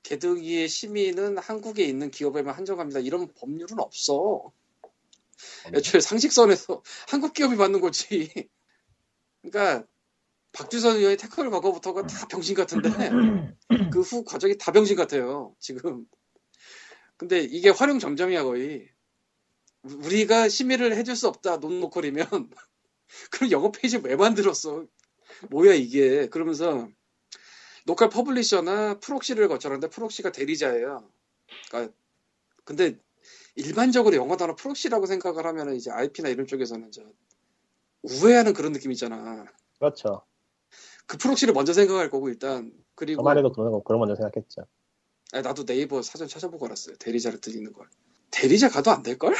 [0.03, 2.99] 개등이의 심의는 한국에 있는 기업에만 한정합니다.
[2.99, 4.51] 이런 법률은 없어.
[5.73, 8.29] 애초에 상식선에서 한국 기업이 받는 거지.
[9.41, 9.87] 그러니까
[10.51, 12.89] 박주선 의원의 태클 과거부터가 다 병신 같은데
[13.93, 15.55] 그 후 과정이 다 병신 같아요.
[15.59, 16.05] 지금.
[17.17, 18.89] 근데 이게 화룡점정이야 거의.
[19.83, 22.25] 우리가 심의를 해줄 수 없다 non-local이면
[23.31, 24.85] 그럼 영어 페이지 왜 만들었어?
[25.49, 26.27] 뭐야 이게?
[26.27, 26.87] 그러면서
[27.85, 31.09] local publisher나 proxy를 거쳐라는데 proxy가 대리자예요.
[31.69, 31.93] 그러니까
[32.63, 32.97] 근데
[33.55, 37.01] 일반적으로 영어 단어 proxy라고 생각을 하면 이제 IP나 이런 쪽에서는 저
[38.03, 39.45] 우회하는 그런 느낌 있잖아.
[39.79, 40.21] 그렇죠.
[41.05, 44.65] 그 proxy를 먼저 생각할 거고 일단 그리고 저만 해도 그런 거 그런 먼저 생각했죠.
[45.33, 46.95] 아니, 나도 네이버 사전 찾아보고 알았어요.
[46.97, 47.87] 대리자를 뜻하는 걸.
[48.31, 49.35] 대리자 가도 안 될 걸?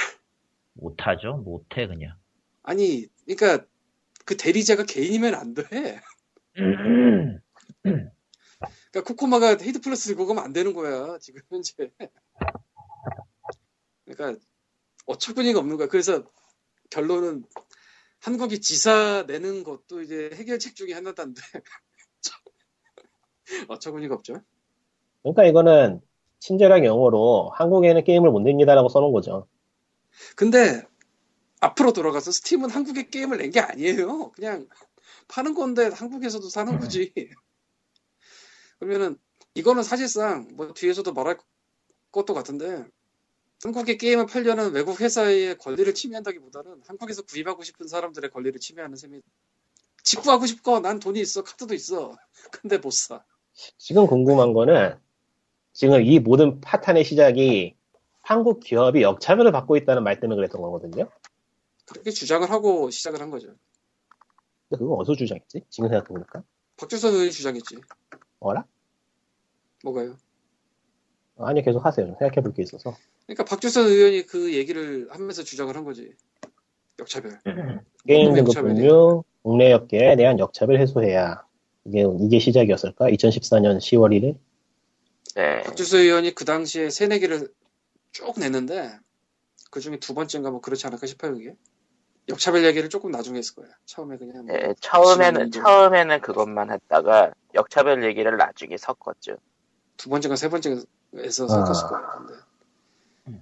[0.74, 1.38] 못하죠.
[1.38, 2.16] 못해 그냥.
[2.64, 3.66] 아니, 그러니까
[4.26, 5.64] 그 대리자가 개인이면 안 돼.
[8.92, 11.18] 그러니까 코코마가 헤이드 플러스 들고 가면 안 되는 거야.
[11.20, 11.92] 지금 현재.
[14.06, 14.40] 그러니까
[15.06, 15.88] 어처구니가 없는 거야.
[15.88, 16.24] 그래서
[16.90, 17.44] 결론은
[18.20, 21.42] 한국이 지사 내는 것도 이제 해결책 중에 하나단데
[23.70, 24.42] 어처구니가 없죠.
[25.24, 26.02] 그러니까 이거는
[26.40, 29.48] 친절하게 영어로 한국에는 게임을 못 냅니다라고 써놓은 거죠.
[30.36, 30.84] 근데
[31.62, 34.32] 앞으로 돌아가서 스팀은 한국에 게임을 낸 게 아니에요.
[34.32, 34.68] 그냥
[35.30, 37.14] 파는 건데 한국에서도 사는 거지.
[38.80, 39.18] 그러면은
[39.54, 41.38] 이거는 사실상 뭐 뒤에서도 말할
[42.12, 42.86] 것도 같은데
[43.64, 49.22] 한국에 게임을 팔려는 외국 회사의 권리를 침해한다기보다는 한국에서 구입하고 싶은 사람들의 권리를 침해하는 셈이
[50.04, 52.18] 직구하고 싶고 난 돈이 있어 카드도 있어
[52.52, 53.24] 근데 못 사.
[53.78, 54.98] 지금 궁금한 거는
[55.74, 57.76] 지금 이 모든 파탄의 시작이
[58.22, 61.10] 한국 기업이 역차별을 받고 있다는 말 때문에 그랬던 거거든요.
[61.92, 63.48] 그렇게 주장을 하고 시작을 한 거죠.
[64.70, 65.64] 근데 그건 어디서 주장했지?
[65.70, 66.44] 지금 생각해보니까.
[66.78, 67.78] 박주선 의원이 주장했지.
[68.40, 68.66] 어라?
[69.84, 70.16] 뭐가요?
[71.38, 72.06] 아니 계속 하세요.
[72.20, 72.96] 생각해볼 게 있어서.
[73.26, 76.14] 그러니까 박주선 의원이 그 얘기를 하면서 주장을 한 거지.
[77.00, 77.40] 역차별.
[78.08, 78.54] 게임 등급?
[78.56, 81.44] 분류 국내 업계에 대한 역차별 해소해야
[81.86, 83.10] 이게 이게 시작이었을까?
[83.10, 84.38] 2014년 10월 1일.
[85.36, 85.62] 네.
[85.62, 87.52] 박주수 의원이 그 당시에 세네 개를
[88.12, 88.92] 쭉 냈는데
[89.72, 91.56] 그 중에 두 번째인가 뭐 그렇지 않을까 싶어요 그게
[92.30, 98.04] 역차별 얘기를 조금 나중에 했을 거야 처음에 그냥 뭐 네, 처음에는 처음에는 그것만 했다가 역차별
[98.04, 99.38] 얘기를 나중에 섞었죠.
[99.98, 100.86] 두 번째가 세 번째에서
[101.46, 101.48] 아.
[101.48, 102.36] 섞었을 거야 근데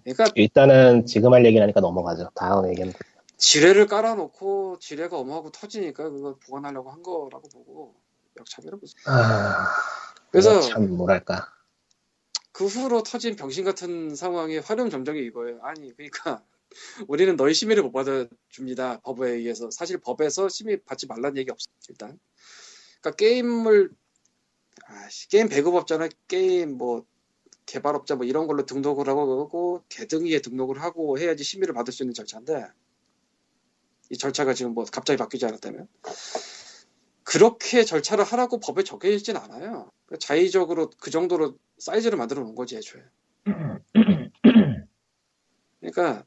[0.04, 2.30] 그러니까 일단은 지금 할 얘기는 하니까 넘어가죠.
[2.36, 2.92] 다음 얘기는
[3.38, 7.96] 지뢰를 깔아놓고 지뢰가 어마하고 터지니까 그걸 보관하려고 한 거라고 보고
[8.38, 9.68] 역차별은 무슨 아,
[10.32, 11.48] 그래서 참 뭐랄까.
[12.52, 15.60] 그 후로 터진 병신 같은 상황의 활용 점정이 이거예요.
[15.62, 16.44] 아니, 그러니까
[17.08, 19.02] 우리는 너희 심의를 못 받아줍니다.
[19.02, 19.70] 법에 의해서.
[19.72, 21.68] 사실 법에서 심의 받지 말라는 얘기 없어.
[21.90, 22.20] 일단.
[23.02, 23.90] 그러니까 게임을
[24.86, 27.06] 아씨, 게임 배급업자나 게임 뭐
[27.66, 32.66] 개발업자 뭐 이런 걸로 등록을 하고 개등위에 등록을 하고 해야지 심의를 받을 수 있는 절차인데
[34.10, 35.88] 이 절차가 지금 뭐 갑자기 바뀌지 않았다면
[37.24, 39.92] 그렇게 절차를 하라고 법에 적혀 있진 않아요.
[40.08, 43.04] 그러니까 자의적으로 그 정도로 사이즈를 만들어 놓은 거지 애초에.
[45.80, 46.26] 그러니까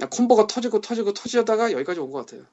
[0.00, 2.44] 그냥 콤보가 터지고 터지고 터지다가 여기까지 온 것 같아요.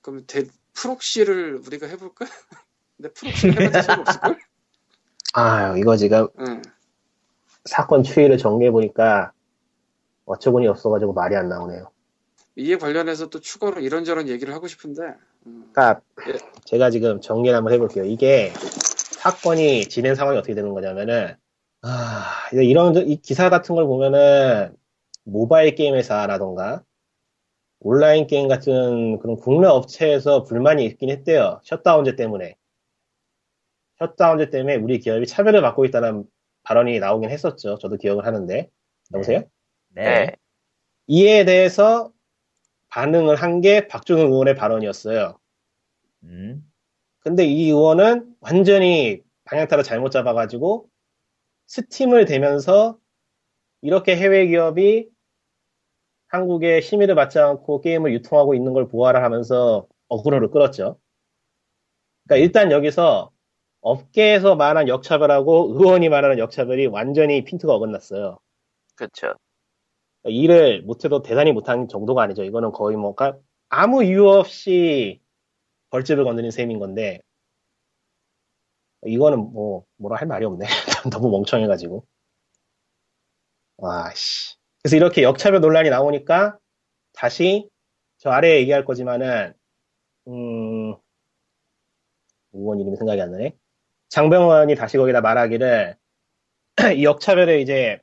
[0.00, 2.26] 그럼 대, proxy를 우리가 해볼까?
[2.96, 4.38] 근데 proxy를 해봤자 소용없을걸?
[5.34, 6.62] 아, 이거 지금 응.
[7.64, 9.32] 사건 추이를 정리해보니까
[10.26, 11.90] 어처구니 없어가지고 말이 안 나오네요.
[12.56, 15.02] 이에 관련해서 또 추가로 이런저런 얘기를 하고 싶은데
[15.46, 16.38] 음, 그러니까 예.
[16.64, 18.04] 제가 지금 정리를 한번 해볼게요.
[18.04, 21.36] 이게 사건이 진행 상황이 어떻게 되는 거냐면은
[21.82, 24.74] 아, 이런 이 기사 같은 걸 보면은
[25.24, 26.84] 모바일 게임 회사라던가
[27.80, 31.60] 온라인 게임 같은 그런 국내 업체에서 불만이 있긴 했대요.
[31.64, 32.56] 셧다운제 때문에.
[33.98, 36.24] 셧다운제 때문에 우리 기업이 차별을 받고 있다는
[36.62, 37.78] 발언이 나오긴 했었죠.
[37.78, 38.70] 저도 기억을 하는데.
[39.12, 39.40] 여보세요?
[39.90, 40.02] 네.
[40.26, 40.36] 네.
[41.06, 42.10] 이에 대해서
[42.88, 45.38] 반응을 한 게 박준훈 의원의 발언이었어요.
[46.24, 46.62] 음.
[47.20, 50.88] 근데 이 의원은 완전히 방향타를 잘못 잡아가지고
[51.66, 52.98] 스팀을 대면서
[53.82, 55.08] 이렇게 해외 기업이
[56.34, 60.98] 한국에 심의를 받지 않고 게임을 유통하고 있는 걸 보아라 하면서 어그로를 끌었죠.
[62.26, 63.30] 그러니까 일단 여기서
[63.80, 68.38] 업계에서 말한 역차별하고 의원이 말하는 역차별이 완전히 핀트가 어긋났어요.
[68.96, 69.34] 그쵸.
[70.24, 72.44] 일을 못해도 대단히 못한 정도가 아니죠.
[72.44, 73.36] 이거는 거의 뭐, 가-
[73.68, 75.20] 아무 이유 없이
[75.90, 77.20] 벌집을 건드린 셈인 건데,
[79.06, 80.66] 이거는 뭐, 뭐라 할 말이 없네.
[81.12, 82.04] 너무 멍청해가지고.
[83.76, 84.56] 와, 씨.
[84.84, 86.58] 그래서 이렇게 역차별 논란이 나오니까,
[87.14, 87.70] 다시,
[88.18, 89.54] 저 아래에 얘기할 거지만은,
[90.28, 90.94] 음,
[92.52, 93.54] 의원 이름이 생각이 안 나네.
[94.10, 95.96] 장병원이 다시 거기다 말하기를,
[96.98, 97.98] 이 역차별을 이제,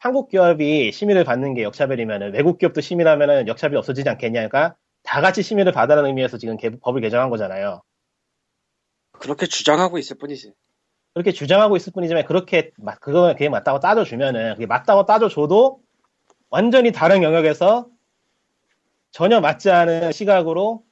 [0.00, 5.72] 한국 기업이 심의를 받는 게 역차별이면은 외국 기업도 심의하면은 역차별이 없어지지 않겠냐가 다 같이 심의를
[5.72, 7.82] 받아라는 의미에서 지금 개- 법을 개정한 거잖아요.
[9.12, 10.52] 그렇게 주장하고 있을 뿐이지.
[11.14, 15.80] 그렇게 주장하고 있을 뿐이지만 그렇게 맞- 그거 그게 맞다고 따져주면은 그게 맞다고 따져줘도
[16.50, 17.88] 완전히 다른 영역에서
[19.10, 20.84] 전혀 맞지 않은 시각으로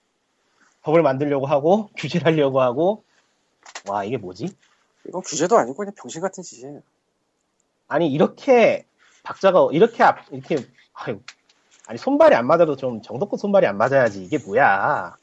[0.83, 3.05] 법을 만들려고 하고 규제를 하려고 하고
[3.87, 4.49] 와 이게 뭐지?
[5.09, 6.83] 이건 규제도 아니고 그냥 병신 같은 짓이에요.
[7.89, 8.87] 아니 이렇게
[9.23, 10.57] 박자가 이렇게 앞 이렇게
[10.95, 11.21] 아유,
[11.87, 15.17] 아니 손발이 안 맞아도 좀 정도껏 손발이 안 맞아야지 이게 뭐야?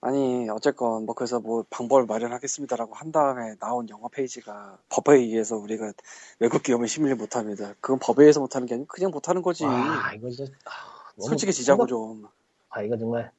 [0.00, 5.92] 아니 어쨌건 뭐 그래서 뭐 방법을 마련하겠습니다라고 한 다음에 나온 영어 페이지가 법에 의해서 우리가
[6.38, 7.74] 외국 기업은 심의를 못합니다.
[7.80, 9.64] 그건 법에 의해서 못하는 게 아니고 그냥 못하는 거지.
[9.64, 10.70] 와 이거 진짜 아,
[11.16, 12.28] 너무 솔직히 지자고 생각- 좀.
[12.70, 13.32] 아 이거 정말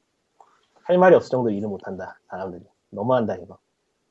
[0.83, 3.57] 할 말이 없을 정도로 일을 못한다 사람들이 너무한다 이거.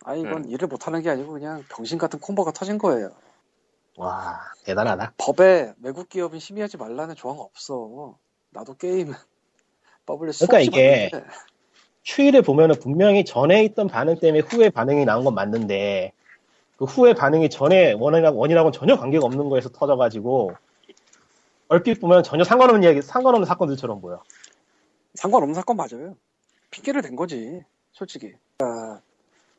[0.04, 3.10] 아니 이건 일을 못하는 게 아니고 그냥 병신 같은 콤보가 터진 거예요.
[3.98, 5.12] 와 대단하다.
[5.18, 8.16] 법에 외국 기업은 심의하지 말라는 조항 없어.
[8.50, 9.12] 나도 게임
[10.06, 11.34] 법을 그러니까 이게 봤는데
[12.08, 16.12] 추이를 보면은 분명히 전에 있던 반응 때문에 후에 반응이 나온 건 맞는데
[16.78, 20.52] 그 후에 반응이 전에 원이랑 원이랑은 전혀 관계가 없는 거에서 터져가지고
[21.68, 24.22] 얼핏 보면 전혀 상관없는 이야기, 상관없는 사건들처럼 보여.
[25.16, 26.16] 상관없는 사건 맞아요.
[26.70, 27.62] 핑계를 댄 거지.
[27.92, 28.32] 솔직히.
[28.60, 29.00] 아,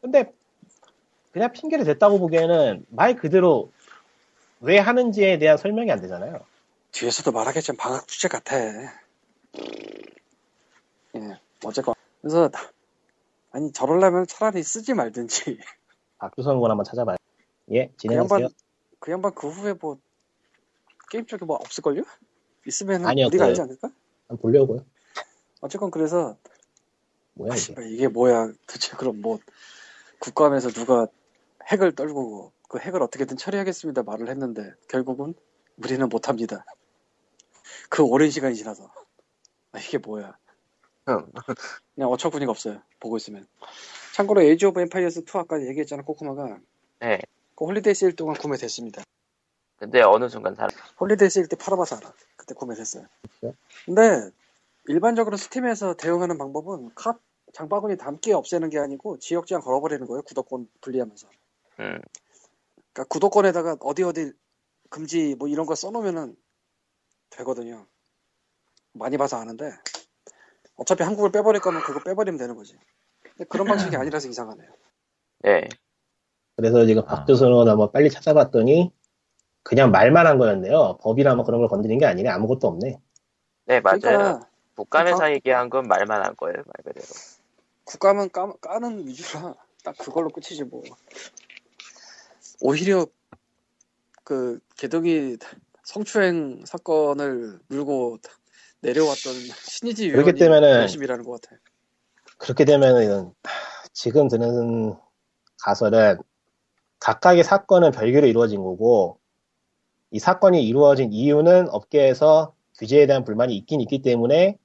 [0.02, 0.34] 근데
[1.32, 3.70] 그냥 핑계를 댔다고 보기에는 말 그대로
[4.60, 6.40] 왜 하는지에 대한 설명이 안 되잖아요.
[6.94, 8.58] 뒤에서도 말하겠지만 방학 주제 같아.
[8.58, 8.90] 예,
[11.64, 11.94] 어쨌건.
[12.22, 12.50] 그래서,
[13.52, 15.60] 아니, 저럴려면 차라리 쓰지 말든지.
[16.18, 17.18] 박주선 군 한번 찾아봐요.
[17.72, 18.40] 예, 그 진행하세요.
[18.40, 18.50] 양반,
[19.00, 19.98] 그 양반 그 후에 뭐,
[21.10, 22.04] 게임 쪽에 뭐 없을걸요?
[22.68, 23.90] 있으면 아니요, 우리가 그- 알지 않을까?
[24.28, 24.86] 한번 보려고요.
[25.62, 26.38] 어쨌건 그래서,
[27.34, 27.62] 뭐야 아, 이게?
[27.62, 28.52] 씨발, 이게 뭐야.
[28.68, 29.40] 대체 그럼 뭐,
[30.20, 31.08] 국감에서 누가
[31.72, 35.34] 핵을 떨고, 그 핵을 어떻게든 처리하겠습니다 말을 했는데, 결국은
[35.78, 36.66] 우리는 못합니다.
[37.90, 38.92] 그 오랜 시간이 지나서.
[39.72, 40.38] 아, 이게 뭐야.
[41.96, 42.82] 그냥 어처구니가 없어요.
[43.00, 43.48] 보고 있으면.
[44.14, 46.60] 참고로 에이지 오브 엠파이어스 2 아까 얘기했잖아, 코코마가.
[47.00, 47.20] 네.
[47.56, 49.04] 그 holiday 세일 동안 구매됐습니다.
[49.78, 52.14] 근데 어느 순간 사람 holiday 세일 때 팔아봐서 알아.
[52.36, 53.06] 그때 구매됐어요.
[53.86, 54.30] 근데
[54.88, 57.18] 일반적으로 스팀에서 대응하는 방법은 카
[57.54, 60.22] 장바구니 담기 없애는 게 아니고 지역 제한 걸어버리는 거예요.
[60.24, 61.28] 구독권 분리하면서.
[61.80, 62.02] 음,
[62.94, 64.32] 그러니까 구독권에다가 어디 어디
[64.90, 66.36] 금지 뭐 이런 거 써놓으면은
[67.32, 67.88] 되거든요.
[68.94, 69.72] 많이 봐서 아는데
[70.80, 72.76] 어차피 한국을 빼버릴 거면 그거 빼버리면 되는 거지.
[73.22, 74.70] 근데 그런 방식이 아니라서 이상하네요.
[75.40, 75.68] 네.
[76.56, 78.92] 그래서 지금 박주선을 한번 빨리 찾아봤더니
[79.64, 80.98] 그냥 말만 한 거였네요.
[81.02, 82.30] 법이나 뭐 그런 걸 건드린 게 아니네.
[82.30, 83.00] 아무것도 없네.
[83.66, 84.00] 네, 맞아요.
[84.00, 87.06] 그러니까 국감에서 얘기한 건 말만 한 거예요, 말 그대로.
[87.84, 90.82] 국감은 까, 까는 위주라 딱 그걸로 끝이지 뭐.
[92.62, 93.06] 오히려
[94.24, 95.38] 그 개덕이
[95.84, 98.18] 성추행 사건을 물고
[98.82, 101.56] 내려왔던 신이지 위원이 때문에는 열심히 일하는 것 같아.
[102.38, 103.34] 그렇게 되면은
[103.94, 104.96] 지금 드는
[105.64, 106.18] 가설은
[107.00, 109.20] 각각의 사건은 별개로 이루어진 거고
[110.12, 114.58] 이 사건이 이루어진 이유는 업계에서 규제에 대한 불만이 있긴 있기 때문에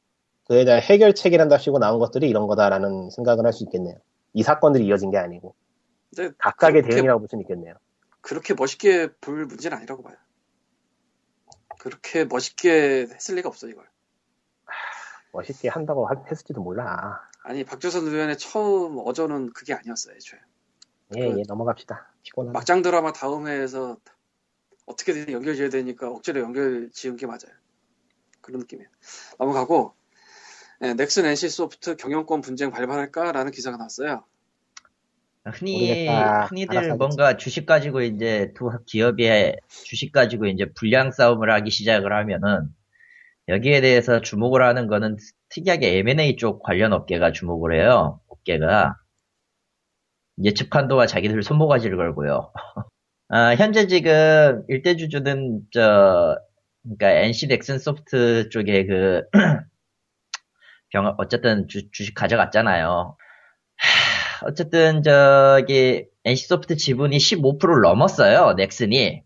[0.46, 3.96] 그에 대한 해결책이란답시고 나온 것들이 이런 거다라는 생각을 할 수 있겠네요.
[4.32, 5.54] 이 사건들이 이어진 게 아니고
[6.38, 7.74] 각각의 그렇게, 대응이라고 볼 수는 있겠네요.
[8.20, 10.16] 그렇게 멋있게 볼 문제는 아니라고 봐요.
[11.78, 13.84] 그렇게 멋있게 했을 리가 없어 이걸.
[15.34, 17.20] 멋있게 한다고 하- 했을지도 몰라.
[17.42, 20.40] 아니 박조선 의원의 처음 어조는 그게 아니었어요 애초에.
[21.16, 22.08] 예, 그- 예, 넘어갑시다.
[22.22, 22.52] 피곤하다.
[22.52, 23.98] 막장 드라마 다음 회에서
[24.86, 27.52] 어떻게든 연결지어야 되니까 억지로 연결 지은 게 맞아요.
[28.40, 28.88] 그런 느낌이에요.
[29.38, 29.94] 넘어가고
[30.80, 34.24] 네, 넥슨 NC 소프트 경영권 분쟁 발발할까라는 기사가 나왔어요.
[35.46, 35.72] 흔히
[36.06, 36.46] 모르겠다.
[36.46, 36.96] 흔히들.
[36.96, 42.74] 뭔가 주식 가지고 이제 두 기업의 주식 가지고 이제 불량 싸움을 하기 시작을 하면은
[43.48, 45.16] 여기에 대해서 주목을 하는 거는
[45.50, 48.20] 특이하게 M&A 쪽 관련 업계가 주목을 해요.
[48.28, 48.96] 업계가
[50.42, 52.52] 예측 판도와 자기들 손모가지를 걸고요.
[53.28, 56.36] 아, 현재 지금 일대 주주는 저
[56.82, 59.22] 그러니까 NC 넥슨 소프트 쪽에 그
[60.90, 63.16] 병, 어쨌든 주, 주식 가져갔잖아요.
[63.76, 68.54] 하, 어쨌든 저기 NC소프트 지분이 15%를 넘었어요.
[68.54, 69.22] 넥슨이.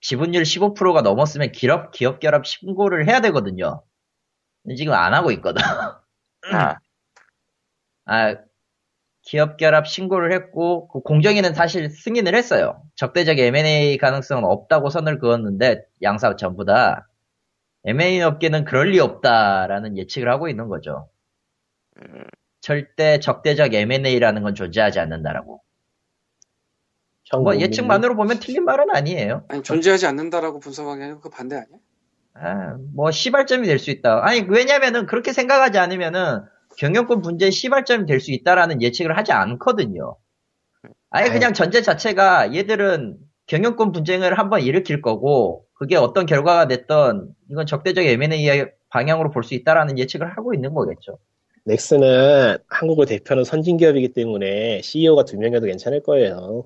[0.00, 3.82] 지분율 15%가 넘었으면 기업 기업 결합 신고를 해야 되거든요.
[4.62, 5.62] 근데 지금 안 하고 있거든.
[6.52, 6.76] 아,
[8.06, 8.36] 아,
[9.22, 12.82] 기업 결합 신고를 했고 그 공정위는 사실 승인을 했어요.
[12.96, 17.08] 적대적 M&A 가능성은 없다고 선을 그었는데 양사 전부 다
[17.84, 21.08] M&A 업계는 그럴 리 없다라는 예측을 하고 있는 거죠.
[21.98, 22.24] 음,
[22.60, 25.62] 절대 적대적 M&A라는 건 존재하지 않는다라고.
[27.30, 29.44] 전뭐 예측만으로 보면 틀린 말은 아니에요.
[29.48, 31.78] 아니 존재하지 않는다라고 분석하기 아니고 그 반대 아니야?
[32.34, 34.20] 아, 뭐 시발점이 될 수 있다.
[34.26, 36.42] 아니 왜냐면은 그렇게 생각하지 않으면은
[36.76, 40.16] 경영권 분쟁 시발점이 될 수 있다라는 예측을 하지 않거든요.
[41.10, 41.32] 아예 아유.
[41.32, 43.16] 그냥 전제 자체가 얘들은
[43.46, 49.54] 경영권 분쟁을 한번 일으킬 거고 그게 어떤 결과가 됐던 이건 적대적 M&A 방향으로 볼 수
[49.54, 51.18] 있다라는 예측을 하고 있는 거겠죠.
[51.64, 56.64] 넥슨은 한국을 대표하는 선진 기업이기 때문에 CEO가 두 명이어도 괜찮을 거예요.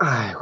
[0.00, 0.40] 아이고.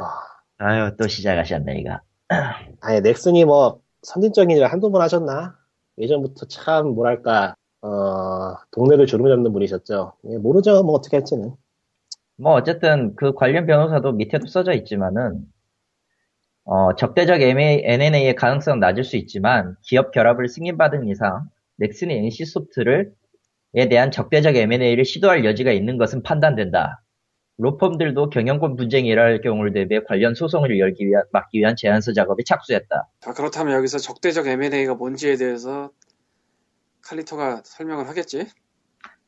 [0.57, 1.99] 아유 또 시작하셨네 이거.
[2.81, 5.57] 아니, 넥슨이 뭐, 선진적인 일을 한두 번 하셨나?
[5.97, 10.13] 예전부터 참, 뭐랄까, 어, 동네를 주름 잡는 분이셨죠.
[10.29, 11.55] 예, 모르죠, 뭐, 어떻게 할지는.
[12.35, 15.45] 뭐 어쨌든 그 관련 변호사도 밑에도 써져 있지만은
[16.65, 23.13] 어, 적대적 M&A의 가능성 은 낮을 수 있지만 기업 결합을 승인받은 이상 넥슨이 NC소프트를
[23.75, 27.01] 에 대한 적대적 M&A를 시도할 여지가 있는 것은 판단된다.
[27.57, 33.09] 로펌들도 경영권 분쟁이 일어날 경우를 대비해 관련 소송을 열기 위한, 막기 위한 제안서 작업에 착수했다.
[33.19, 35.91] 자, 그렇다면 여기서 적대적 M&A가 뭔지에 대해서
[37.01, 38.45] 칼리토가 설명을 하겠지?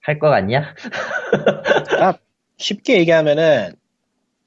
[0.01, 0.75] 할 것 같냐?
[2.57, 3.73] 쉽게 얘기하면은,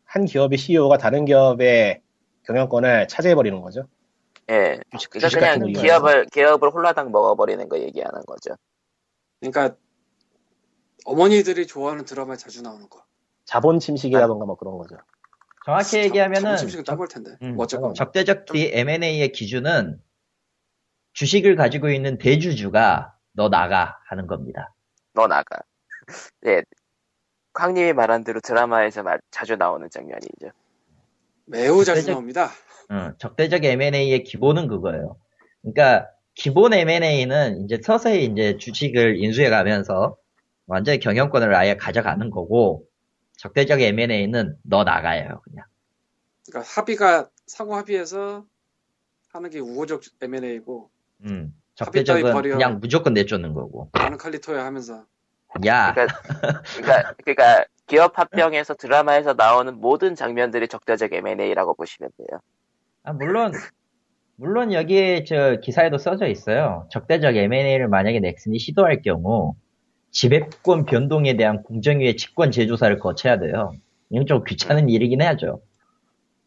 [0.05, 2.01] 한 기업의 CEO가 다른 기업의
[2.47, 3.87] 경영권을 차지해버리는 거죠.
[4.51, 4.79] 예.
[5.11, 8.55] 그러니까 그냥 거 기업을 기업을 홀라당 먹어버리는 거 얘기하는 거죠.
[9.41, 9.77] 그러니까
[11.05, 13.03] 어머니들이 좋아하는 드라마에 자주 나오는 거.
[13.45, 14.97] 자본 침식이라던가 뭐 그런 거죠.
[15.65, 17.37] 정확히 얘기하면은 점심식은 따볼 텐데.
[17.43, 20.01] 음, 뭐 어쨌건 적대적 D M&A의 기준은
[21.13, 24.75] 주식을 가지고 있는 대주주가 너 나가 하는 겁니다.
[25.15, 25.59] 너 나가.
[26.47, 26.63] 예.
[27.53, 30.51] 광님이 말한 대로 드라마에서 말- 자주 나오는 장면이죠.
[31.47, 32.51] 매우 자주 적대적- 나옵니다.
[32.91, 35.17] 어, 적대적 M&A의 기본은 그거예요.
[35.63, 40.17] 그러니까 기본 M&A는 이제 서서히 이제 주식을 인수해 가면서
[40.69, 42.85] 완전히 경영권을 아예 가져가는 거고
[43.39, 45.65] 적대적 M&A는 너 나가요 그냥.
[46.47, 48.45] 그러니까 합의가 상호 합의해서
[49.33, 50.91] 하는 게 우호적 M&A고
[51.25, 52.53] 음, 적대적은 버려.
[52.53, 53.91] 그냥 무조건 내쫓는 거고.
[53.95, 55.05] 나는 칼리토야 하면서
[55.67, 56.19] 야, 그러니까
[56.77, 62.41] 그러니까 그러니까 기업 합병에서 드라마에서 나오는 모든 장면들이 적대적 M&A라고 보시면 돼요.
[63.05, 63.53] 아, 물론
[64.37, 66.87] 물론 여기에 저 기사에도 써져 있어요.
[66.91, 69.55] 적대적 M&A를 만약에 넥슨이 시도할 경우
[70.11, 73.73] 지배권 변동에 대한 공정위의 직권 재조사를 거쳐야 돼요.
[74.11, 75.61] 이건 좀 귀찮은 일이긴 하죠.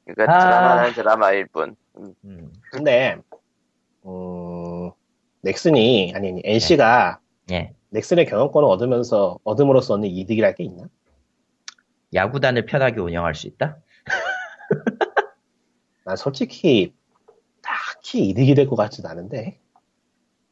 [0.05, 0.39] 그러니까 아.
[0.39, 1.76] 드라마는 드라마일 뿐.
[1.97, 3.18] 음, 음, 근데,
[4.05, 4.91] 음,
[5.41, 7.20] 넥슨이, 아니, 아니, NC가
[7.51, 7.74] 예.
[7.89, 10.86] 넥슨의 경영권을 얻으면서, 얻음으로써 얻는 이득이랄 게 있나?
[12.14, 13.78] 야구단을 편하게 운영할 수 있다?
[16.03, 16.93] 난 솔직히,
[17.62, 19.59] 딱히 이득이 될 것 같지도 않은데.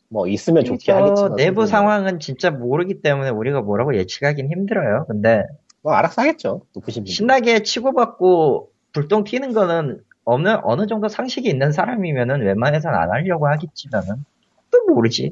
[0.10, 1.36] 뭐, 있으면 좋게 저 하겠지만.
[1.36, 5.06] 내부 솔직히 상황은 진짜 모르기 때문에 우리가 뭐라고 예측하긴 힘들어요.
[5.08, 5.44] 근데
[5.82, 6.62] 뭐, 알아서 하겠죠.
[6.76, 7.12] 높으신 분.
[7.12, 14.26] 신나게 치고받고 불똥 튀는 거는 어느 어느 정도 상식이 있는 사람이면은 웬만해선 안 하려고 하겠지만은
[14.72, 15.32] 또 모르지.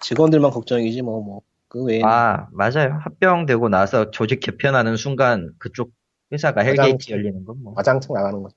[0.00, 1.40] 직원들만 걱정이지, 뭐, 뭐.
[1.68, 2.06] 그 외에는.
[2.06, 2.98] 아 맞아요.
[3.02, 5.90] 합병되고 나서 조직 개편하는 순간 그쪽
[6.32, 7.72] 회사가 가장- hell gate 열리는 건 뭐.
[7.76, 8.56] 와장창 나가는 거죠.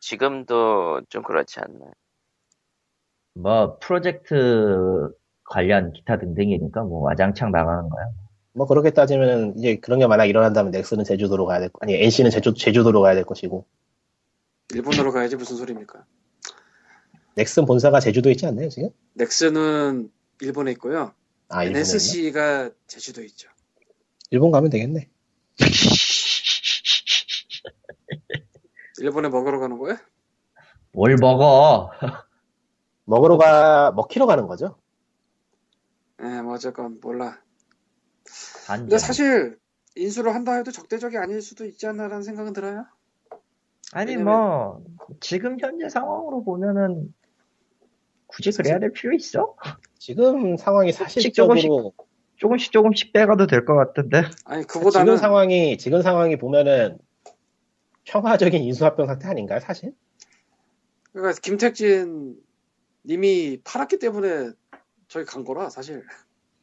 [0.00, 1.86] 지금도 좀 그렇지 않나.
[3.34, 5.10] 뭐 프로젝트
[5.44, 8.06] 관련 기타 등등이니까 뭐 와장창 나가는 거야.
[8.54, 12.30] 뭐, 그렇게 따지면, 이제 그런 게 만약 일어난다면 넥슨은 제주도로 가야 될, 거, 아니, NC는
[12.30, 13.64] 제주, 제주도로 가야 될 것이고.
[14.74, 16.04] 일본으로 가야지 무슨 소리입니까?
[17.34, 18.90] 넥슨 본사가 제주도에 있지 않나요, 지금?
[19.14, 20.10] 넥슨은
[20.42, 21.14] 일본에 있고요.
[21.48, 21.88] 아, 일본에 있나?
[21.90, 23.48] NSC가 제주도에 있죠.
[24.30, 25.08] 일본 가면 되겠네.
[29.00, 29.98] 일본에 먹으러 가는 거야?
[30.92, 31.90] 뭘 먹어?
[33.04, 34.76] 먹으러 가, 먹히러 가는 거죠?
[36.22, 37.40] 예, 뭐 어쨌건 몰라.
[38.66, 38.86] 반전.
[38.86, 39.58] 근데 사실
[39.96, 42.86] 인수를 한다 해도 적대적이 아닐 수도 있지 않나라는 생각은 들어요.
[43.92, 44.84] 아니 왜냐면- 뭐
[45.20, 47.12] 지금 현재 상황으로 보면은
[48.28, 49.54] 굳이 그래야 될 필요 있어?
[49.98, 51.92] 지금 상황이 조금씩 사실적으로,
[52.36, 54.22] 조금씩 조금씩 빼가도 될 것 같은데.
[54.46, 56.98] 아니 지금 그보다는 상황이, 지금 상황이 보면은,
[58.04, 59.92] 평화적인 인수합병 상태 아닌가요, 사실?
[61.12, 62.36] 그러니까 김택진
[63.04, 64.50] 님이 팔았기 때문에
[65.08, 66.04] 저기 간 거라 사실.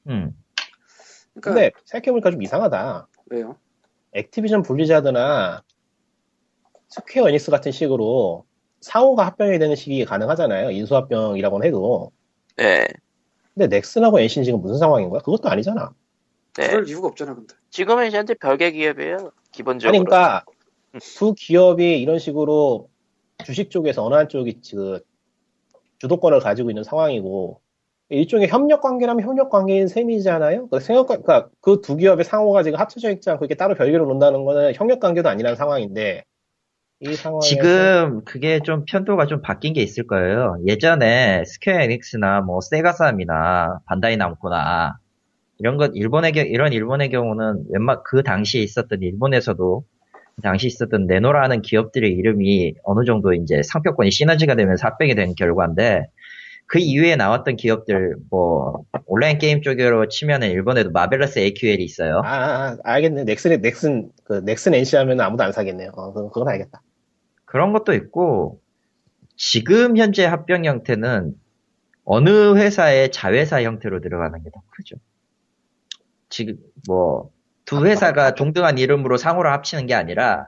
[0.08, 0.36] 음.
[1.34, 3.08] 그러니까 근데, 생각해보니까 좀 이상하다.
[3.28, 3.58] 왜요?
[4.14, 5.64] 액티비전 블리자드나,
[6.88, 8.46] 스퀘어 에닉스 같은 식으로,
[8.82, 10.72] 상호가 합병이 되는 시기가 가능하잖아요.
[10.72, 12.12] 인수합병이라고는 해도.
[12.58, 12.88] 네.
[13.54, 15.22] 근데 넥슨하고 NC는 지금 무슨 상황인 거야?
[15.22, 15.94] 그것도 아니잖아.
[16.56, 16.68] 네.
[16.68, 17.56] 그럴 이유가 없잖아 근데.
[17.70, 19.32] 지금은 현재 별개 기업이에요.
[19.52, 19.98] 기본적으로.
[19.98, 20.46] 아니, 그러니까
[21.18, 22.90] 두 기업이 이런 식으로
[23.46, 25.02] 주식 쪽에서 어느 한쪽이 그
[26.00, 27.62] 주도권을 가지고 있는 상황이고
[28.10, 30.70] 일종의 협력 관계라면 협력 관계인 셈이잖아요.
[30.70, 34.46] 그 생각, 그러니까 그 두 기업의 상호가 지금 합쳐져 있지 않고 이렇게 따로 별개로 논다는
[34.46, 36.24] 거는 협력 관계도 아니라는 상황인데
[37.02, 40.58] 이 지금 그게 좀 판도가 좀 바뀐 게 있을 거예요.
[40.68, 44.98] 예전에 스퀘어 에닉스나 뭐 세가사미나 반다이 남코나
[45.60, 49.84] 이런 것 일본의 경 이런 일본의 경우는 웬만 그 당시에 있었던 일본에서도
[50.42, 56.08] 당시 있었던 네노라는 기업들의 이름이 어느 정도 이제 상표권이 시너지가 되면서 합병이 된 결과인데
[56.68, 62.22] 그 이후에 나왔던 기업들 뭐 온라인 게임 쪽으로 치면은 일본에도 마벨러스 AQL이 있어요.
[62.24, 63.26] 아, 아, 아, 알겠네.
[63.26, 65.92] 넥슨, 넥슨, 그, 넥슨 NC 하면 아무도 안 사겠네요.
[65.96, 66.82] 어, 그건, 그건 알겠다.
[67.46, 68.62] 그런 것도 있고
[69.36, 71.34] 지금 현재 합병 형태는
[72.06, 74.96] 어느 회사의 자회사 형태로 들어가는 게 더 크죠.
[76.30, 77.32] 지금 뭐
[77.70, 80.48] 두 회사가 동등한 이름으로 상호를 합치는 게 아니라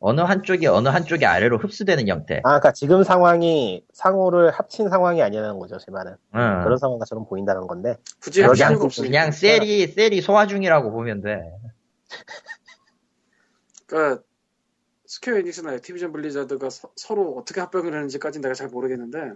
[0.00, 2.40] 어느 한쪽이 어느 한쪽이 아래로 흡수되는 형태.
[2.42, 6.16] 아, 그니까 지금 상황이 상호를 합친 상황이 아니라는 거죠, 제 말은.
[6.34, 6.60] 응.
[6.64, 7.94] 그런 상황처럼 보인다는 건데.
[8.20, 8.78] 굳이 할 그냥.
[8.78, 11.40] 그냥 셀이 셀이 소화 중이라고 보면 돼.
[13.86, 14.24] 그러니까
[15.06, 19.34] 스퀘어 에닉스나 액티비전 블리자드가 서, 로 어떻게 합병을 했는지까지 내가 잘 모르겠는데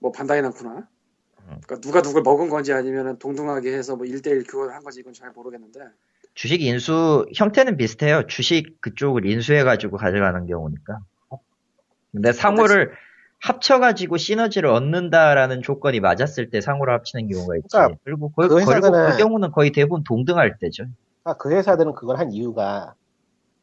[0.00, 0.86] 뭐 반다이 남쿠나 음.
[1.66, 5.30] 그러니까 누가 누굴 먹은 건지 아니면 동등하게 해서 뭐 1대1 교환을 한 건지 이건 잘
[5.32, 5.80] 모르겠는데
[6.34, 8.26] 주식 인수 형태는 비슷해요.
[8.26, 11.00] 주식 그쪽을 인수해가지고 가져가는 경우니까.
[12.12, 12.92] 근데 상호를
[13.40, 17.68] 합쳐가지고 시너지를 얻는다라는 조건이 맞았을 때 상호를 합치는 경우가 있지.
[17.70, 20.84] 그러니까 그리고 그, 그 회사들은- 그 경우는 거의 대부분 동등할 때죠.
[21.24, 22.94] 아, 그 회사들은 그걸 한 이유가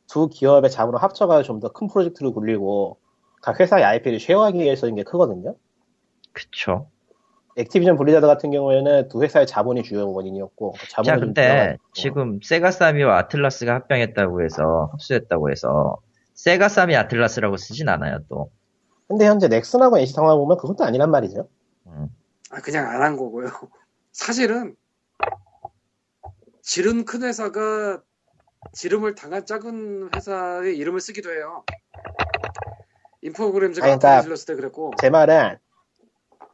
[0.07, 2.97] 두 기업의 자본을 합쳐가지고 좀 더 큰 프로젝트를 굴리고
[3.41, 5.55] 각 회사의 IP를 share하기 위해서인 게 크거든요.
[6.33, 6.89] 그쵸.
[7.59, 11.77] 액티비전 블리자드 같은 경우에는 두 회사의 자본이 주요 원인이었고 그 자, 자본을 좀 근데.
[11.93, 15.97] 지금 세가사미와 아틀라스가 합병했다고 해서 합수했다고 해서
[16.35, 18.49] 세가사미 아틀라스라고 쓰진 않아요 또.
[19.09, 21.49] 근데 현재 넥슨하고 NC 상황을 보면 그것도 아니란 말이죠.
[21.87, 22.07] 음.
[22.51, 23.47] 아, 그냥 안 한 거고요.
[24.13, 24.75] 사실은
[26.61, 28.01] 지른 큰 회사가
[28.73, 31.63] 지름을 당한 작은 회사의 이름을 쓰기도 해요.
[33.21, 35.57] 인포그램즈가 그러니까- 때 그랬고 제 말은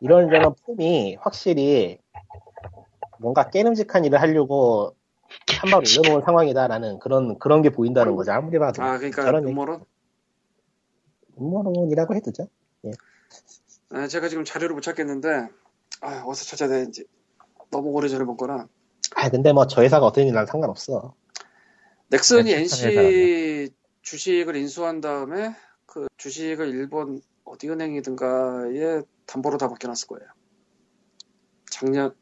[0.05, 1.97] 이런저런 폼이 확실히
[3.19, 4.95] 뭔가 깨름직한 일을 하려고
[5.61, 8.31] 한 발 올려놓은 상황이다라는 그런 그런 게 보인다는 거죠.
[8.31, 8.83] 아무리 봐도.
[8.83, 9.83] 아 그러니까 저런 음모론?
[11.39, 12.47] 음모론이라고 해도죠.
[13.89, 15.47] 아, 제가 지금 자료를 못 찾겠는데
[16.01, 17.05] 아 어디서 찾아야 되는지.
[17.71, 18.67] 너무 오래 전에 본 거라.
[19.15, 21.15] 아 근데 뭐 저 회사가 어떤 일이랑 상관없어.
[22.09, 23.71] 넥슨이 네, NC
[24.03, 25.55] 주식을 인수한 다음에
[25.87, 30.27] 그 주식을 일본 어디 은행이든가에 담보로 다 맡겨놨을 거예요.
[31.71, 32.13] 작년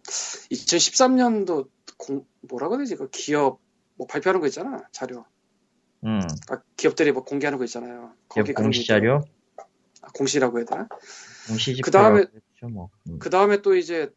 [0.51, 2.95] 2013년도 공, 뭐라고 해야 되지?
[2.95, 3.59] 그 기업
[3.95, 5.25] 뭐 발표하는 거 있잖아 자료.
[6.03, 6.19] 음.
[6.49, 8.11] 아, 기업들이 뭐 공개하는 거 있잖아요.
[8.27, 9.23] 거기 공시 자료.
[10.01, 10.87] 아, 공시라고 해야 되나?
[11.47, 12.89] 공시 그 다음에- 지표 뭐.
[13.09, 13.19] 음.
[13.19, 14.11] 그 다음에 또 이제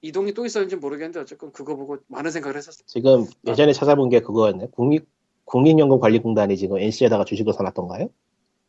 [0.00, 2.82] 이동이 또 있었는지 모르겠는데 어쨌건 그거 보고 많은 생각을 했었어.
[2.86, 4.68] 지금 예전에 찾아본 게 그거였네.
[4.72, 5.08] 국립
[5.44, 8.08] 국민연금관리공단이 지금 NC에다가 주식을 사놨던가요?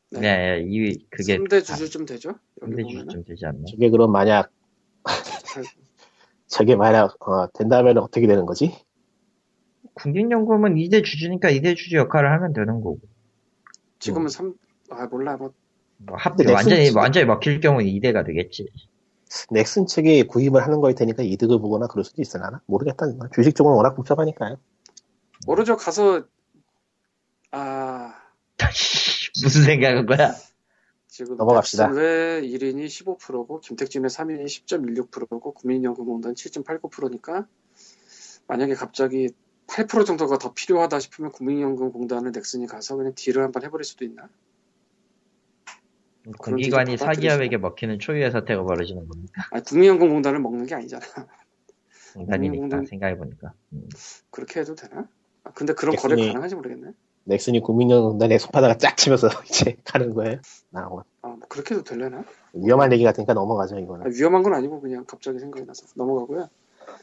[0.09, 0.19] 네.
[0.19, 2.35] 네, 이 그게 3대 주주쯤 되죠?
[2.61, 3.09] 여기 3대 보면은.
[3.09, 3.63] 주좀 되지 않나?
[3.69, 4.51] 저게 그럼 만약
[6.47, 8.73] 저게 만약 어, 된다면 어떻게 되는 거지?
[9.95, 12.99] 국민연금은 2대 주주니까 2대 주주 역할을 하면 되는 거고.
[13.99, 14.53] 지금은 3,
[14.91, 15.35] 아, 몰라.
[15.35, 15.51] 뭐,
[15.97, 18.67] 뭐 합, 완전히, 넥슨- 완전히 먹힐 경우는 2대가 되겠지.
[19.51, 22.61] 넥슨 측이 구입을 하는 거일 테니까 이득을 보거나 그럴 수도 있으려나?
[22.65, 23.07] 모르겠다.
[23.33, 24.57] 주식 쪽은 워낙 복잡하니까요.
[25.45, 25.75] 모르죠.
[25.75, 26.23] 가서,
[27.51, 28.13] 아,
[29.43, 30.33] 무슨 생각한 거야?
[31.07, 31.87] 지금 넘어갑시다.
[31.87, 37.47] 넥슨 외 1인이 15%고, 김택진의 3인이 10.16%고, 국민연금공단 7.89%니까,
[38.47, 39.29] 만약에 갑자기
[39.67, 44.29] 8% 정도가 더 필요하다 싶으면 국민연금공단을 넥슨이 가서 그냥 딜을 한번 해버릴 수도 있나?
[46.23, 46.97] 그런 공기관이?
[46.97, 49.43] 사기업에게 먹히는 초유의 사태가 벌어지는 겁니까?
[49.51, 51.05] 아니, 국민연금공단을 먹는 게 아니잖아.
[52.13, 53.53] 공단이니까, 국민연금- 생각해보니까.
[53.73, 53.87] 음.
[54.29, 55.07] 그렇게 해도 되나?
[55.43, 56.91] 아, 근데 그런 넥슨이- 거래 가능한지 모르겠네.
[57.27, 60.39] 넥슨이 국민연금단에 손바닥을 쫙 치면서 이제 가는 거예요.
[60.69, 62.23] 나뭐 아, 뭐 그렇게 해도 되려나?
[62.53, 64.11] 위험한 얘기 같으니까 넘어가죠 아, 이거는.
[64.13, 66.49] 위험한 건 아니고 그냥 갑자기 생각이 나서 넘어가고요.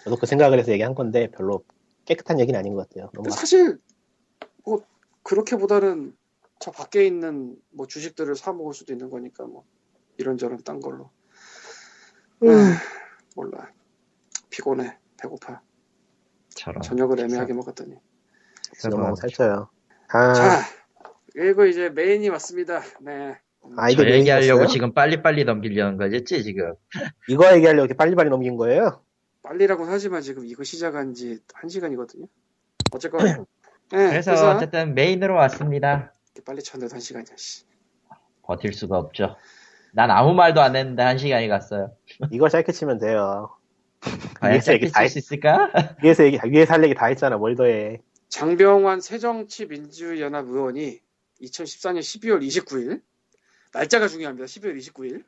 [0.03, 1.63] 저도 그 생각을 해서 얘기한 건데 별로
[2.07, 3.11] 깨끗한 얘기는 아닌 것 같아요.
[3.13, 3.31] 넘어가.
[3.37, 3.79] 사실
[4.65, 4.83] 뭐
[5.23, 6.17] 그렇게보다는
[6.59, 9.65] 저 밖에 있는 뭐 주식들을 사 먹을 수도 있는 거니까 뭐
[10.17, 11.11] 이런저런 딴 걸로.
[12.43, 12.49] 음.
[12.49, 12.77] 아,
[13.37, 13.71] 몰라.
[14.49, 14.97] 피곤해.
[15.19, 15.61] 배고파.
[16.49, 16.81] 저런.
[16.81, 17.97] 저녁을 애매하게 먹었더니.
[18.91, 19.69] 너무 살쪄요.
[20.15, 20.61] 아, 자,
[21.33, 22.83] 그리고 이제 메인이 왔습니다.
[23.01, 23.37] 네.
[23.77, 24.67] 아저 얘기하려고?
[24.69, 26.75] 지금 빨리빨리 넘기려는 거겠지, 지금?
[27.29, 29.03] 이거 얘기하려고 이렇게 빨리빨리 넘긴 거예요?
[29.43, 32.27] 빨리라고는 하지만 지금 이거 시작한 지한 시간이거든요.
[32.93, 33.21] 어쨌건.
[33.91, 36.13] 네, 그래서 그래서 어쨌든 메인으로 왔습니다.
[36.33, 37.35] 이렇게 빨리 쳤는데 한 시간이야.
[37.37, 37.65] 씨.
[38.43, 39.35] 버틸 수가 없죠.
[39.93, 41.93] 난 아무 말도 안 했는데 한 시간이 갔어요.
[42.31, 43.51] 이거 짧게 치면 돼요.
[44.39, 45.73] 과연 위에서 얘기 짧게 다 칠수 있을까?
[46.05, 47.37] 위에서 얘기 위에서 할 얘기 다 했잖아.
[47.37, 48.01] 뭘 더해?
[48.35, 51.01] 장병환 새정치민주연합 의원이
[51.41, 53.01] 2014년 12월 29일
[53.73, 54.47] 날짜가 중요합니다.
[54.47, 55.25] 12월 29일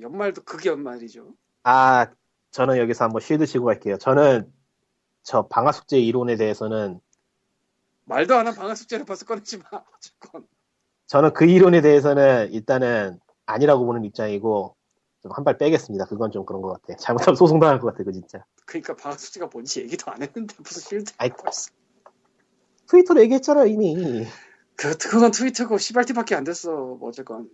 [0.00, 1.34] 연말도 그게 연말이죠.
[1.64, 2.06] 아
[2.50, 3.98] 저는 여기서 한번 쉴드 치고 갈게요.
[3.98, 4.50] 저는
[5.22, 6.98] 저 방화 숙제 이론에 대해서는
[8.06, 9.64] 말도 안 한 방학 숙제를 벌써 꺼내지 마.
[9.94, 10.46] 어쨌건.
[11.08, 14.74] 저는 그 이론에 대해서는 일단은 아니라고 보는 입장이고
[15.22, 16.06] 좀 한 발 빼겠습니다.
[16.06, 16.96] 그건 좀 그런 것 같아.
[16.96, 18.42] 잘못하면 소송 당할 것 같아, 그 진짜.
[18.64, 21.12] 그러니까 방학 숙제가 뭔지 얘기도 안 했는데 무슨 실드.
[21.18, 21.28] 아이,
[22.88, 24.26] 트위터로 얘기했잖아 이미.
[24.76, 26.70] 그, 그건 트위터고 시발티밖에 안 됐어.
[26.70, 27.48] 뭐 어쨌건.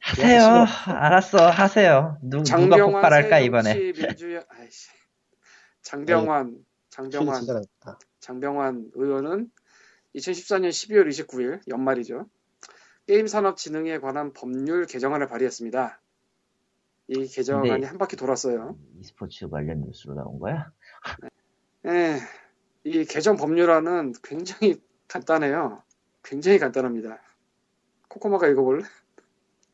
[0.00, 0.64] 하세요.
[0.86, 2.18] 알았어, 하세요.
[2.22, 3.72] 누, 누가 장병환 폭발할까, 이번에.
[3.72, 4.88] 새정치민주연 아이씨.
[5.82, 6.58] 장병환
[6.90, 7.98] 장병환 진짜 잘했다.
[8.20, 9.50] 장병환 의원은
[10.14, 12.26] 2014년 12월 29일 연말이죠.
[13.06, 16.00] 게임 산업 진흥에 관한 법률 개정안을 발의했습니다.
[17.08, 18.76] 이 개정안이 근데- 한 바퀴 돌았어요.
[19.00, 20.70] e스포츠 관련 뉴스로 나온 거야?
[21.86, 22.16] 예,
[22.86, 25.82] 이 개정 법률안은 굉장히 간단해요.
[26.22, 27.20] 굉장히 간단합니다.
[28.08, 28.84] 코코마가 읽어볼래?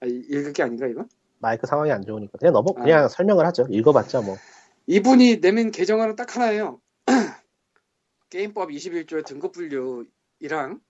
[0.00, 1.06] 아, 이- 읽을 게 아닌가 이거?
[1.38, 2.82] 마이크 상황이 안 좋으니까 그냥 넘어 아.
[2.82, 3.66] 그냥 설명을 하죠.
[3.68, 4.36] 읽어봤자 뭐.
[4.86, 6.80] 이분이 내민 개정안은 딱 하나예요.
[8.30, 10.06] 게임법 21조의 등급 분류이랑
[10.40, 10.80] 그러니까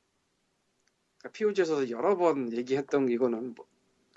[1.32, 3.66] POG에서도 여러 번 얘기했던 이거는 뭐,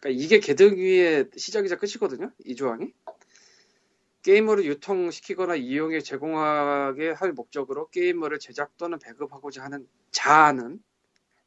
[0.01, 2.31] 그러니까 이게 개등 위의 시작이자 끝이거든요.
[2.45, 2.93] 이 조항이
[4.25, 10.79] 게임물을 유통시키거나 이용에 제공하게 할 목적으로 게임물을 제작 또는 배급하고자 하는 자는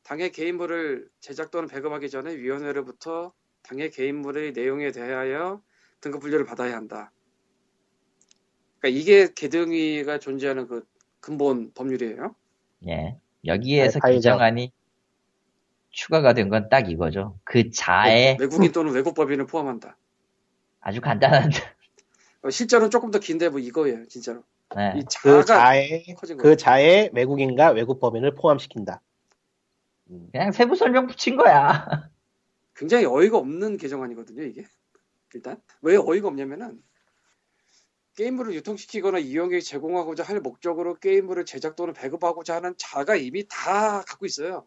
[0.04, 5.60] 당해 게임물을 제작 또는 배급하기 전에 위원회로부터 당해 게임물의 내용에 대하여
[6.00, 7.10] 등급 분류를 받아야 한다.
[8.78, 10.86] 그러니까 이게 개등위가 존재하는 그
[11.18, 12.36] 근본 법률이에요.
[12.86, 13.18] 예.
[13.44, 14.12] 여기에서 네.
[14.12, 14.72] 개정안이
[15.90, 17.40] 추가가 된 건 딱 이거죠.
[17.42, 19.98] 그 자에 외국인 또는 외국 법인을 포함한다.
[20.80, 21.77] 아주 간단한, 어,
[22.50, 24.42] 실제로는 조금 더 긴데 뭐 이거예요, 진짜로.
[24.76, 24.92] 네.
[24.96, 26.04] 이그 자가 자에.
[26.38, 29.00] 그 자에 외국인과 외국 법인을 포함시킨다.
[30.10, 30.28] 음.
[30.32, 32.10] 그냥 세부 설명 붙인 거야.
[32.76, 34.64] 굉장히 어이가 없는 개정안이거든요, 이게.
[35.34, 36.82] 일단 왜 어이가 없냐면은
[38.16, 44.26] 게임물을 유통시키거나 이용에 제공하고자 할 목적으로 게임물을 제작 또는 배급하고자 하는 자가 이미 다 갖고
[44.26, 44.66] 있어요.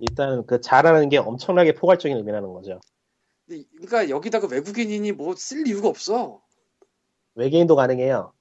[0.00, 2.80] 일단 그 자라는 게 엄청나게 포괄적인 의미라는 거죠.
[3.46, 6.42] 그러니까 여기다가 외국인이니 뭐 쓸 이유가 없어.
[7.34, 8.32] 외계인도 가능해요.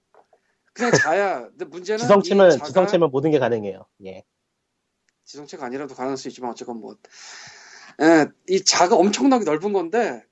[0.73, 1.47] 그냥 자야.
[1.49, 3.85] 근데 문제는 지성체면 이 자가 지성체면 모든 게 가능해요.
[4.05, 4.23] 예.
[5.25, 6.97] 지성체가 아니라도 가능할 수 있지만 어쨌건 뭐,
[8.01, 10.25] 예, 이 자가 엄청나게 넓은 건데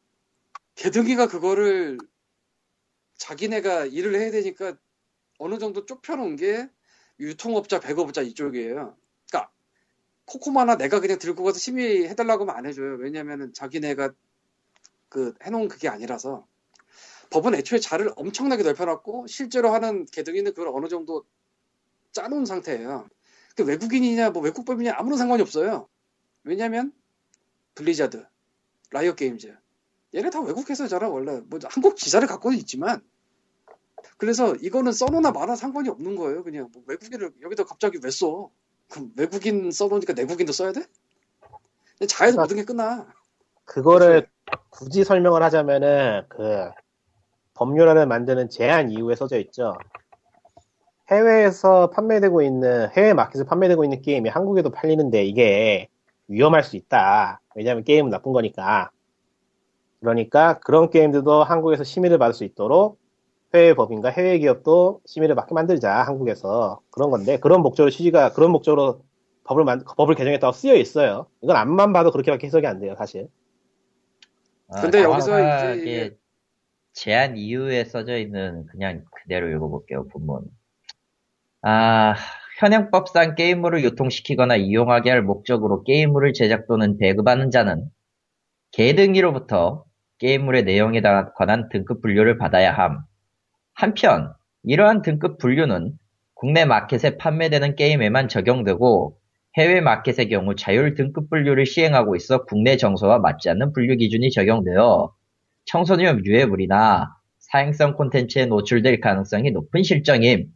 [0.75, 1.97] 개등이가 그거를
[3.17, 4.77] 자기네가 일을 해야 되니까
[5.37, 6.69] 어느 정도 좁혀놓은 게
[7.19, 8.97] 유통업자, 배급업자 이쪽이에요.
[9.29, 9.51] 그러니까
[10.25, 12.95] 코코마나 내가 그냥 들고 가서 심의해달라고 하면 안 해줘요.
[12.95, 14.13] 왜냐면은 자기네가
[15.09, 16.47] 그 해놓은 그게 아니라서
[17.29, 21.25] 법은 애초에 자를 엄청나게 넓혀놨고 실제로 하는 개등이는 그걸 어느 정도
[22.11, 23.07] 짜놓은 상태예요.
[23.55, 25.87] 그 외국인이냐 뭐 외국법이냐 아무런 상관이 없어요.
[26.43, 26.93] 왜냐면
[27.75, 28.25] 블리자드,
[28.91, 29.55] 라이엇 게임즈
[30.15, 33.01] 얘네 다 외국 회사잖아 원래 뭐 한국 지사를 갖고는 있지만
[34.17, 36.43] 그래서 이거는 써놓나 마나 상관이 없는 거예요.
[36.43, 38.49] 그냥 뭐 외국인을 여기다 갑자기 왜 써?
[38.89, 40.83] 그럼 외국인 써놓으니까 내국인도 써야 돼?
[42.07, 43.07] 자에서 모든 게 끝나.
[43.65, 44.27] 그거를
[44.69, 46.69] 굳이 설명을 하자면은 그
[47.59, 49.75] 법률안을 만드는 제한 이유에 써져 있죠.
[51.11, 55.89] 해외에서 판매되고 있는 해외 마켓에서 판매되고 있는 게임이 한국에도 팔리는데 이게
[56.29, 57.41] 위험할 수 있다.
[57.55, 58.91] 왜냐하면 게임은 나쁜 거니까.
[59.99, 62.97] 그러니까 그런 게임들도 한국에서 심의를 받을 수 있도록
[63.53, 69.01] 해외 법인과 해외 기업도 심의를 받게 만들자 한국에서 그런 건데 그런 목적으로 취지가 그런 목적으로
[69.43, 71.25] 법을 만, 법을 개정했다고 쓰여 있어요.
[71.41, 73.27] 이건 앞만 봐도 그렇게밖에 해석이 안 돼요, 사실.
[74.67, 76.19] 어, 근데 여기서 이제 이게-
[76.99, 80.41] 제한 이유에 써져 있는 그냥 그대로 읽어볼게요, 본문.
[81.61, 82.13] 아,
[82.59, 87.85] 현행법상 게임물을 유통시키거나 이용하게 할 목적으로 게임물을 제작 또는 배급하는 자는
[88.73, 89.85] 개등기로부터
[90.17, 92.99] 게임물의 내용에 다- 관한 등급 분류를 받아야 함.
[93.73, 94.33] 한편,
[94.63, 95.93] 이러한 등급 분류는
[96.33, 99.17] 국내 마켓에 판매되는 게임에만 적용되고
[99.57, 105.13] 해외 마켓의 경우 자율 등급 분류를 시행하고 있어 국내 정서와 맞지 않는 분류 기준이 적용되어
[105.69, 110.51] 청소년 유해물이나 사행성 콘텐츠에 노출될 가능성이 높은 실정임.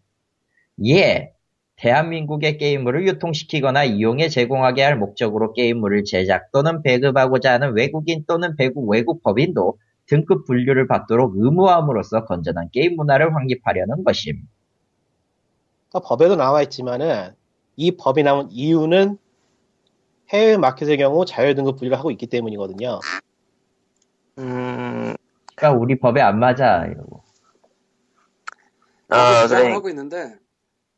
[0.80, 1.34] 이에
[1.76, 8.90] 대한민국의 게임물을 유통시키거나 이용에 제공하게 할 목적으로 게임물을 제작 또는 배급하고자 하는 외국인 또는 배국
[8.90, 14.42] 외국 법인도 등급 분류를 받도록 의무화함으로써 건전한 게임 문화를 확립하려는 것임.
[15.90, 17.34] 그러니까 법에도 나와 있지만은
[17.76, 19.20] 이 법이 나온 이유는
[20.30, 23.00] 해외 마켓의 경우 자율 등급 분류를 하고 있기 때문이거든요.
[24.40, 25.14] 음,
[25.56, 26.86] 그러니까 우리 법에 안 맞아.
[26.86, 27.24] 이러고.
[29.10, 29.72] 아, 그래.
[29.72, 30.38] 하고 있는데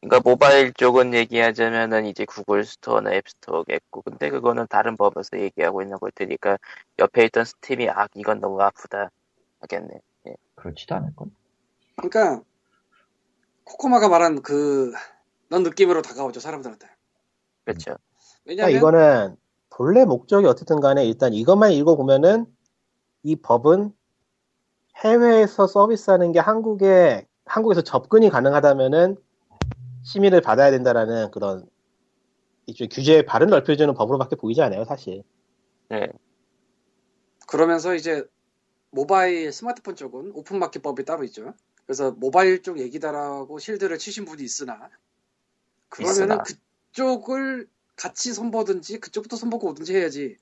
[0.01, 5.97] 그러니까 모바일 쪽은 얘기하자면은 이제 구글 스토어나 앱 스토어겠고, 근데 그거는 다른 법에서 얘기하고 있는
[5.97, 6.59] 걸 테니까
[6.99, 9.09] 옆에 있던 스팀이 아 이건 너무 아프다
[9.61, 9.99] 하겠네.
[10.55, 11.27] 그렇지도 않을 걸.
[11.97, 12.43] 그러니까
[13.63, 14.93] 코코마가 말한 그,
[15.49, 16.87] 넌 느낌으로 다가오죠, 사람들한테.
[17.65, 17.95] 그렇죠.
[18.43, 19.35] 그러니까 왜냐면, 이거는
[19.71, 22.45] 본래 목적이 어쨌든 간에 일단 이것만 읽어보면은
[23.25, 23.91] 이 법은
[25.03, 29.17] 해외에서 서비스하는 게 한국에 한국에서 접근이 가능하다면은
[30.03, 31.67] 심의를 받아야 된다라는 그런
[32.67, 35.23] 이쪽 규제의 발을 넓혀주는 법으로밖에 보이지 않아요 사실.
[35.89, 36.07] 네.
[37.47, 38.23] 그러면서 이제
[38.91, 41.55] 모바일 스마트폰 쪽은 오픈마켓법이 따로 있죠.
[41.87, 44.91] 그래서 모바일 쪽 얘기다라고 실드를 치신 분이 있으나
[45.89, 46.43] 그러면은 있으나.
[46.43, 50.37] 그쪽을 같이 선보든지 그쪽부터 선보고 오든지 해야지.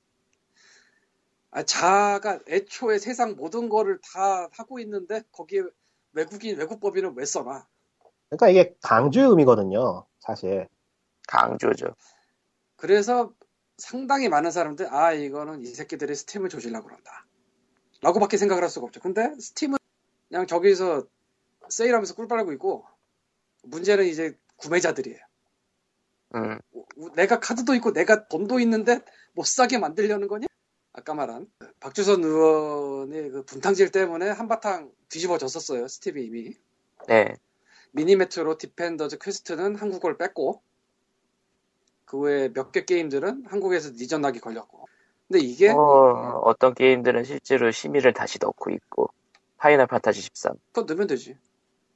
[1.56, 5.62] 아, 자가 애초에 세상 모든 거를 다 하고 있는데 거기에
[6.14, 7.68] 외국인 외국법인을 왜 써놔?
[8.30, 10.68] 그러니까 이게 강조의 의미거든요 사실.
[11.28, 11.96] 강조죠.
[12.76, 13.34] 그래서
[13.78, 17.26] 상당히 많은 사람들 아 이거는 이 새끼들이 스팀을 조질라고 그런다.
[18.02, 19.00] 라고밖에 생각을 할 수가 없죠.
[19.00, 19.78] 근데 스팀은
[20.30, 21.06] 그냥 저기서
[21.70, 22.86] 세일하면서 꿀 빨고 있고
[23.64, 25.20] 문제는 이제 구매자들이에요.
[26.36, 29.00] 음, 우- 내가 카드도 있고 내가 돈도 있는데
[29.34, 30.48] 못 사게 만들려는 거냐?
[30.94, 31.48] 아까 말한
[31.80, 35.88] 박주선 의원의 그 분탕질 때문에 한바탕 뒤집어졌었어요.
[35.88, 36.56] 스팀이 이미.
[37.08, 37.36] 네.
[37.92, 40.62] 미니메트로 디펜더즈 퀘스트는 한국어를 뺐고
[42.06, 44.88] 그 외에 몇 개 게임들은 한국에서 region lock이 걸렸고
[45.28, 49.10] 근데 이게 어, 어떤 게임들은 실제로 심의를 다시 넣고 있고,
[49.58, 50.54] 파이널 판타지 13.
[50.74, 51.38] 그거 넣으면 되지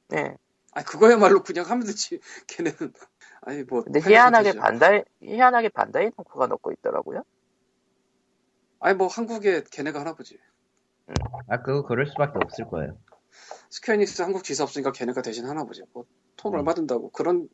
[0.08, 0.36] 네.
[0.72, 2.92] 아니 그거야말로 그냥 하면 되지 걔네는
[3.42, 4.62] 아니 뭐 근데 희한하게 판타지야.
[4.62, 7.22] 반다이, 희한하게 반다이 남코가 넣고 있더라고요.
[8.80, 10.38] 아니 뭐 한국에 걔네가 하나 보지
[11.48, 12.98] 아, 그거 그럴 수밖에 없을 거예요.
[13.70, 16.58] 스퀘어 에닉스 한국 지사 없으니까 걔네가 대신 하나 보지 뭐 돈 음.
[16.58, 17.48] 얼마 든다고 그런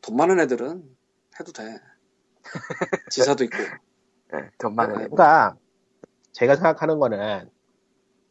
[0.00, 0.84] 돈 많은 애들은
[1.38, 1.78] 해도 돼
[3.10, 3.56] 지사도 있고
[4.32, 4.98] 네, 돈 많은 애.
[5.04, 5.56] 그러니까
[6.32, 7.50] 제가 생각하는 거는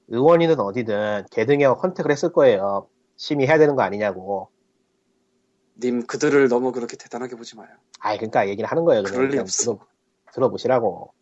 [0.07, 2.87] 의원이든 어디든 게등위와 contact을 했을 거예요.
[3.17, 4.49] 심의해야 되는 거 아니냐고.
[5.79, 9.03] 님 그들을 너무 그렇게 대단하게 보지 마요 아이 그러니까 얘기를 하는 거예요.
[9.03, 9.73] 그럴 리 없어.
[9.73, 9.87] 들어,
[10.33, 11.13] 들어보시라고.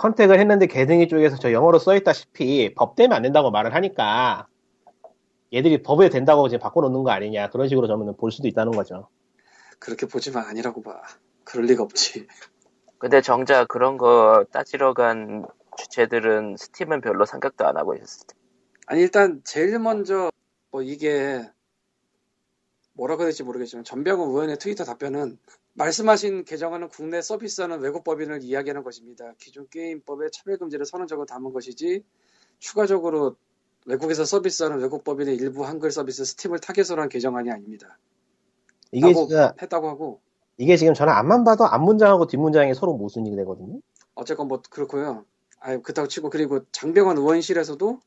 [0.00, 4.48] 컨택을 했는데 개등이 쪽에서 저 영어로 써있다시피 법 때문에 안 된다고 말을 하니까
[5.52, 9.08] 얘들이 법에 된다고 이제 바꿔놓는 거 아니냐 그런 식으로 저는 볼 수도 있다는 거죠.
[9.78, 11.02] 그렇게 보지만 아니라고 봐
[11.44, 12.26] 그럴 리가 없지
[12.98, 15.46] 근데 정작 그런 거 따지러 간
[15.76, 18.34] 주체들은 스팀은 별로 생각도 안 하고 있었을 때.
[18.86, 20.30] 아니 일단 제일 먼저
[20.70, 21.42] 뭐 이게
[22.94, 25.38] 뭐라고 해야 될지 모르겠지만 전병헌 의원의 트위터 답변은
[25.74, 29.32] 말씀하신 개정안은 국내 서비스하는 외국 법인을 이야기하는 것입니다.
[29.38, 32.04] 기존 게임법에 차별 금지를 선언적으로 담은 것이지
[32.58, 33.36] 추가적으로
[33.86, 37.98] 외국에서 서비스하는 외국 법인의 일부 한글 서비스 스팀을 타겟으로 한 개정안이 아닙니다.
[38.92, 40.20] 이게 진짜 했다고 하고
[40.58, 43.80] 이게 지금 저는 앞만 봐도 앞 문장하고 뒷 문장이 서로 모순이 되거든요.
[44.14, 45.24] 어쨌건 뭐 그렇고요.
[45.60, 48.00] 아유 그렇다고 치고 그리고 전병헌 의원실에서도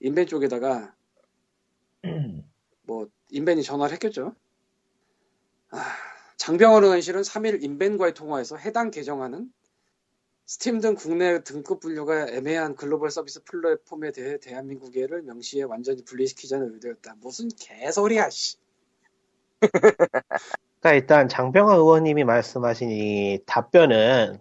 [0.00, 0.94] 인벤 쪽에다가
[2.82, 4.34] 뭐 인벤이 전화를 했겠죠.
[5.70, 5.80] 아,
[6.36, 9.50] 장병원 의원실은 3일 인벤과의 통화에서 해당 개정안은
[10.46, 17.16] 스팀 등 국내 등급 분류가 애매한 글로벌 서비스 플랫폼에 대해 대한민국에를 명시해 완전히 분리시키자는 의도였다.
[17.20, 18.56] 무슨 개소리야, 씨.
[20.80, 24.38] 그러니까 일단 장병화 의원님이 말씀하신 이 답변은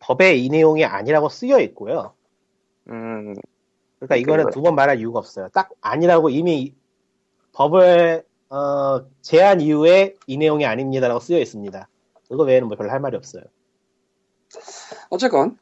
[0.00, 2.12] 법에 이 내용이 아니라고 쓰여 있고요.
[2.90, 3.34] 음,
[3.96, 4.52] 그러니까 이거는 그거요.
[4.52, 5.48] 두번 말할 이유가 없어요.
[5.54, 6.74] 딱 아니라고 이미
[7.52, 11.88] 법을 어, 제한 이후에 이 내용이 아닙니다라고 쓰여 있습니다.
[12.28, 13.42] 그거 외에는 뭐 별로 할 말이 없어요.
[15.10, 15.58] 어쨌건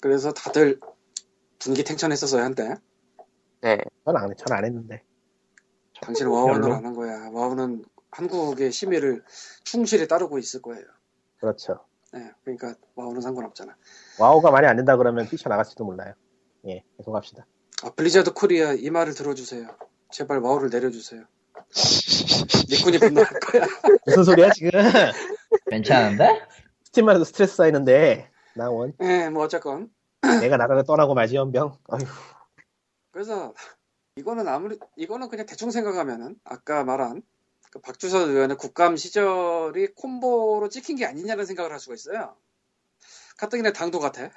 [0.00, 0.80] 그래서 다들
[1.58, 2.74] 분기탱천했었어요 한때.
[3.60, 3.78] 네.
[4.04, 5.02] 저는 안, 저는 안 했는데.
[6.00, 6.72] 당신은 와우는?
[6.72, 7.28] 안 한 거야.
[7.32, 9.24] 와우는 한국의 심의를
[9.64, 10.84] 충실히 따르고 있을 거예요.
[11.40, 11.84] 그렇죠.
[12.12, 13.76] 네, 그러니까 와우는 상관없잖아.
[14.18, 16.14] 와우가 많이 안 된다 그러면 뛰쳐나갈지도 몰라요.
[16.66, 17.46] 예, 계속 합시다.
[17.82, 19.68] 아, 블리자드 코리아 이 말을 들어주세요.
[20.10, 21.24] 제발 와우를 내려주세요.
[22.70, 23.66] 니꾼이 분노할 거야.
[24.06, 24.70] 무슨 소리야 지금?
[25.70, 26.42] 괜찮은데?
[26.84, 29.90] 스팀만 해도 스트레스 쌓이는데 나원 네, 뭐 어쨌건
[30.40, 31.78] 내가 나라를 떠나고 말지 염병.
[31.88, 32.00] 어휴.
[33.10, 33.54] 그래서
[34.16, 37.22] 이거는 아무리 이거는 그냥 대충 생각하면은 아까 말한
[37.70, 42.34] 그 박주선 의원의 국감 시절이 콤보로 찍힌 게 아니냐는 생각을 할 수가 있어요.
[43.36, 44.30] 가뜩이나 당도 같아.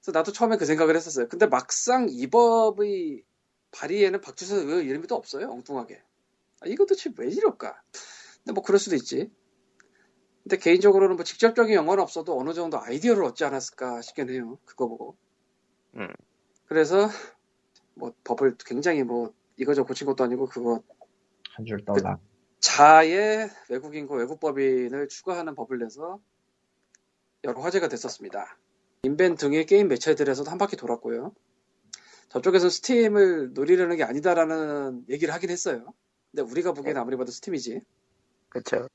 [0.00, 1.28] 그래서 나도 처음에 그 생각을 했었어요.
[1.28, 3.24] 근데 막상 이 법의
[3.70, 5.50] 발의에는 박주선 의원 이름이 또 없어요.
[5.50, 6.02] 엉뚱하게.
[6.64, 7.80] 아, 이거 도대체 왜 이럴까?
[8.38, 9.30] 근데 뭐 그럴 수도 있지.
[10.42, 14.58] 근데 개인적으로는 뭐 직접적인 영어는 없어도 어느 정도 아이디어를 얻지 않았을까 싶긴 해요.
[14.64, 15.16] 그거 보고.
[15.96, 16.08] 음.
[16.66, 17.08] 그래서
[17.94, 20.82] 뭐 법을 굉장히 뭐 이거저 고친 것도 아니고 그거
[21.54, 22.18] 한 줄 떠라.
[22.60, 26.18] 자의 외국인과 외국법인을 추가하는 법을 내서
[27.44, 28.58] 여러 화제가 됐었습니다.
[29.04, 31.34] 인벤 등의 게임 매체들에서도 한 바퀴 돌았고요.
[32.30, 35.92] 저쪽에서 스팀을 노리려는 게 아니다라는 얘기를 하긴 했어요.
[36.34, 37.80] 근데 우리가 보기엔 아무리 봐도 스팀이지.
[38.48, 38.88] 그쵸.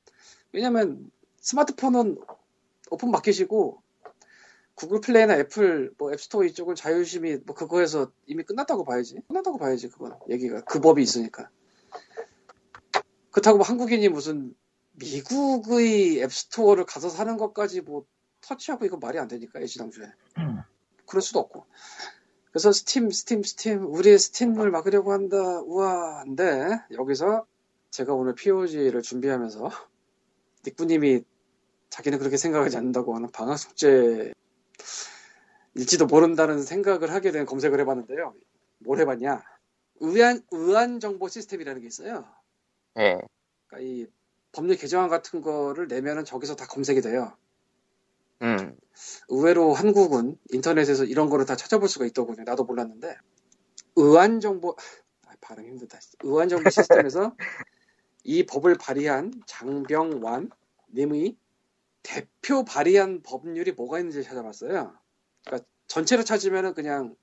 [0.52, 1.10] 왜냐면
[1.40, 2.18] 스마트폰은
[2.90, 3.82] 오픈 마켓이고
[4.74, 9.22] 구글 플레이나 애플 뭐 앱스토어 이쪽은 자율심의 뭐 그거에서 이미 끝났다고 봐야지.
[9.28, 11.48] 끝났다고 봐야지 그건 얘기가 그 법이 있으니까.
[13.30, 14.54] 그렇다고 뭐 한국인이 무슨
[14.92, 18.04] 미국의 앱스토어를 가서 사는 것까지 뭐
[18.42, 20.08] 터치하고 이거 말이 안 되니까 애지당초에.
[21.06, 21.64] 그럴 수도 없고.
[22.50, 25.36] 그래서 스팀, 스팀, 스팀, 우리의 스팀을 막으려고 한다.
[25.60, 27.46] 우와, 한데, 여기서
[27.90, 29.70] 제가 오늘 POG를 준비하면서,
[30.66, 31.22] 닉부님이
[31.90, 34.32] 자기는 그렇게 생각하지 않는다고 하는 방학 숙제,
[35.74, 38.34] 일지도 모른다는 생각을 하게 된 검색을 해봤는데요.
[38.78, 39.42] 뭘 해봤냐?
[40.00, 42.26] 의안, 의안 정보 시스템이라는 게 있어요.
[42.98, 43.20] 예.
[43.66, 44.06] 그러니까 이
[44.52, 47.36] 법률 개정안 같은 거를 내면은 저기서 다 검색이 돼요.
[48.42, 48.76] 음.
[49.28, 52.44] 의외로 한국은 인터넷에서 이런 거를 다 찾아볼 수가 있더군요.
[52.44, 53.16] 나도 몰랐는데.
[53.96, 54.76] 의안 정보,
[55.26, 55.98] 아, 발음 힘들다.
[56.22, 57.34] 의안 정보 시스템에서
[58.24, 60.50] 이 법을 발의한 장병완
[60.94, 61.36] 님의
[62.02, 64.94] 대표 발의한 법률이 뭐가 있는지 찾아봤어요.
[65.44, 67.14] 그러니까 전체로 찾으면은 그냥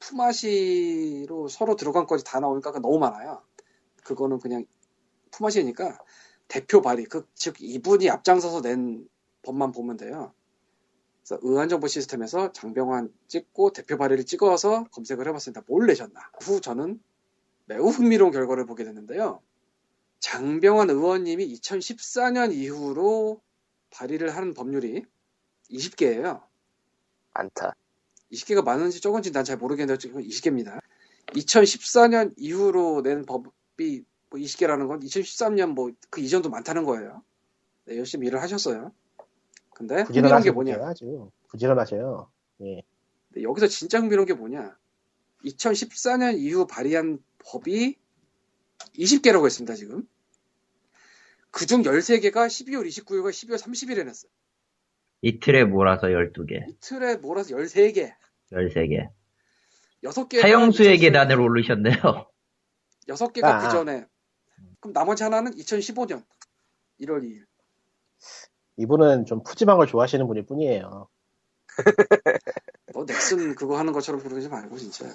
[0.00, 3.42] 품앗이로 서로 들어간 것이 다 나오니까 너무 많아요.
[4.04, 4.66] 그거는 그냥
[5.30, 5.98] 품앗이니까
[6.48, 9.08] 대표 발의, 그, 즉 이분이 앞장서서 낸
[9.42, 10.32] 법만 보면 돼요.
[11.22, 15.62] 그래서 의안정보 시스템에서 장병환 찍고 대표 발의를 찍어서 검색을 해봤습니다.
[15.68, 16.20] 뭘 내셨나?
[16.42, 17.00] 후 저는
[17.66, 19.42] 매우 흥미로운 결과를 보게 됐는데요.
[20.20, 23.40] 장병환 의원님이 2014년 이후로
[23.90, 25.04] 발의를 하는 법률이
[25.70, 26.42] 20개예요.
[27.34, 27.74] 많다.
[28.32, 30.80] 20개가 많은지 적은지 난 잘 모르겠는데 지금 20개입니다.
[31.28, 37.22] 2014년 이후로 낸 법이 뭐 20개라는 건 2013년 뭐 그 이전도 많다는 거예요.
[37.86, 38.92] 네, 열심히 일을 하셨어요.
[39.80, 40.74] 근데 흥미로운 게 뭐냐?
[40.82, 42.30] 아주 부지런하셔요.
[42.60, 42.82] 예.
[43.28, 44.76] 근데 여기서 진짜 흥미로운 게 뭐냐?
[45.46, 47.96] 2014년 이후 발의한 법이
[48.98, 50.06] 20개라고 했습니다, 지금.
[51.50, 54.30] 그중 13개가 12월 29일과 12월 30일에 냈어요.
[55.22, 58.12] 이틀에 몰아서 12개, 이틀에 몰아서 13개.
[58.52, 59.08] 13개.
[60.04, 60.40] 6개.
[60.40, 61.96] 사형수의 계단을 오르셨네요.
[63.08, 63.68] 6개가 아, 그 아.
[63.70, 64.06] 전에.
[64.80, 66.22] 그럼 나머지 하나는 2015년
[67.00, 67.49] 1월 2일.
[68.80, 71.08] 이분은 좀 푸짐한 걸 좋아하시는 분일 뿐이에요.
[72.94, 75.06] 너 넥슨 그거 하는 것처럼 부르지 말고 진짜.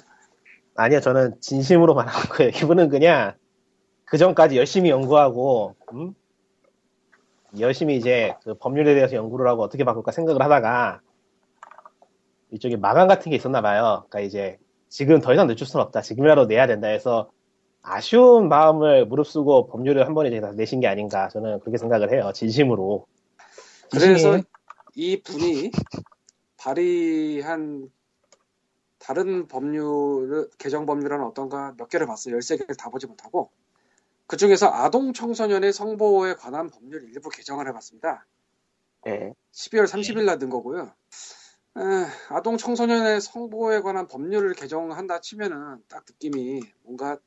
[0.75, 2.51] 아니요, 저는 진심으로 말하는 거예요.
[2.51, 3.33] 이분은 그냥
[4.05, 6.13] 그 전까지 열심히 연구하고, 음?
[7.59, 10.99] 열심히 이제 그 법률에 대해서 연구를 하고 어떻게 바꿀까 생각을 하다가
[12.51, 14.05] 이쪽에 마감 같은 게 있었나 봐요.
[14.09, 14.57] 그러니까 이제
[14.89, 16.01] 지금 더 이상 늦출 수는 없다.
[16.01, 17.31] 지금이라도 내야 된다 해서
[17.81, 22.31] 아쉬운 마음을 무릅쓰고 법률을 한 번에 이제 다 내신 게 아닌가 저는 그렇게 생각을 해요.
[22.33, 23.05] 진심으로.
[23.91, 24.41] 그래서
[24.95, 25.71] 이 분이
[26.57, 27.91] 발의한
[28.97, 32.37] 다른 법률, 개정 법률은 어떤가 몇 개를 봤어요.
[32.37, 33.51] 13개를 다 보지 못하고.
[34.27, 38.25] 그 중에서 아동 청소년의 성보호에 관한 법률 일부 개정을 해봤습니다.
[39.07, 39.33] 예.
[39.51, 40.91] 12월 30일 날 든 거고요.
[41.77, 41.81] 에,
[42.29, 47.19] 아동 청소년의 성보호에 관한 법률을 개정한다 치면은 딱 느낌이 뭔가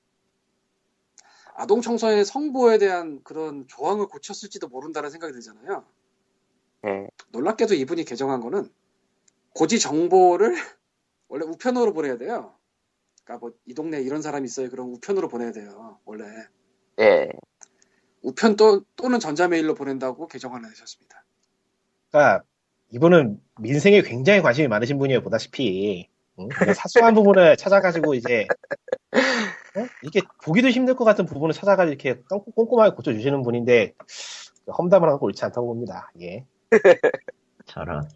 [1.55, 5.85] 아동 청소년의 성보호에 대한 그런 조항을 고쳤을지도 모른다는 생각이 들잖아요.
[6.87, 7.09] 예.
[7.33, 8.69] 놀랍게도 이분이 개정한 거는
[9.55, 10.55] 고지 정보를
[11.29, 12.55] 원래 우편으로 보내야 돼요.
[13.25, 14.71] 그러니까 뭐 이 동네 에 이런 사람이 있어요.
[14.71, 15.99] 그럼 우편으로 보내야 돼요.
[16.05, 16.25] 원래
[17.01, 17.29] 예.
[18.23, 21.25] 우편 또, 또는 전자메일로 보낸다고 개정안을 내셨습니다.
[22.11, 22.45] 그러니까
[22.91, 25.23] 이분은 민생에 굉장히 관심이 많으신 분이에요.
[25.23, 26.09] 보다시피
[26.41, 26.49] 응?
[26.75, 28.47] 사소한 부분을 찾아가지고 이제
[29.77, 29.87] 어?
[30.03, 33.95] 이게 보기도 힘들 것 같은 부분을 찾아가지고 이렇게 꼼- 꼼꼼하게 고쳐주시는 분인데
[34.67, 36.11] 험담을 거 옳지 않다고 봅니다.
[36.21, 36.45] 예.
[37.67, 38.09] 저런.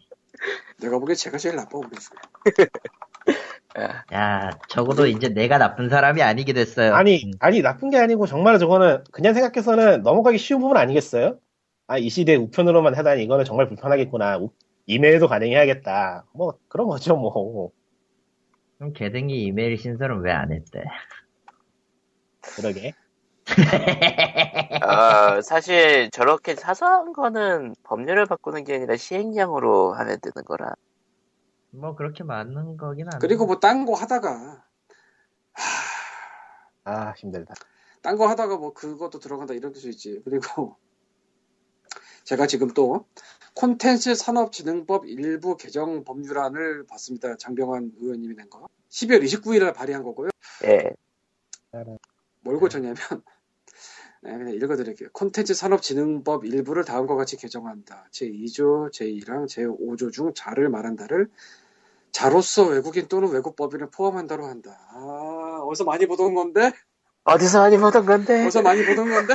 [0.79, 1.79] 내가 보기엔 제가 제일 나빠.
[3.75, 6.93] 아, 야, 적어도 이제 내가 나쁜 사람이 아니게 됐어요.
[6.93, 7.31] 아니 음.
[7.39, 11.39] 아니 나쁜 게 아니고 정말 저거는 그냥 생각해서는 넘어가기 쉬운 부분 아니겠어요?
[11.87, 14.37] 아 이 시대에 우편으로만 하다니 이거는 정말 불편하겠구나.
[14.39, 14.51] 우-
[14.85, 16.25] 이메일도 가능해야겠다.
[16.33, 17.71] 뭐 그런 거죠 뭐.
[18.77, 20.83] 그럼 개등이 이메일 신설은 왜 안 했대?
[22.55, 22.93] 그러게.
[24.83, 30.73] 어, 사실 저렇게 사소한 거는 법률을 바꾸는 게 아니라 시행령으로 하면 되는 거라.
[31.71, 33.17] 뭐 그렇게 많은 거긴 한데.
[33.25, 34.63] 그리고 뭐 딴 거 하다가
[36.83, 37.53] 아 힘들다.
[38.01, 40.21] 딴 거 하다가 뭐 그것도 들어간다 이럴 수 있지.
[40.25, 40.75] 그리고
[42.25, 43.05] 제가 지금 또
[43.55, 47.35] 콘텐츠 산업진흥법 일부 개정 법률안을 봤습니다.
[47.37, 48.67] 장병환 의원님이 낸 거.
[48.89, 50.29] 12월 29일에 발의한 거고요.
[50.65, 50.91] 예.
[52.41, 52.95] 뭘 고쳤냐면
[54.23, 55.09] 네, 그냥 읽어드릴게요.
[55.11, 58.07] 콘텐츠 산업진흥법 일부를 다음과 같이 개정한다.
[58.11, 61.29] 제2조, 제2랑 제5조 중 자를 말한다를
[62.11, 64.79] 자로서 외국인 또는 외국 법인을 포함한다로 한다.
[64.91, 66.71] 아, 어디서 많이 보던 건데?
[67.25, 68.43] 어디서 많이 보던 건데?
[68.45, 69.33] 어디서 많이 보던 건데?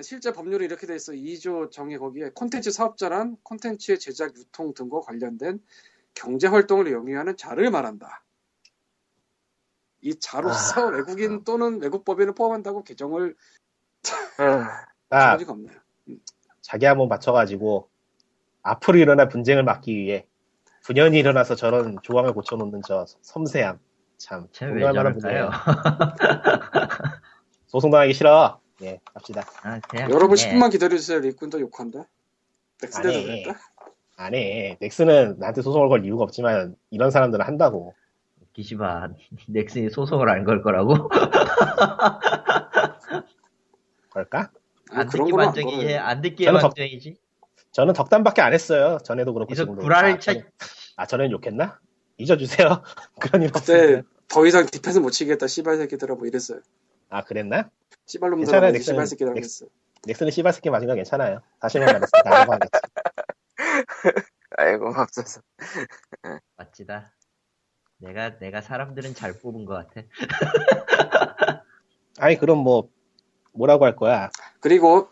[0.00, 1.12] 실제 법률이 이렇게 돼 있어.
[1.12, 5.60] 2조 정의 거기에 콘텐츠 사업자란 콘텐츠의 제작, 유통 등과 관련된
[6.14, 8.22] 경제 활동을 영위하는 자를 말한다.
[10.02, 10.90] 이 자로서 아.
[10.90, 13.36] 외국인 또는 외국 법인을 포함한다고 개정을
[14.40, 14.64] 음,
[15.10, 15.78] 아, 처지가 없네요.
[16.62, 17.88] 자기 한번 맞춰가지고
[18.62, 20.26] 앞으로 일어날 분쟁을 막기 위해
[20.84, 23.78] 분연이 일어나서 저런 조항을 고쳐놓는 저 섬세함
[24.16, 25.50] 참 쟤왜 공감할 만한 저럴까요?
[25.50, 25.50] 분이에요.
[27.66, 28.60] 소송당하기 싫어.
[28.82, 29.42] 예, 갑시다.
[29.62, 30.42] 아, 여러분 예.
[30.42, 31.20] 10분만 기다려주세요.
[31.20, 32.06] 리꾼도 욕한다.
[32.96, 33.24] 아니.
[33.24, 33.60] 그랬다.
[34.16, 34.76] 안 해.
[34.80, 37.94] 넥슨은 나한테 소송을 걸 이유가 없지만 이런 사람들은 한다고.
[38.60, 39.08] 기시바
[39.48, 41.08] 넥슨이 소송을 안 걸 거라고?
[44.10, 44.50] 걸까?
[44.92, 46.06] 아, 안 그런 듣기 거는 안.
[46.10, 47.16] 안 듣기에 저는 더- 반정이지
[47.72, 48.98] 저는 덕담밖에 안 했어요.
[49.04, 49.82] 전에도 그렇고 그래서 지금도.
[49.82, 50.44] 구라를 아, 차 저는-
[50.96, 51.78] 아, 전엔 욕했나?
[52.18, 52.82] 잊어주세요.
[53.20, 54.02] 그런 일 그때 없으니까.
[54.28, 55.46] 더 이상 디펜스 못 치겠다.
[55.46, 56.60] 씨발 새끼들아 뭐 이랬어요.
[57.08, 57.70] 아, 그랬나?
[58.06, 59.66] 씨발 놈들아 괜찮아요, 뭐 넥슨은- 씨발 새끼들 넥- 그랬어.
[60.06, 61.40] 넥슨은 씨발 새끼 맞은 거 괜찮아요.
[61.60, 62.30] 다시만 말했습니다.
[62.30, 62.70] 라고 하겠지.
[64.58, 65.40] 아이고 맙소사.
[66.56, 67.12] 맞지다
[68.00, 70.02] 내가 내가 사람들은 잘 뽑은 것 같아
[72.18, 72.90] 아니, 그럼 뭐,
[73.52, 74.30] 뭐라고 할 거야?
[74.60, 75.08] 그리고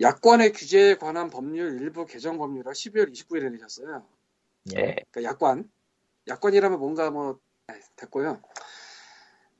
[0.00, 4.06] 약관의 규제에 관한 법률 일부 개정 법률을 12월 29일에 내셨어요.
[4.74, 4.96] 예.
[5.10, 5.70] 그러니까 약관.
[6.26, 8.40] 약관이라면 뭔가 뭐 네, 됐고요.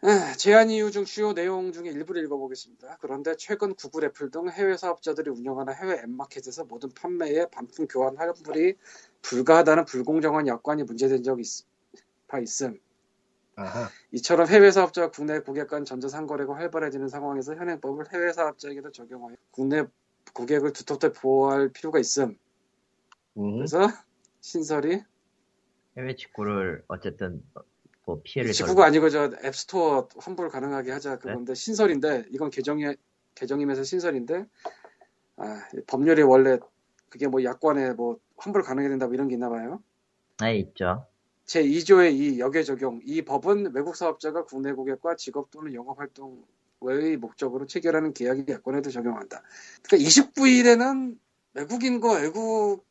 [0.00, 2.98] 아, 제안 이유 중 주요 내용 중에 일부를 읽어보겠습니다.
[3.00, 8.76] 그런데 최근 구글, 애플 등 해외 사업자들이 운영하는 해외 앱마켓에서 모든 판매에 반품 교환 환불이
[9.22, 11.66] 불가하다는 불공정한 약관이 문제된 적이 있,
[12.28, 12.78] 바 있음.
[13.56, 13.88] 아하.
[14.12, 19.84] 이처럼 해외 사업자와 국내 고객 간 전자상거래가 활발해지는 상황에서 현행법을 해외 사업자에게도 적용하여 국내
[20.32, 22.38] 고객을 두텁게 보호할 필요가 있음.
[23.36, 23.56] 음.
[23.56, 23.88] 그래서
[24.40, 25.02] 신설이
[25.96, 27.42] 해외 직구를 어쨌든
[28.04, 32.94] 뭐 피해를 직구가 아니고 저 앱스토어 환불 가능하게 하자 그건데 신설인데 이건 개정이
[33.34, 34.46] 개정이면서 신설인데
[35.36, 36.58] 아, 법률이 원래
[37.08, 39.82] 그게 뭐 약관에 뭐 환불 가능해야 된다 뭐 이런 게 있나 봐요.
[40.40, 41.06] 네 있죠
[41.48, 43.00] 제 2조의 이 역의 적용.
[43.04, 49.42] 이 법은 외국 사업자가 국내 고객과 직업 또는 영업 활동의 목적으로 체결하는 계약의 약관에도 적용한다.
[49.82, 51.16] 그러니까 29일에는
[51.54, 52.84] 외국인과 외국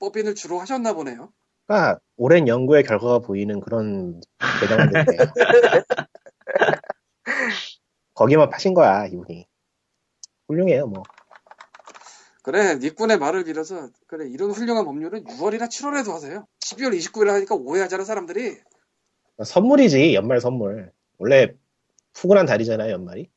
[0.00, 1.32] 법인을 주로 하셨나 보네요.
[1.66, 4.20] 그러니까 오랜 연구의 결과가 보이는 그런
[4.60, 5.32] 했네요.
[8.12, 9.46] 거기만 파신 거야, 이분이.
[10.46, 11.02] 훌륭해요, 뭐.
[12.48, 16.46] 그래, 니꾼의 말을 빌어서 그래 이런 훌륭한 법률은 6월이나 7월에도 하세요.
[16.60, 18.56] 12월 29일 하니까 오해하잖아 사람들이.
[19.44, 20.90] 선물이지, 연말 선물.
[21.18, 21.54] 원래
[22.14, 23.28] 푸근한 달이잖아요, 연말이.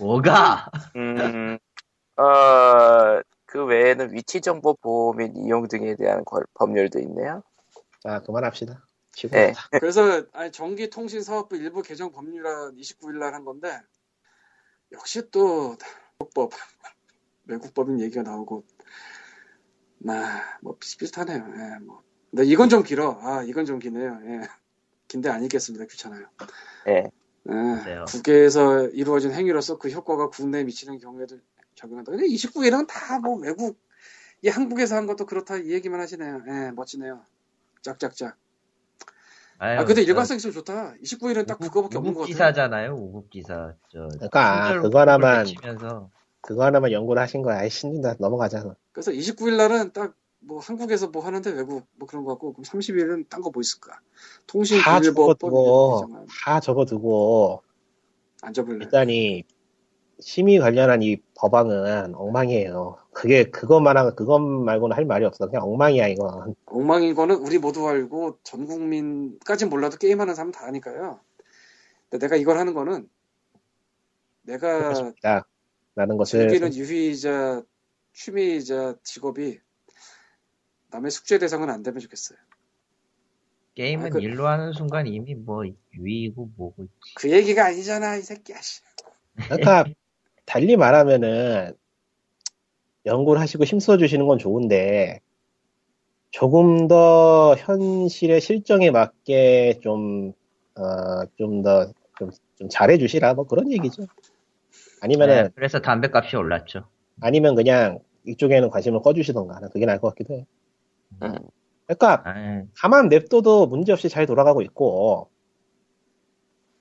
[0.00, 1.56] 뭐가 음,
[2.16, 7.44] 어, 그 외에는 위치 정보 보호 및 이용 등에 대한 걸- 법률도 있네요.
[8.02, 8.84] 자, 그만합시다.
[9.30, 9.52] 네.
[9.78, 13.78] 그래서 아니, 전기통신사업부 일부 개정 법률안 29일 날 한 건데
[14.90, 15.76] 역시 또
[16.18, 16.50] 외국법
[17.46, 18.64] 외국법인 얘기가 나오고
[19.98, 21.36] 나뭐 비슷비슷하네요.
[21.56, 22.02] 예, 뭐.
[22.30, 23.18] 근데 이건 좀 길어.
[23.22, 24.18] 아 이건 좀 기네요.
[24.26, 24.40] 예.
[25.08, 25.84] 긴데 안 읽겠습니다.
[25.86, 26.26] 귀찮아요.
[26.88, 27.04] 예.
[27.48, 28.04] 예.
[28.08, 31.38] 국외에서 이루어진 행위로서 그 효과가 국내에 미치는 경우에도
[31.74, 32.12] 적용한다.
[32.12, 33.80] 근데 29일은 다 뭐 외국
[34.44, 36.42] 이 한국에서 한 것도 그렇다 이 얘기만 하시네요.
[36.48, 37.22] 예, 멋지네요.
[37.82, 38.36] 짝짝짝.
[39.58, 40.94] 아유, 아 근데 저 일관성 있으면 좋다.
[41.02, 42.32] 29일은 딱 우국- 그거밖에 없는 것 같아요.
[42.32, 46.10] 기사잖아요 우국 기사 저 그러니까 친절 그거 하나만 외치면서
[46.42, 47.58] 그거 하나만 연구를 하신 거야.
[47.60, 48.74] 아이 신진다 넘어가자.
[48.92, 50.14] 그래서 29일 날은 딱
[50.44, 54.00] 뭐 한국에서 뭐 하는데 외국 뭐 그런 거 같고 그럼 30일은 딴 거 뭐 있을까?
[54.46, 57.62] 통신 다 접어두고 다 접어두고
[58.42, 58.84] 안 접을래.
[58.84, 59.44] 일단 이
[60.18, 62.98] 심의 관련한 이 법안은 엉망이에요.
[63.12, 65.46] 그게 그것만 그것 말고는 할 말이 없어.
[65.46, 66.54] 그냥 엉망이야 이건.
[66.66, 71.20] 엉망인 거는 우리 모두 알고 전 국민까진 몰라도 게임하는 사람 다 아니까요.
[72.10, 73.08] 내가 이걸 하는 거는
[74.42, 75.44] 내가 자,
[75.94, 77.62] 라는 것을 즐기는 유희이자
[78.14, 79.60] 취미이자 직업이
[80.90, 82.38] 남의 숙제 대상은 안 되면 좋겠어요.
[83.74, 85.64] 게임은 아, 그- 일로 하는 순간 이미 뭐
[85.94, 86.86] 유의고 뭐고
[87.16, 88.60] 그 얘기가 아니잖아 이 새끼야.
[88.60, 88.82] 씨.
[89.34, 89.84] 그러니까
[90.44, 91.74] 달리 말하면은
[93.06, 95.20] 연구를 하시고 힘써 주시는 건 좋은데
[96.30, 100.32] 조금 더 현실의 실정에 맞게 좀
[100.74, 104.06] 어, 좀더좀좀 잘해 주시라 뭐 그런 얘기죠.
[105.02, 106.84] 아니면은 네, 그래서 담배값이 올랐죠
[107.20, 110.46] 아니면 그냥 이쪽에는 관심을 꺼주시던가 는 그게 나을 것 같기도 해.
[111.22, 111.34] 음,
[111.86, 115.28] 그러니까 아유, 가만 냅둬도 문제없이 잘 돌아가고 있고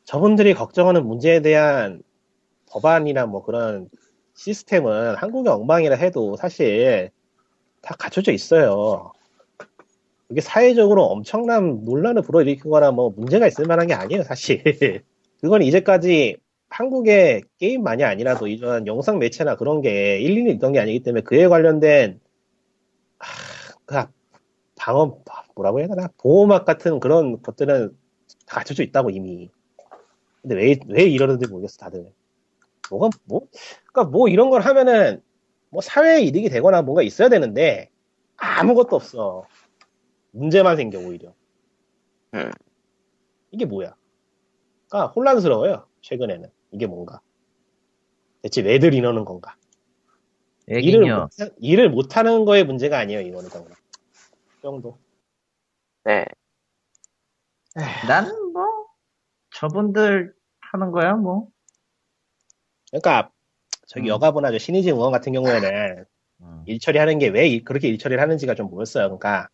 [0.03, 2.03] 저분들이 걱정하는 문제에 대한
[2.69, 3.89] 법안이나 뭐 그런
[4.35, 7.09] 시스템은 한국의 엉망이라 해도 사실
[7.81, 9.11] 다 갖춰져 있어요.
[10.27, 14.61] 그게 사회적으로 엄청난 논란을 불어일으키거나 뭐 문제가 있을 만한 게 아니에요, 사실.
[15.41, 16.37] 그건 이제까지
[16.71, 22.19] 한국의 게임만이 아니라도 이런 영상 매체나 그런 게 일일이 있던 게 아니기 때문에 그에 관련된
[23.19, 24.11] 하, 그
[24.77, 25.19] 방어
[25.55, 27.89] 뭐라고 해야 되나 보호막 같은 그런 것들은
[28.47, 29.51] 다 갖춰져 있다고 이미.
[30.41, 32.11] 근데 왜 왜 이러는지 모르겠어 다들.
[32.89, 33.47] 뭐가 뭐
[33.91, 35.21] 그러니까 뭐 이런 걸 하면은
[35.69, 37.89] 뭐 사회에 이득이 되거나 뭔가 있어야 되는데
[38.37, 39.45] 아무것도 없어.
[40.31, 41.33] 문제만 생겨 오히려.
[42.33, 42.51] 음.
[43.51, 43.95] 이게 뭐야?
[44.89, 45.85] 그러니까 혼란스러워요.
[46.01, 47.21] 최근에는 이게 뭔가.
[48.41, 49.55] 대체 왜들 이러는 건가?
[50.67, 51.15] 일을.
[51.15, 53.73] 못, 일을 못하는 거의 문제가 아니에요, 이거는 정말.
[54.55, 54.97] 그 정도.
[56.03, 56.25] 네.
[58.07, 58.65] 나는 뭐
[59.53, 61.47] 저분들 하는 거야 뭐.
[62.89, 63.31] 그러니까
[63.87, 64.09] 저기 음.
[64.09, 66.05] 여가부나 저 신의진 의원 같은 경우에는
[66.41, 66.63] 음.
[66.65, 69.05] 일 처리하는 게 왜 그렇게 일 처리를 하는지가 좀 보였어요.
[69.05, 69.47] 그러니까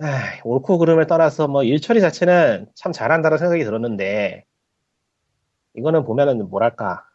[0.00, 4.44] 아, 옳고 그름을 떠나서 뭐 일 처리 자체는 참 잘한다는 생각이 들었는데
[5.74, 7.08] 이거는 보면은 뭐랄까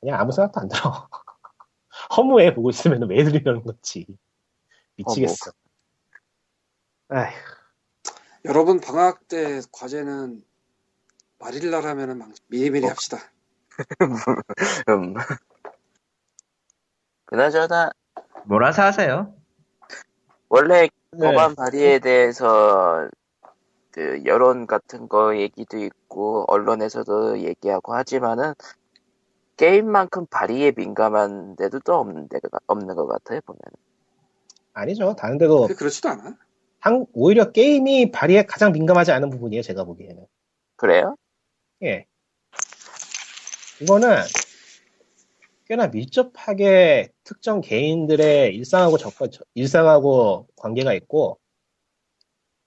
[0.00, 1.08] 그냥 아무 생각도 안 들어.
[2.16, 4.06] 허무해 보고 있으면 왜 들이려는 건지
[4.96, 5.52] 미치겠어.
[8.44, 10.44] 여러분 방학 때 과제는
[11.38, 12.90] 마릴라라면은 막 미리미리 어.
[12.90, 13.18] 합시다.
[14.88, 15.14] 음.
[17.26, 17.90] 그나저나
[18.44, 19.34] 몰아서 하세요.
[20.48, 21.26] 원래 네.
[21.26, 23.08] 법안 발의에 대해서
[23.96, 28.52] 그 여론 같은 거 얘기도 있고 언론에서도 얘기하고 하지만은
[29.56, 33.58] 게임만큼 발의에 민감한 데도 또 없는 데가 없는 것 같아요 보면.
[34.74, 35.16] 아니죠.
[35.16, 36.36] 다른 데도 그렇지도 않아.
[36.78, 39.62] 한- 오히려 게임이 발의에 가장 민감하지 않은 부분이에요.
[39.62, 40.26] 제가 보기에는.
[40.76, 41.16] 그래요?
[41.82, 42.04] 예.
[43.80, 44.14] 이거는
[45.64, 51.38] 꽤나 밀접하게 특정 개인들의 일상하고 접근, 일상하고 관계가 있고,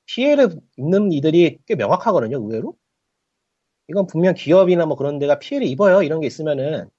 [0.10, 2.76] 피해를 입는 이들이 꽤 명확하거든요, 의외로.
[3.88, 6.02] 이건 분명 기업이나 뭐 그런 데가 피해를 입어요.
[6.04, 6.90] 이런 게 있으면은,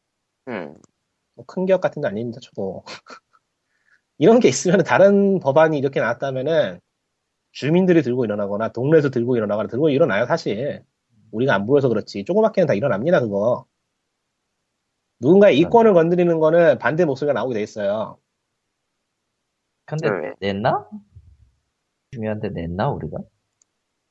[0.49, 0.77] 음.
[1.35, 2.85] 뭐 큰 기업 같은 데 아닙니다, 저도.
[4.19, 6.81] 이런 게 있으면 다른 법안이 이렇게 나왔다면은,
[7.53, 10.85] 주민들이 들고 일어나거나, 동네에서 들고 일어나거나, 들고 일어나요, 사실.
[11.32, 12.24] 우리가 안 보여서 그렇지.
[12.24, 13.66] 조그맣게는 다 일어납니다, 그거.
[15.20, 18.19] 누군가의 이권을 건드리는 거는 반대 목소리가 나오게 돼 있어요.
[19.85, 20.35] 근데 왜?
[20.41, 20.89] 냈나?
[22.12, 23.19] 중요한데 냈나 우리가?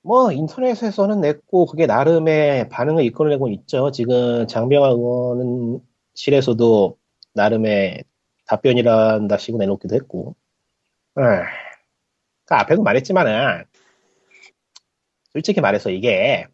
[0.01, 3.91] 뭐, 인터넷에서는 냈고, 그게 나름의 반응을 이끌어내고 있죠.
[3.91, 5.81] 지금 장병화 의원은
[6.13, 6.97] 실에서도
[7.33, 8.05] 나름의
[8.47, 10.35] 답변이란다 시고 내놓기도 했고.
[11.17, 11.21] 에,
[12.45, 13.65] 그 앞에도 말했지만은,
[15.33, 16.47] 솔직히 말해서 이게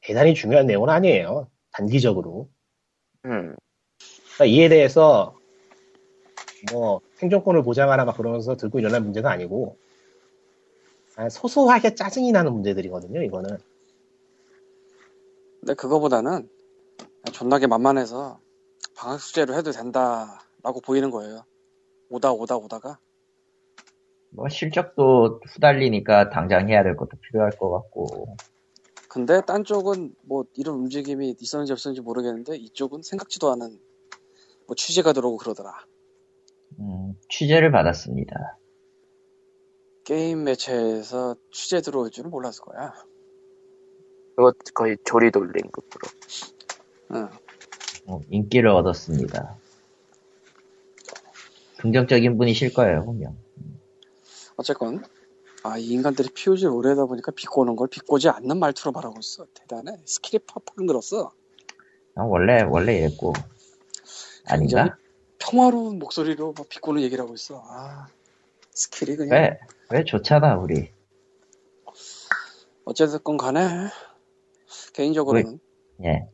[0.00, 1.48] 대단히 중요한 내용은 아니에요.
[1.72, 2.48] 단기적으로.
[3.24, 3.56] 음.
[4.34, 5.34] 그러니까 이에 대해서
[6.72, 9.85] 뭐 생존권을 보장하라 막 그러면서 들고 일어난 문제가 아니고 아,
[11.30, 13.22] 소소하게 짜증이 나는 문제들이거든요.
[13.22, 13.58] 이거는
[15.60, 16.48] 근데 그거보다는
[17.32, 18.40] 존나게 만만해서
[18.96, 21.44] 방학 숙제로 해도 된다라고 보이는 거예요.
[22.08, 22.98] 오다 오다 오다가
[24.30, 28.36] 뭐 실적도 후달리니까 당장 해야 될 것도 필요할 것 같고.
[29.08, 33.78] 근데 딴 쪽은 뭐 이런 움직임이 있었는지 없었는지 모르겠는데 이쪽은 생각지도 않은
[34.66, 35.72] 뭐 취재가 들어오고 그러더라.
[36.80, 38.58] 음, 취재를 받았습니다.
[40.06, 42.94] 게임 매체에서 취재 들어올 줄은 몰랐을 거야.
[44.36, 46.08] 그거 거의 조리 돌린 급으로.
[47.14, 47.28] 응.
[48.06, 49.56] 어, 인기를 얻었습니다.
[51.78, 53.36] 긍정적인 분이실 거예요, 분명.
[54.56, 55.04] 어쨌건
[55.64, 59.44] 아 이 인간들이 POG를 오래 하다 보니까 비꼬는 걸 비꼬지 않는 말투로 말하고 있어.
[59.54, 59.98] 대단해.
[60.04, 61.32] 스킬이 팍팍 늘었어.
[62.14, 63.32] 아, 원래 원래 이랬고
[64.46, 64.96] 아닌가?
[65.40, 67.60] 평화로운 목소리로 막 비꼬는 얘기를 하고 있어.
[67.66, 68.06] 아
[68.70, 69.56] 스킬이 그냥
[69.90, 69.98] 왜?
[69.98, 70.90] 왜 좋잖아 우리.
[72.84, 73.88] 어쨌든 간에
[74.94, 75.58] 개인적으로는
[76.04, 76.28] 예.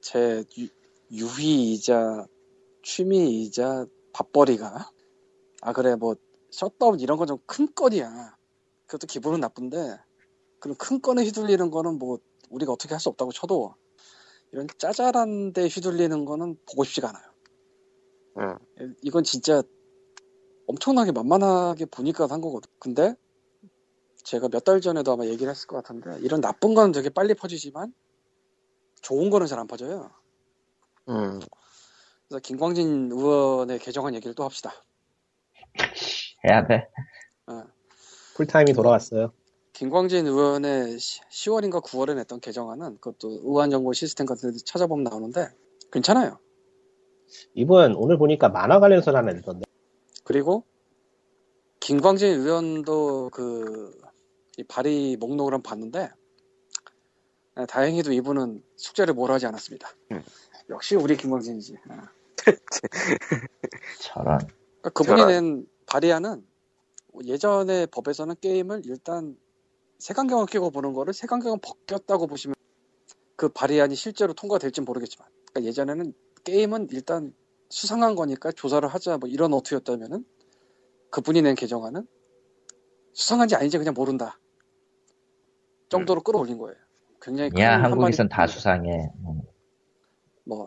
[0.00, 0.68] 제 유,
[1.10, 2.26] 유희이자
[2.82, 4.90] 취미이자 밥벌이가
[5.62, 6.14] 아 그래 뭐
[6.50, 8.36] 셧다운 이런 건 좀 큰 건이야
[8.86, 9.76] 그것도 기분은 나쁜데
[10.60, 12.18] 그런 큰 건에 휘둘리는 거는 뭐
[12.50, 13.74] 우리가 어떻게 할 수 없다고 쳐도
[14.52, 18.94] 이런 짜잘한 데 휘둘리는 거는 보고 싶지가 않아요 음.
[19.02, 19.62] 이건 진짜
[20.70, 23.14] 엄청나게 만만하게 보니까 한 거거든 근데
[24.24, 27.92] 제가 몇 달 전에도 아마 얘기를 했을 것 같은데 이런 나쁜 거는 되게 빨리 퍼지지만
[29.02, 30.10] 좋은 거는 잘 안 퍼져요
[31.08, 31.40] 음.
[32.28, 34.72] 그래서 김광진 의원의 개정안 얘기를 또 합시다.
[36.48, 36.88] 해야 돼.
[38.36, 39.32] 풀타임이 돌아왔어요.
[39.72, 45.48] 김광진 의원의 10월인가 9월에 냈던 개정안은 그것도 의안정보 시스템 같은 데 찾아보면 나오는데
[45.92, 46.38] 괜찮아요.
[47.54, 49.64] 이분 오늘 보니까 만화 관련해서 하나 냈던데.
[50.30, 50.62] 그리고
[51.80, 54.00] 김광진 의원도 그,
[54.58, 56.08] 이 발의 목록을 한번 봤는데,
[57.56, 59.88] 아, 다행히도 이분은 숙제를 뭘 하지 않았습니다.
[60.12, 60.22] 음.
[60.68, 61.78] 역시 우리 김광진이지.
[61.88, 62.08] 아.
[64.02, 64.38] 저런.
[64.38, 65.26] 그러니까 그분이.
[65.26, 66.46] 낸 발의안은
[67.24, 69.36] 예전의 법에서는 게임을 일단
[69.98, 72.54] 색안경을 끼고 보는 거를 색안경을 벗겼다고 보시면
[73.34, 77.34] 그 발의안이 실제로 통과될지 모르겠지만 그러니까 예전에는 게임은 일단
[77.70, 80.24] 수상한 거니까 조사를 하자 뭐 이런 어투였다면은
[81.10, 82.06] 그분이 낸 개정안은
[83.14, 84.38] 수상한지 아닌지 그냥 모른다
[85.88, 86.76] 정도로 끌어올린 거예요.
[87.22, 89.10] 굉장히 큰 야, 한 한국에선 다 수상해.
[89.26, 89.42] 음,
[90.44, 90.66] 뭐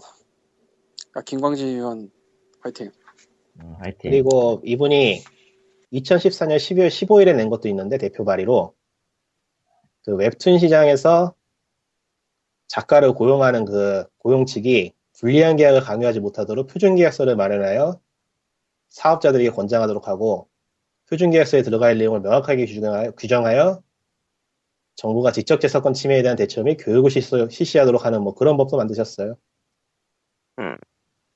[1.09, 2.11] 그러니까 김광진 의원
[2.61, 2.91] 화이팅.
[3.61, 4.11] 음, 화이팅.
[4.11, 5.23] 그리고 이분이
[5.93, 8.75] 2014년 12월 15일에 낸 것도 있는데 대표 발의로
[10.05, 11.33] 그 웹툰 시장에서
[12.67, 14.93] 작가를 고용하는 그 고용 측이
[15.23, 17.97] 불리한 계약을 강요하지 못하도록 표준 계약서를 마련하여
[18.89, 20.49] 사업자들에게 권장하도록 하고
[21.09, 23.81] 표준 계약서에 들어갈 내용을 명확하게 규정하여, 규정하여
[24.95, 29.37] 정부가 지적재산권 침해에 대한 대처 및 교육을 실시- 실시하도록 하는 뭐 그런 법도 만드셨어요.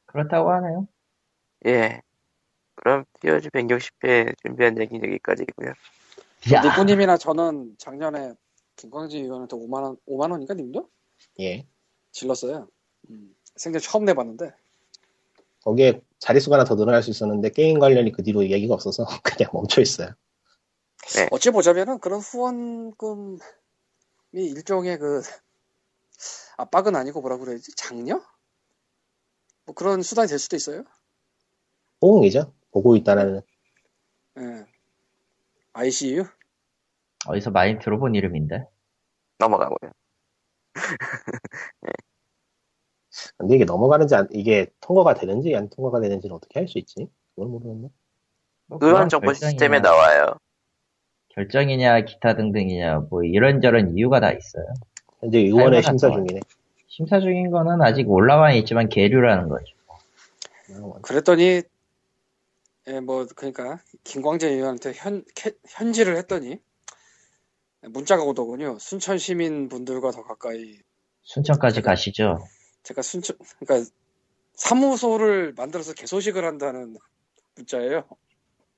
[0.06, 0.88] 그렇다고 하네요.
[1.68, 2.02] 예.
[2.76, 5.70] 그럼 POG 160회 준비한 얘기는 여기까지고요.
[6.54, 8.34] 야, 니꾸님이나 저는 작년에
[8.76, 10.90] 김광진 의원한테 5만 원, 5만 원인가 님도
[11.40, 11.66] 예.
[12.12, 12.68] 질렀어요.
[13.10, 14.54] 음, 생전 처음 내봤는데
[15.64, 19.82] 거기에 자릿수가 하나 더 늘어날 수 있었는데 게임 관련이 그 뒤로 얘기가 없어서 그냥 멈춰
[19.82, 20.10] 있어요.
[21.32, 23.40] 어찌 보자면은 그런 후원금이
[24.34, 25.22] 일종의 그
[26.58, 28.22] 압박은 아니고 뭐라 그래야지 장려?
[29.66, 30.84] 뭐 그런 수단이 될 수도 있어요.
[32.02, 32.54] 호응이죠.
[32.72, 33.42] 보고 있다라는.
[34.40, 34.66] 예.
[35.74, 36.26] ICU?
[37.28, 38.66] 어디서 많이 들어본 이름인데.
[39.38, 39.92] 넘어가고요.
[43.38, 47.08] 근데 이게 넘어가는지 안- 이게 통과가 되는지 안 통과가 되는지는 어떻게 할 수 있지?
[47.36, 47.90] 그걸 모르겠네.
[48.66, 50.34] 뭐 의원 그건 정보 결정이냐, 시스템에 나와요.
[51.30, 54.66] 결정이냐, 기타 등등이냐, 뭐 이런저런 이유가 다 있어요.
[55.20, 56.10] 현재 의원의 심사.
[56.12, 56.40] 중이네.
[56.88, 59.66] 심사 중인 거는 아직 올라와 있지만 계류라는 거죠.
[61.04, 61.62] 그랬더니
[62.88, 66.60] 예, 뭐 그러니까 김광재 의원한테 현 캐- 현지를 했더니
[67.82, 68.78] 문자가 오더군요.
[68.80, 70.80] 순천 시민 분들과 더 가까이
[71.22, 72.40] 순천까지 가시죠.
[72.88, 73.90] 제가 순천 그러니까
[74.54, 76.96] 사무소를 만들어서 개소식을 한다는
[77.56, 78.08] 문자예요.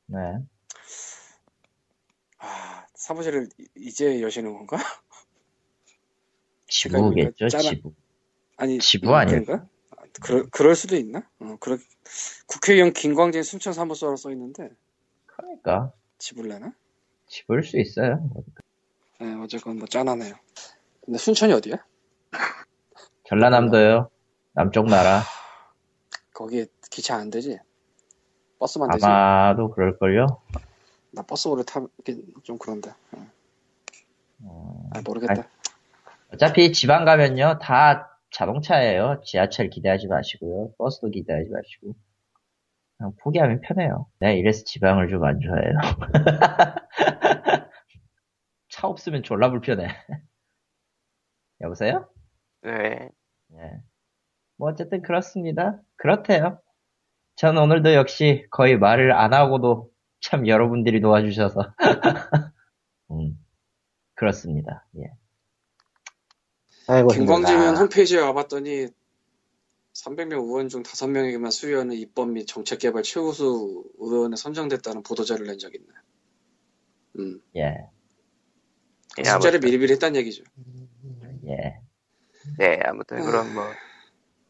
[0.08, 0.18] 네.
[2.40, 4.78] 아, 사무실을 이- 이제 여시는 건가?
[6.68, 7.94] 지부겠죠, 짠한- 지부.
[8.58, 9.46] 아니 지부 아닐까?
[9.46, 9.70] 그런가?
[9.92, 11.30] 아, 그럴, 그럴 수도 있나?
[11.40, 11.80] 어, 그럴,
[12.48, 14.70] 국회의원 김광진 순천 사무소로 써 있는데
[15.28, 16.74] 그러니까, 지불래나?
[17.28, 18.28] 지부일 수 있어요.
[19.20, 20.34] 네, 어쨌건 뭐 짠하네요.
[21.06, 21.76] 근데 순천이 어디야?
[23.30, 24.10] 전라남도요.
[24.54, 25.22] 남쪽 나라.
[26.34, 27.60] 거기에 기차 안 되지?
[28.58, 29.06] 버스만 되지?
[29.06, 30.26] 아마도 그럴걸요?
[31.12, 32.90] 나 버스 오래 타긴 좀 그런데.
[33.12, 33.28] 어.
[34.46, 35.48] 어, 아, 모르겠다.
[36.34, 39.22] 어차피 지방 가면요, 다 자동차예요.
[39.24, 40.74] 지하철 기대하지 마시고요.
[40.80, 41.94] 버스도 기대하지 마시고.
[42.98, 44.08] 그냥 포기하면 편해요.
[44.20, 45.78] 내가 이래서 지방을 좀 안 좋아해요.
[48.70, 49.88] 차 없으면 졸라 불편해.
[51.62, 52.10] 여보세요?
[52.64, 53.10] 네.
[53.54, 53.82] 예.
[54.58, 55.82] 뭐 어쨌든 그렇습니다.
[55.96, 56.60] 그렇대요.
[57.36, 61.74] 전 오늘도 역시 거의 말을 안 하고도 참 여러분들이 도와주셔서
[63.12, 63.40] 음,
[64.16, 64.86] 그렇습니다.
[64.98, 65.12] 예.
[66.88, 67.82] 아이고 김광진 의원 힘들다.
[67.82, 68.88] 홈페이지에 와봤더니
[69.94, 75.80] 300명 의원 중 5명에게만 수여하는 입법 및 정책 개발 최우수 의원에 선정됐다는 보도자를 낸 적이
[75.80, 75.94] 있네.
[77.20, 77.88] 음, 예.
[79.18, 80.44] 예, 숫자를 미리미리 했다는 얘기죠.
[81.48, 81.80] 예.
[82.58, 83.64] 네, 아무튼 그럼 뭐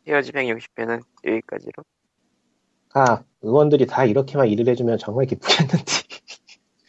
[0.06, 1.84] POG 160회는 여기까지로.
[2.94, 5.78] 아 의원들이 다 이렇게만 일을 해주면 정말 기쁘겠는데.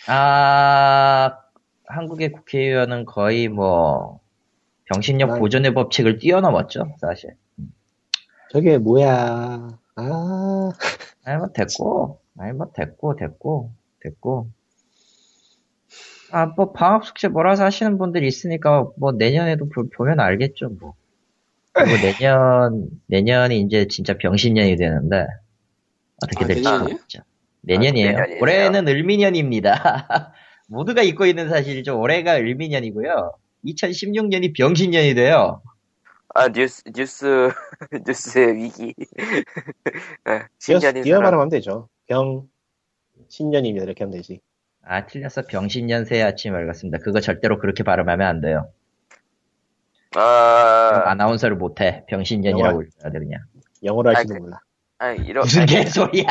[0.08, 1.38] 아,
[1.86, 4.20] 한국의 국회의원은 거의 뭐
[4.86, 7.36] 병신력 난- 보존의 법칙을 뛰어넘었죠, 사실.
[8.50, 9.68] 저게 뭐야?
[9.96, 10.70] 아
[11.24, 14.50] 아니 뭐 됐고, 아니 뭐 됐고, 됐고, 됐고.
[16.32, 20.94] 아, 뭐 방학 숙제 몰아서 하시는 분들이 있으니까 뭐 내년에도 보, 보면 알겠죠, 뭐.
[21.72, 25.26] 그리고 내년 내년이 이제 진짜 병신년이 되는데
[26.22, 26.82] 어떻게 아, 될지 내년이에요?
[26.82, 27.22] 모르겠죠.
[27.62, 28.10] 내년이에요.
[28.12, 28.42] 내년이네요.
[28.42, 30.32] 올해는 을미년입니다.
[30.68, 31.98] 모두가 잊고 있는 사실이죠.
[31.98, 33.32] 올해가 을미년이고요.
[33.64, 35.62] 2016년이 병신년이 돼요.
[36.34, 37.50] 아, 뉴스, 뉴스,
[38.06, 38.94] 뉴스의 위기.
[40.24, 41.24] 네, 신년인 뛰어 사람.
[41.24, 41.88] 발음하면 되죠.
[42.06, 42.48] 병
[43.28, 44.40] 신년입니다 이렇게 하면 되지.
[44.82, 45.42] 아, 틀렸어.
[45.42, 46.98] 병신년 새해 아침 밝았습니다.
[46.98, 48.70] 그거 절대로 그렇게 발음하면 안 돼요.
[50.16, 52.04] 아, 아나운서를 못해.
[52.08, 53.40] 병신년이라고 읽어야 돼, 그냥.
[53.84, 54.58] 영어로 아, 할지도 그- 몰라.
[54.98, 56.26] 아니 이런 무슨 개소리야?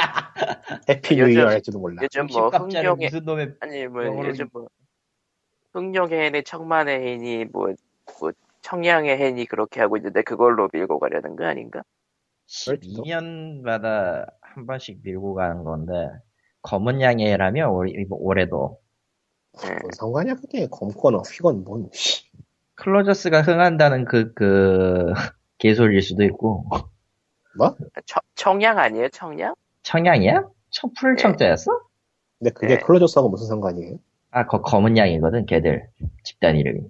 [0.89, 2.03] 해피 요즘- 뉴이어 할지도 몰라.
[2.03, 4.67] 요즘 뭐 60갑짜리 흥룡의 무슨 놈의 아니 뭐 영어로 요즘 뭐
[5.73, 7.73] 흥룡의 해니 청만의 해니 뭐,
[8.19, 8.31] 뭐
[8.61, 11.81] 청량의 해니 그렇게 하고 있는데 그걸로 밀고 가려는 거 아닌가?
[12.47, 15.93] 12년마다 한 번씩 밀고 가는 건데
[16.61, 18.79] 검은 양의 해라며 올- 올해도
[19.63, 19.67] 예.
[19.67, 22.29] 뭔 상관이야 그게 검거나 휘건 뭔 씨.
[22.79, 25.13] 클로저스가 흥한다는 그, 그,
[25.57, 26.65] 개소리일 수도 있고.
[27.57, 27.75] 뭐?
[28.05, 29.55] 청, 청량 아니에요 청량?
[29.83, 30.47] 청양이야?
[30.69, 31.21] 청, 풀 네.
[31.21, 31.71] 청자였어?
[32.39, 32.79] 근데 그게 네.
[32.79, 33.97] 클로저스하고 무슨 상관이에요?
[34.31, 35.89] 아, 거, 검은 양이거든, 걔들.
[36.23, 36.81] 집단 이름이.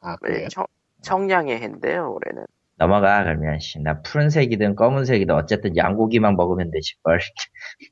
[0.00, 0.48] 아 네, 그래요?
[0.48, 0.66] 청,
[1.02, 2.46] 청량의 해인데요 올해는
[2.76, 3.80] 넘어가, 그러면, 씨.
[3.80, 7.18] 나 푸른색이든 검은색이든 어쨌든 양고기만 먹으면 되지, 뭘.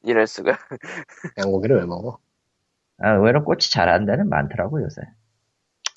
[0.02, 0.59] 이럴 수가
[1.39, 2.19] 양고기를 왜 먹어?
[2.98, 5.02] 아, 의외로 꽃이 잘하는 데는 많더라고, 요새.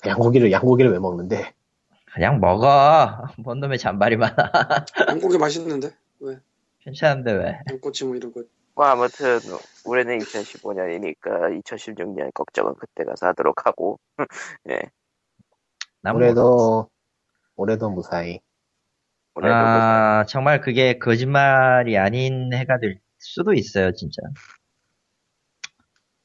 [0.04, 1.54] 양고기를 양고기를 왜 먹는데?
[2.12, 3.24] 그냥 먹어.
[3.38, 4.34] 뭔 놈의 잔발이 많아.
[5.08, 6.38] 양고기 맛있는데 왜
[6.80, 7.58] 괜찮은데 왜.
[7.70, 8.42] 양꼬치 뭐 이런 거
[8.78, 9.38] 뭐 아무튼
[9.86, 13.98] 올해는 2015년이니까 2016년 걱정은 그때 가서 하도록 하고
[14.68, 14.82] 예난
[16.02, 16.90] 뭐- 올해도
[17.56, 18.38] 올해도 무사히.
[19.34, 24.20] 올해도 뭐 아, 정말 그게 거짓말이 아닌 해가 될 수도 있어요, 진짜.
[24.24, 24.32] 뭐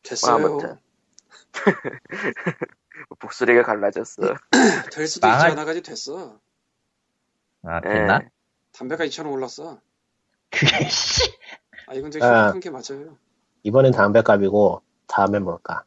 [0.03, 0.77] 됐어요 아무튼
[3.19, 4.21] 목소리가 갈라졌어
[4.93, 6.39] 될 수도 망할- 있지 않아가지고 됐어
[7.63, 8.19] 아, 됐나?
[8.23, 8.29] 예.
[8.71, 9.79] 담배가 2,000원 올랐어
[10.49, 11.21] 그게, 씨.
[11.87, 12.51] 아 이건 되게 아.
[12.51, 13.17] 심각한 게 맞아요
[13.63, 15.83] 이번엔 담배값이고 다음엔 뭘까?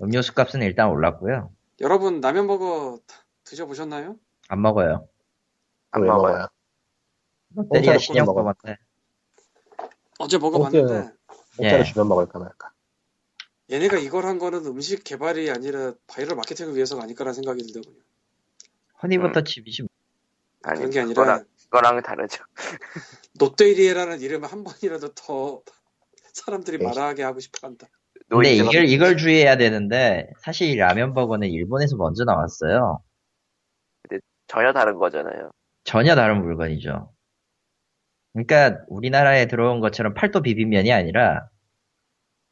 [0.00, 1.52] 음료수 값은 일단 올랐고요.
[1.80, 2.98] 여러분 라면버거
[3.44, 4.16] 드셔보셨나요?
[4.48, 5.06] 안 먹어요.
[5.92, 6.32] 안왜 먹어요.
[6.32, 6.46] 먹어요?
[7.54, 8.42] 롯데리아 신형 먹어.
[8.42, 8.78] 먹었는데.
[10.18, 11.12] 어제 먹어봤는데 어,
[11.56, 11.84] 공짜로 예.
[11.84, 12.71] 주면 먹을까 말까.
[13.72, 18.02] 얘네가 이걸 한 거는 음식 개발이 아니라 viral marketing을 위해서가 아닐까라는 생각이 들더군요
[19.02, 19.88] 허니버터 칩이지.
[20.64, 22.44] 아니 그런 게 아니라 그거랑, 그거랑 다르죠
[23.40, 25.62] 롯데리아라는 이름을 한 번이라도 더
[26.34, 26.84] 사람들이 네.
[26.84, 27.88] 말하게 하고 싶어한다
[28.28, 33.02] 근데 이걸, 이걸 주의해야 되는데, 사실 이 라면 버거는 일본에서 먼저 나왔어요.
[34.46, 35.50] 전혀 다른 거잖아요
[35.84, 37.12] 전혀 다른 물건이죠.
[38.32, 41.48] 그러니까 우리나라에 들어온 것처럼 팔도 비빔면이 아니라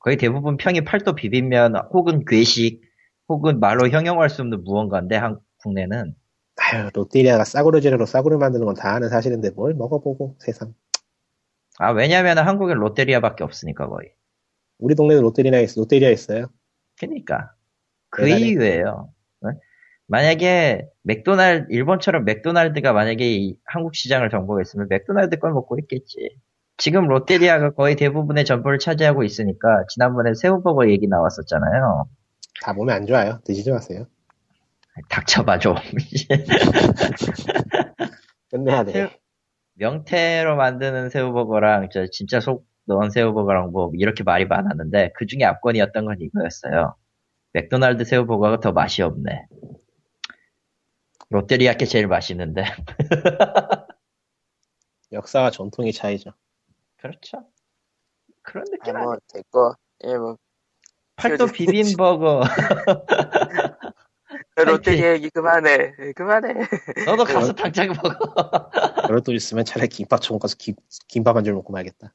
[0.00, 2.82] 거의 대부분 평이 팔도 비빔면 혹은 괴식
[3.28, 6.14] 혹은 말로 형용할 수 없는 무언가인데 한 국내는
[6.58, 10.74] 아유 롯데리아가 싸구려 재료로 싸구려 만드는 건 다 아는 사실인데 뭘 먹어보고 세상.
[11.78, 14.12] 아 왜냐면 한국엔 롯데리아밖에 없으니까 거의
[14.78, 16.48] 우리 동네는 롯데리아 있 롯데리아 있어요.
[17.00, 17.54] 그러니까
[18.10, 18.48] 그 대단해.
[18.48, 19.12] 이유예요.
[19.42, 19.50] 네?
[20.08, 26.38] 만약에 맥도날 일본처럼 맥도날드가 만약에 이 한국 시장을 정복했으면 맥도날드 걸 먹고 있겠지.
[26.80, 32.08] 지금 롯데리아가 거의 대부분의 점포를 차지하고 있으니까 지난번에 새우버거 얘기 나왔었잖아요.
[32.62, 33.38] 다 몸에 안 좋아요.
[33.44, 34.06] 드시지 마세요.
[35.10, 35.74] 닥쳐봐 좀.
[38.50, 39.20] 끝내야 새우- 돼.
[39.74, 46.06] 명태로 만드는 새우버거랑 저 진짜 속 넣은 새우버거랑 뭐 이렇게 말이 많았는데 그 중에 압권이었던
[46.06, 46.96] 건 이거였어요.
[47.52, 49.44] 맥도날드 새우버거가 더 맛이 없네.
[51.28, 52.64] 롯데리아 게 제일 맛있는데.
[55.12, 56.30] 역사와 전통의 차이죠.
[57.00, 57.46] 그렇죠.
[58.42, 59.04] 그런 느낌 아니야.
[59.04, 59.74] 아뭐 됐고
[60.04, 60.36] 예 뭐
[61.16, 62.42] 팔도 비빔 버거.
[64.56, 66.54] 롯데리아 얘기 그만해 그만해
[67.06, 68.70] 너도 가서 당장 먹어.
[69.06, 70.74] 그럴 돈 있으면 차라리 김밥 처먹 가서 김,
[71.08, 72.14] 김밥 한 줄 먹고 말겠다.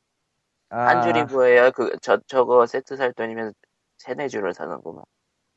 [0.70, 3.53] 한 아, 줄이 뭐예요 그 저 저거 세트 살 돈이면
[3.99, 5.03] 세네 줄을 사는구만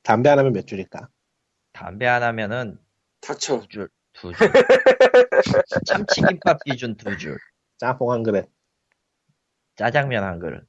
[0.02, 1.08] 담배 하나면 몇 줄일까?
[1.72, 2.78] 담배 하나면은
[3.20, 4.48] 닥쳐 두 줄, 두 줄.
[5.86, 7.36] 참치김밥 기준 두 줄.
[7.78, 8.48] 짬뽕 한 그릇.
[9.82, 10.66] 짜장면 한 그릇.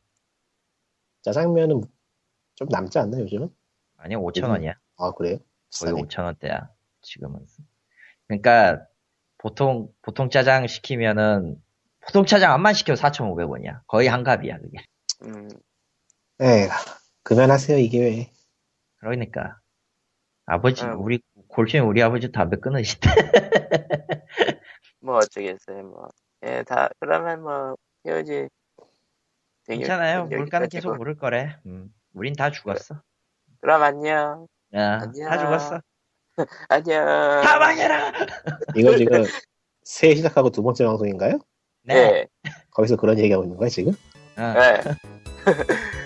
[1.23, 1.81] 짜장면은
[2.55, 3.49] 좀 남지 않나 요즘은?
[3.97, 4.73] 아니 5천 원이야.
[4.97, 5.37] 아 그래요?
[5.37, 6.01] 거의 비싸네.
[6.03, 6.69] 5천 원대야.
[7.01, 7.45] 지금은.
[8.27, 8.85] 그러니까
[9.39, 11.61] 보통 보통 짜장 시키면은
[12.01, 13.81] 보통 짜장 안만 시켜 4,500원이야.
[13.87, 14.77] 거의 한갑이야 그게.
[15.23, 15.49] 음
[16.41, 16.69] 에휴
[17.23, 18.31] 그만하세요 이게 왜?
[18.99, 19.59] 그러니까
[20.45, 21.03] 아버지 아이고.
[21.03, 21.19] 우리
[21.49, 23.09] 골치는 우리 아버지 담배 끊으시대.
[25.01, 26.07] 뭐 어쩌겠어요 뭐
[26.45, 27.75] 예 다 그러면 뭐
[28.05, 28.47] 헤어지
[29.69, 30.25] 괜찮아요.
[30.25, 31.55] 물가는 계속 오를 거래.
[31.65, 33.01] 음, 우린 다 죽었어.
[33.61, 35.29] 그럼 안녕 야, 안녕.
[35.29, 35.79] 다 죽었어.
[36.69, 37.05] 안녕
[37.43, 38.11] 다 망해라.
[38.75, 39.23] 이거 지금
[39.83, 41.39] 새해 시작하고 두 번째 방송인가요?
[41.83, 41.93] 네.
[42.11, 42.27] 네.
[42.71, 43.93] 거기서 그런 얘기하고 있는 거야 지금?
[44.37, 44.53] 어.
[44.53, 44.81] 네.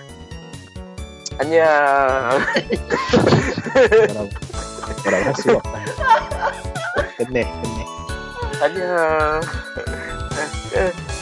[1.40, 1.65] 안녕
[4.07, 4.30] 뭐라고
[5.03, 5.85] 뭐라고 할 수가 없다.
[7.18, 7.85] 끝내 끝내.
[8.61, 9.41] 안녕
[10.72, 11.12] 끝